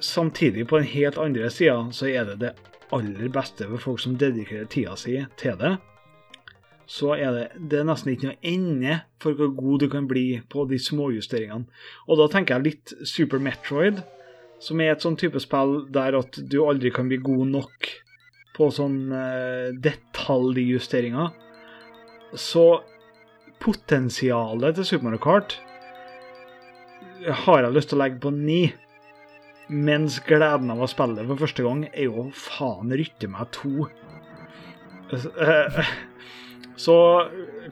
[0.00, 2.52] Samtidig, på den helt andre sida, så er det det
[2.94, 5.76] aller beste for folk som dedikerer tida si til det.
[6.88, 10.40] Så er det, det er nesten ikke noe ende for hvor god du kan bli
[10.48, 11.66] på de småjusteringene.
[12.08, 14.00] Og da tenker jeg litt Super Metroid,
[14.60, 17.90] som er et sånn type spill der at du aldri kan bli god nok
[18.58, 21.30] på sånn eh, detaljjusteringer.
[22.36, 22.66] Så
[23.62, 25.56] potensialet til Super Mario Kart
[27.44, 28.60] har jeg lyst til å legge på ni.
[29.68, 33.88] Mens gleden av å spille for første gang er jo faen rytte meg to.
[35.12, 35.82] Eh,
[36.78, 36.94] Så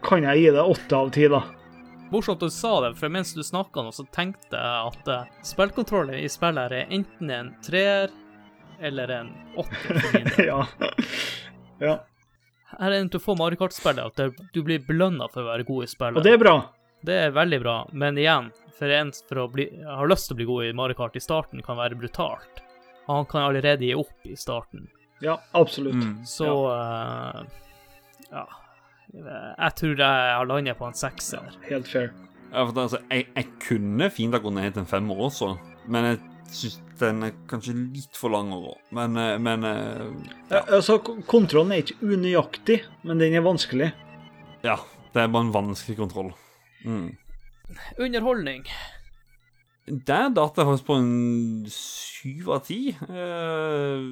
[0.02, 1.44] kan jeg gi det åtte av ti, da.
[2.10, 6.18] Morsomt du sa det, for mens du snakka nå, så tenkte jeg at eh, spillkontrollen
[6.18, 8.10] i spillet er enten en treer
[8.80, 10.02] eller en åtter.
[10.50, 10.66] ja.
[11.78, 11.94] ja.
[12.76, 15.66] Her er det til å få Mario Kart-spillet at du blir belønna for å være
[15.68, 16.18] god i spillet.
[16.20, 16.56] Og det er bra.
[17.06, 20.68] Det er veldig bra, men igjen, for en som har lyst til å bli god
[20.68, 22.62] i Mario Kart i starten, kan være brutalt.
[23.06, 24.88] Han kan allerede gi opp i starten.
[25.22, 25.94] Ja, absolutt.
[25.94, 26.24] Mm.
[26.26, 27.42] Så eh,
[28.30, 28.46] ja.
[29.16, 31.54] Jeg tror jeg har landet på en sekser.
[31.70, 32.10] Helt fair.
[32.50, 35.54] Ja, for det, altså, jeg, jeg kunne fint ha gått ned til en femmer også,
[35.92, 36.20] men jeg
[36.54, 38.74] syns den er kanskje litt for lang å gå.
[38.96, 40.06] Men, eh, men eh,
[40.50, 40.62] Ja.
[40.78, 40.98] Altså,
[41.28, 43.92] kontrollen er ikke unøyaktig, men den er vanskelig.
[44.62, 44.78] ja.
[45.16, 46.26] Det er bare en vanskelig kontroll.
[46.84, 47.16] Mm.
[48.04, 48.66] Underholdning.
[49.88, 52.90] Der datt jeg faktisk på en syv av ti.
[52.90, 54.02] Eh,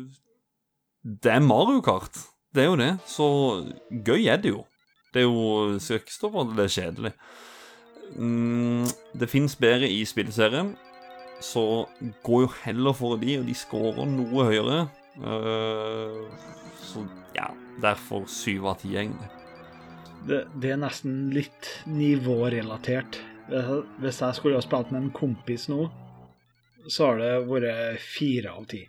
[1.04, 2.16] det er Mario Kart.
[2.54, 2.88] Det er jo det.
[3.04, 3.26] Så
[3.90, 4.62] gøy er det jo.
[5.12, 7.12] Det er jo Skal ikke stå på at det er kjedelig.
[8.16, 8.88] Mm,
[9.20, 10.72] det fins bedre i spillserien,
[11.44, 11.64] så
[12.24, 14.78] gå jo heller for de, og de scorer noe høyere.
[15.20, 16.22] Eh,
[16.84, 17.04] så
[17.36, 17.50] ja,
[17.84, 19.28] derfor syv av ti, egentlig.
[20.24, 23.20] Det, det er nesten litt nivårelatert.
[24.00, 25.90] Hvis jeg skulle ha spilt med en kompis nå,
[26.88, 28.82] så har det vært fire av ti.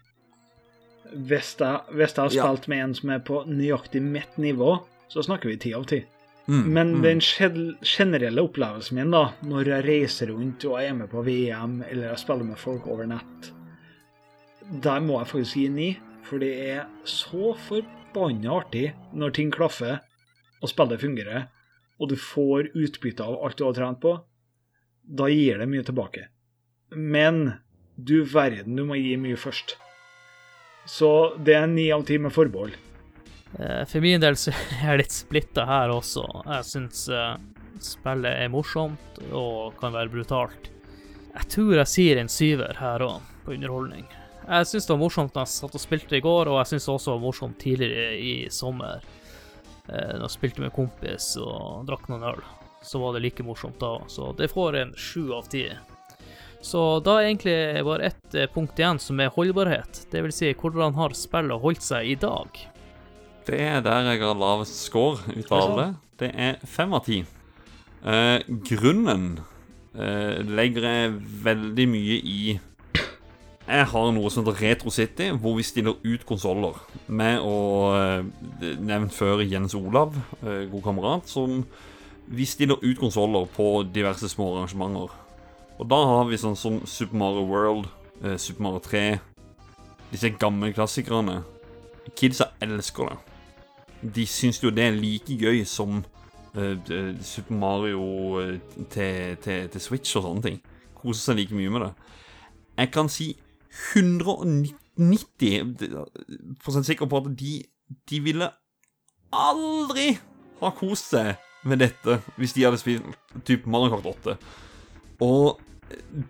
[1.11, 2.69] Hvis jeg, hvis jeg har Ja.
[2.71, 4.77] med en som er på nøyaktig mitt nivå,
[5.11, 6.01] så snakker vi ti av ti.
[6.47, 7.01] Mm, Men mm.
[7.01, 7.21] den
[7.81, 12.11] generelle opplevelsen min, da, når jeg reiser rundt og jeg er med på VM, eller
[12.11, 13.49] jeg spiller med folk over nett,
[14.83, 15.89] der må jeg faktisk gi ni.
[16.25, 19.99] For det er så forbanna artig når ting klaffer,
[20.61, 21.49] og spillet fungerer,
[22.01, 24.15] og du får utbytte av alt du har trent på.
[25.05, 26.27] Da gir det mye tilbake.
[26.93, 27.59] Men
[27.95, 29.77] du verden, du må gi mye først.
[30.89, 31.09] Så
[31.41, 32.75] det er ni av ti med forbehold.
[33.59, 34.51] Eh, For min del så
[34.81, 36.25] er jeg litt splitta her også.
[36.45, 37.35] Jeg syns eh,
[37.83, 40.71] spillet er morsomt og kan være brutalt.
[41.35, 44.05] Jeg tror jeg sier en syver her òg, på underholdning.
[44.45, 46.85] Jeg syns det var morsomt da jeg satt og spilte i går, og jeg syns
[46.87, 49.01] det også var morsomt tidligere i sommer.
[49.89, 52.39] Eh, Da jeg spilte med kompis og drakk noen øl,
[52.85, 53.97] så var det like morsomt da.
[54.07, 55.65] Så det får en sju av ti.
[56.65, 60.05] Så da er egentlig bare ett eh, punkt igjen, som er holdbarhet.
[60.13, 62.61] Det vil si, hvordan har spillet holdt seg i dag?
[63.45, 65.83] Det er der jeg har lavest score ut av alle.
[66.17, 67.19] Det er fem av ti.
[68.05, 69.35] Eh, grunnen
[69.93, 71.11] eh, legger jeg
[71.45, 72.39] veldig mye i
[73.65, 76.79] Jeg har noe som heter Retro City, hvor vi stiller ut konsoller.
[77.05, 77.59] Med å
[77.93, 78.25] eh,
[78.81, 81.61] nevnt før Jens Olav, eh, god kamerat, som
[82.25, 85.13] vi stiller ut konsoller på diverse små arrangementer.
[85.77, 87.93] Og da har vi sånn som Super Mario World,
[88.23, 89.05] eh, Super Mario 3,
[90.09, 91.43] disse gamle klassikerne.
[92.17, 93.34] Kidsa elsker det
[94.01, 96.03] de syns jo det er like gøy som
[96.55, 96.77] eh,
[97.21, 98.59] Super Mario eh,
[98.91, 100.61] til, til, til Switch og sånne ting.
[100.97, 101.93] Koser seg like mye med det.
[102.77, 103.37] Jeg kan si
[103.95, 107.63] 190 sikker på at de,
[108.09, 108.47] de ville
[109.35, 110.17] aldri
[110.61, 111.35] ha kost seg
[111.65, 113.03] med dette hvis de hadde spilt
[113.47, 114.37] type Mario Kart 8.
[115.25, 115.59] Og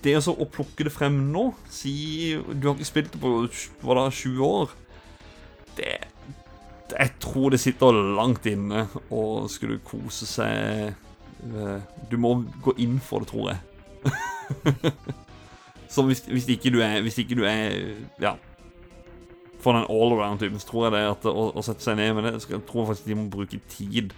[0.03, 3.29] det å plukke det frem nå, si du har ikke spilt det på
[3.85, 4.73] hva da, 20 år
[5.77, 5.95] det,
[6.91, 11.79] Jeg tror det sitter langt inne og skulle kose seg eh,
[12.11, 14.93] Du må gå inn for det, tror jeg.
[15.95, 18.35] Så hvis, hvis, ikke du er Hvis ikke du er Ja.
[19.59, 22.35] For den all-around-typen, så tror jeg det at å, å, sette seg ned med det
[22.51, 24.13] Jeg tror faktisk de må bruke tid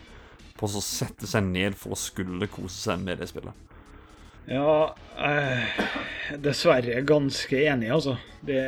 [0.58, 3.54] på å sette seg ned for å skulle kose seg med det spillet.
[4.48, 5.80] Ja, eh,
[6.40, 8.16] dessverre ganske enig, altså.
[8.40, 8.62] Det,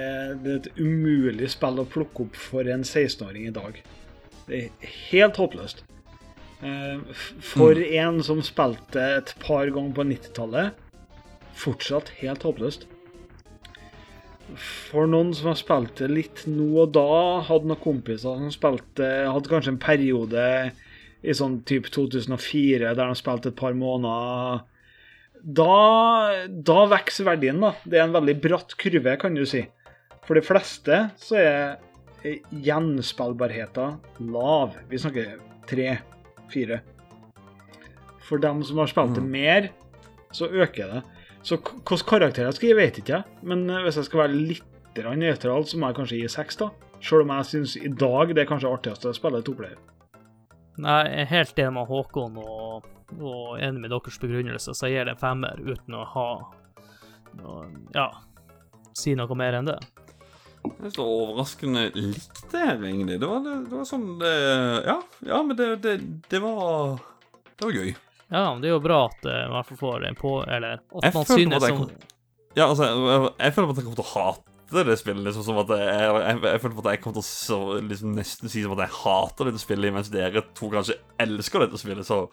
[0.44, 3.80] det, er et umulig spill å plukke opp for en 16-åring i dag.
[4.50, 5.86] Det er helt håpløst.
[6.60, 7.00] Eh,
[7.40, 7.94] for mm.
[8.02, 10.82] en som spilte et par ganger på 90-tallet,
[11.60, 12.84] fortsatt helt håpløst.
[14.58, 17.06] For noen som har spilt det litt nå og da,
[17.48, 20.46] hadde noen kompiser som spilte Hadde kanskje en periode
[21.22, 24.64] i sånn type 2004 der de spilte et par måneder
[25.44, 27.74] da, da vokser verdien, da.
[27.86, 29.64] Det er en veldig bratt kurve, kan du si.
[30.28, 34.00] For de fleste så er gjenspillbarheten
[34.34, 34.76] lav.
[34.90, 35.38] Vi snakker
[35.70, 36.82] tre-fire.
[38.28, 39.32] For dem som har spilt det mm.
[39.32, 39.70] mer,
[40.36, 41.02] så øker det.
[41.42, 43.40] Så hvilke karakterer jeg skal gi, vet ikke jeg.
[43.48, 44.66] Men eh, hvis jeg skal være litt
[45.00, 46.70] nøytral, så må jeg kanskje gi seks, da.
[47.00, 49.80] Selv om jeg syns i dag det er kanskje artigst å spille toplayer.
[50.86, 52.88] Jeg er helt enig med Håkon og,
[53.20, 56.30] og enig med deres begrunnelse, så jeg gir det en femmer uten å ha
[57.94, 58.08] ja,
[58.98, 59.80] si noe mer enn det.
[60.80, 63.20] Det står overraskende likt her, egentlig.
[63.20, 64.34] Det var, det, det var sånn det,
[64.86, 65.94] Ja, ja, men det, det,
[66.28, 67.00] det, var
[67.56, 67.94] Det var gøy.
[68.28, 70.82] Ja, men det er jo bra at man i hvert fall får en på Eller
[70.84, 71.86] at man synes som
[72.58, 75.24] Ja, altså, jeg, jeg føler at jeg kommer til å hate det spillet.
[75.26, 78.52] liksom som at Jeg, jeg, jeg føler at jeg kommer til å så, liksom, nesten
[78.52, 82.08] si som at jeg hater dette spillet, mens dere to kanskje elsker dette spillet.
[82.08, 82.28] så...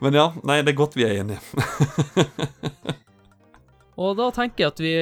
[0.00, 1.42] Men ja, nei, det er godt vi er enige.
[4.00, 4.94] Og da tenker jeg at vi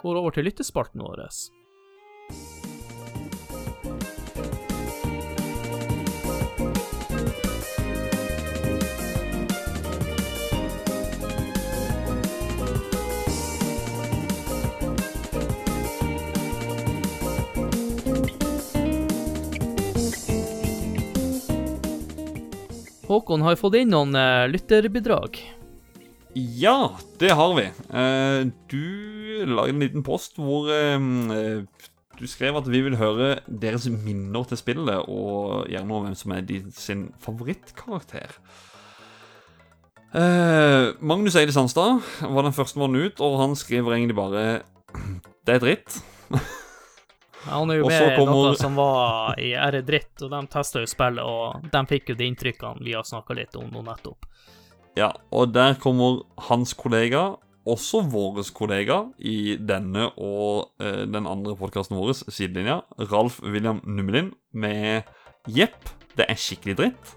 [0.00, 1.28] går over til lyttespalten vår.
[23.10, 25.40] Håkon, har fått inn noen uh, lytterbidrag?
[26.38, 27.66] Ja, det har vi.
[27.90, 31.64] Uh, du lagde en liten post hvor uh,
[32.20, 36.46] du skrev at vi vil høre deres minner til spillet, og gjerne hvem som er
[36.46, 38.36] de, sin favorittkarakter.
[40.10, 42.00] Magnus Eide Sandstad
[42.34, 44.46] var den første mannen ut, og han skriver egentlig bare
[45.46, 46.00] Det er dritt.
[47.44, 50.88] Han er jo med i noe som var i Ære dritt, og de testa jo
[50.90, 54.28] spillet, og de fikk jo de inntrykkene vi har snakka litt om nå nettopp.
[54.98, 57.38] Ja, og der kommer hans kollega,
[57.70, 62.80] også vår kollega i denne og eh, den andre podkasten vår, Sidelinja,
[63.12, 65.08] Ralf William Nummelin, med
[65.48, 67.16] Jepp, det er skikkelig dritt.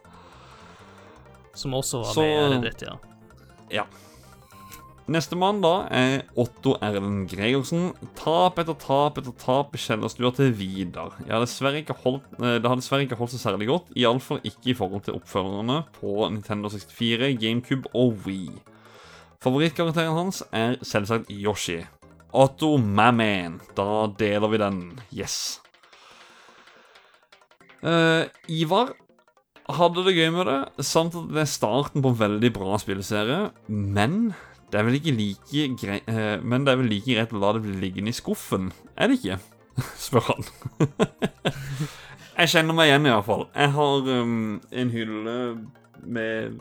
[1.57, 2.23] Som også var Så...
[2.23, 2.95] med i Ære dritt, ja.
[3.73, 3.87] Ja.
[5.11, 7.89] Nestemann da er Otto Erlend Gregersen.
[8.15, 11.17] Tap etter tap etter tap i kjellerstua til Vidar.
[11.19, 15.81] Eh, det har dessverre ikke holdt seg særlig godt, iallfall ikke i forhold til oppfølgerne
[15.97, 18.53] på Nintendo 64, GameCube og Wii.
[19.43, 21.81] Favorittkarakteren hans er selvsagt Yoshi.
[22.31, 23.59] Otto Mamman.
[23.75, 24.79] Da deler vi den.
[25.11, 25.59] Yes.
[27.83, 28.95] Uh, Ivar
[29.67, 33.49] hadde det gøy med det, samt at det er starten på en veldig bra spilleserie,
[33.67, 34.33] men
[34.73, 37.51] det er vel ikke like greit uh, Men det er vel like greit å la
[37.53, 39.37] det bli liggende i skuffen, er det ikke?
[40.05, 40.47] spør han.
[42.39, 43.47] jeg kjenner meg igjen, i hvert fall.
[43.53, 45.37] Jeg har um, en hylle
[46.01, 46.59] med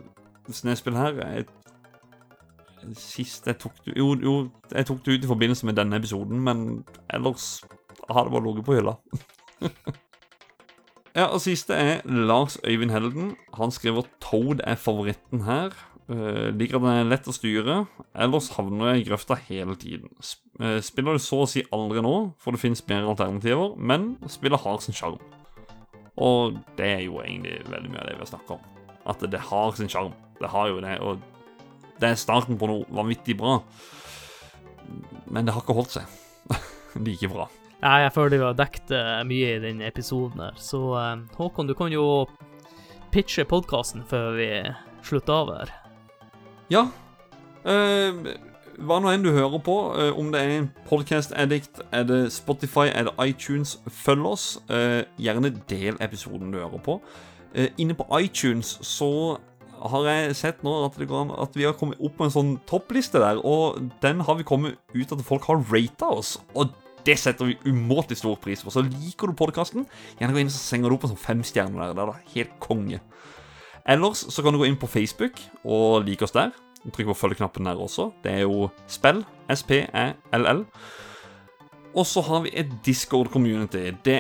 [0.52, 1.16] snespill her.
[1.22, 1.48] Jeg,
[2.98, 4.36] sist jeg tok det jo, jo,
[4.72, 6.82] jeg tok det ut i forbindelse med denne episoden, men
[7.12, 7.62] ellers
[8.10, 8.97] har det bare ligget på hylla.
[11.18, 13.34] ja, og siste er Lars Øyvind Helden.
[13.56, 15.72] Han skriver Toad er favoritten her.
[16.12, 17.76] Uh, liker at den er lett å styre,
[18.12, 20.10] ellers havner jeg i grøfta hele tiden.
[20.60, 22.12] Uh, spiller det så å si aldri nå,
[22.43, 25.16] for det finnes bedre alternativer, men spillet har sin sjarm.
[26.20, 28.68] Og det er jo egentlig veldig mye av det vi har snakka om.
[29.09, 30.12] At det har sin sjarm.
[30.43, 31.22] Det har jo det, og
[32.02, 33.60] det er starten på noe vanvittig bra.
[35.32, 36.52] Men det har ikke holdt seg
[37.06, 37.48] like bra.
[37.82, 38.93] Nei, jeg føler vi har dekket
[39.26, 40.82] mye i denne episoden her, så
[41.39, 42.26] Håkon, du kan jo
[43.14, 44.51] pitche podkasten før vi
[45.02, 45.78] slutter av her.
[46.72, 46.86] Ja.
[47.68, 48.32] Uh,
[48.80, 52.20] hva nå enn du hører på, uh, om det er en podcast addict, er det
[52.32, 54.46] Spotify, er det iTunes, følg oss.
[54.70, 57.00] Uh, gjerne del episoden du hører på.
[57.76, 59.36] inne på iTunes så
[59.76, 63.20] har jeg sett nå at, går, at, vi har kommet opp med en sånn toppliste
[63.20, 66.38] der, og den har vi kommet ut at folk har rata oss.
[66.54, 66.72] Og
[67.04, 68.70] Det setter vi umåtelig stor pris på.
[68.70, 69.84] Så liker du podkasten,
[70.20, 71.96] gjerne gå inn og senger du opp en sånn femstjerne der.
[71.98, 73.00] Det er da helt konge.
[73.88, 76.50] Ellers så kan du gå inn på Facebook og like oss der.
[76.82, 78.10] Trykk på følgeknappen der også.
[78.24, 79.24] Det er jo spill.
[79.50, 80.64] S-P-E-L-L.
[81.92, 83.90] Og så har vi et Discord-community.
[84.04, 84.16] Det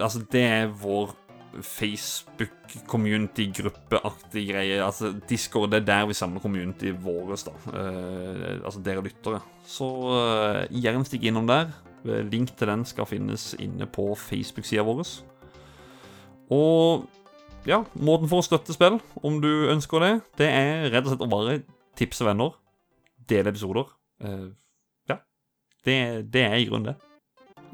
[0.00, 1.14] Altså, det er vår
[1.62, 4.84] Facebook-community-gruppeaktig greie.
[4.84, 7.50] Altså, Discord det er der vi samler community våre da.
[7.66, 9.40] Uh, altså dere lyttere.
[9.66, 11.66] Så uh, gjerne stikk innom der.
[12.06, 15.02] Eh, Link til den skal finnes inne på Facebook-sida vår.
[16.50, 17.04] Og
[17.66, 21.26] ja, måten for å støtte spill, om du ønsker det, det er rett og slett
[21.26, 21.58] å bare
[21.98, 22.54] tipse venner.
[23.26, 23.88] Dele episoder.
[24.22, 24.52] Uh,
[25.10, 25.18] ja.
[25.84, 25.96] Det,
[26.30, 26.96] det er i grunnen det.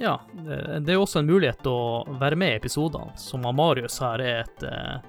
[0.00, 4.38] Ja, det er også en mulighet å være med i episodene, som Marius her er
[4.46, 5.02] et eh,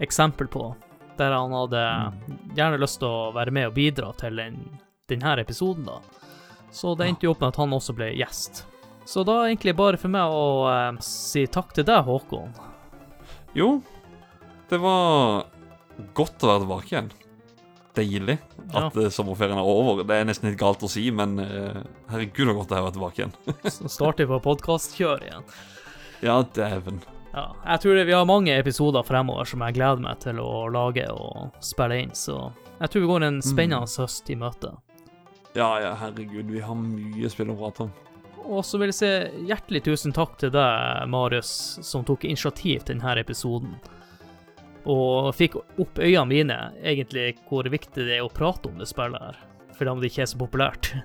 [0.00, 0.70] eksempel på.
[1.18, 1.82] Der han hadde
[2.56, 4.56] gjerne lyst til å være med og bidra til den,
[5.12, 6.00] denne episoden, da.
[6.72, 8.64] Så det endte jo opp med at han også ble gjest.
[9.04, 12.54] Så da er egentlig bare for meg å eh, si takk til deg, Håkon.
[13.58, 13.74] Jo,
[14.70, 15.48] det var
[16.16, 17.10] godt å være tilbake igjen.
[17.98, 18.36] Deilig
[18.70, 19.10] at ja.
[19.10, 20.04] sommerferien er over.
[20.06, 21.80] Det er nesten litt galt å si, men uh,
[22.12, 23.34] herregud så godt det er å være tilbake igjen.
[23.76, 25.48] Så starter vi på podkastkjør igjen.
[26.22, 27.02] ja, dæven.
[27.30, 30.66] Ja, jeg tror det, vi har mange episoder fremover som jeg gleder meg til å
[30.72, 32.48] lage og spille inn, så
[32.80, 34.72] jeg tror vi går en spennende høst i møte.
[35.54, 37.94] Ja, ja, herregud, vi har mye spill å prate om.
[38.50, 41.52] Og så vil jeg si hjertelig tusen takk til deg, Marius,
[41.86, 43.76] som tok initiativ til denne episoden.
[44.88, 49.20] Og fikk opp øynene mine, egentlig, hvor viktig det er å prate om det spillet
[49.20, 49.46] her.
[49.76, 50.94] for om det ikke er så populært.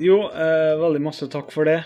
[0.00, 1.82] Jo, eh, veldig masse takk for det.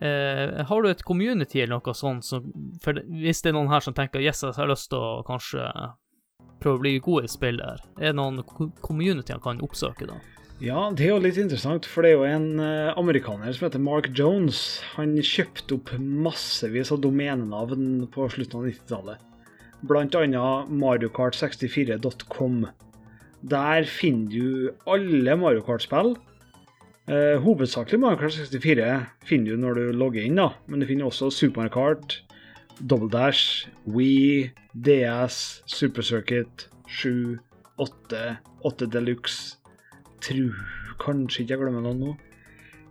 [0.00, 2.48] Eh, har du et community eller noe sånt, som,
[2.82, 5.68] for hvis det er noen her som tenker yes, jeg har lyst til å kanskje
[6.62, 8.42] prøve å bli god i spill der, er det noen
[8.82, 10.18] community han kan oppsøke da?
[10.58, 13.82] Ja, det er jo litt interessant, for det er jo en eh, amerikaner som heter
[13.82, 14.80] Mark Jones.
[14.96, 19.27] Han kjøpte opp massevis av domenenavn på slutten av 90-tallet.
[19.86, 20.14] Annet
[20.74, 22.66] mariokart64.com.
[23.42, 26.16] Der finner du alle Mario Kart-spill.
[27.06, 30.50] Eh, hovedsakelig Mario Kart 64 finner du når du logger inn, da.
[30.66, 32.22] men du finner også Super Mario Kart,
[32.80, 37.38] Double Dash, Wii, DS, Super Circuit, 7,
[37.78, 39.56] 8, 8 Deluxe
[40.20, 40.54] Tror
[40.98, 42.16] kanskje ikke jeg glemmer noen nå.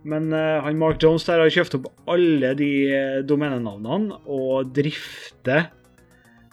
[0.08, 5.68] Men eh, han Mark Jones der har kjøpt opp alle de eh, domenenavnene og drifter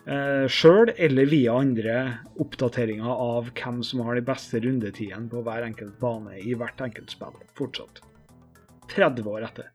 [0.10, 1.96] uh, sjøl eller via andre
[2.42, 7.14] oppdateringer av hvem som har de beste rundetidene på hver enkelt bane i hvert enkelt
[7.14, 8.04] spill fortsatt.
[8.92, 9.72] 30 år etter.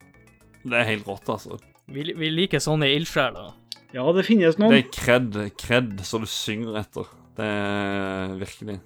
[0.62, 1.58] Det er helt rått, altså.
[1.90, 3.56] Vi, vi liker sånne ildsjeler.
[3.96, 4.76] Ja, det finnes noen.
[4.76, 7.08] Det er kred, kred som du synger etter.
[7.38, 8.78] Det er virkelig.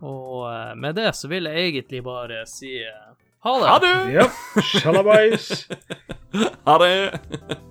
[0.00, 3.10] Og eh, med det så vil jeg egentlig bare si eh,
[3.46, 3.68] ha det!
[3.68, 3.96] Ha det!
[4.16, 4.64] Yep.
[4.72, 5.50] shalabais.
[6.66, 7.66] Ha det!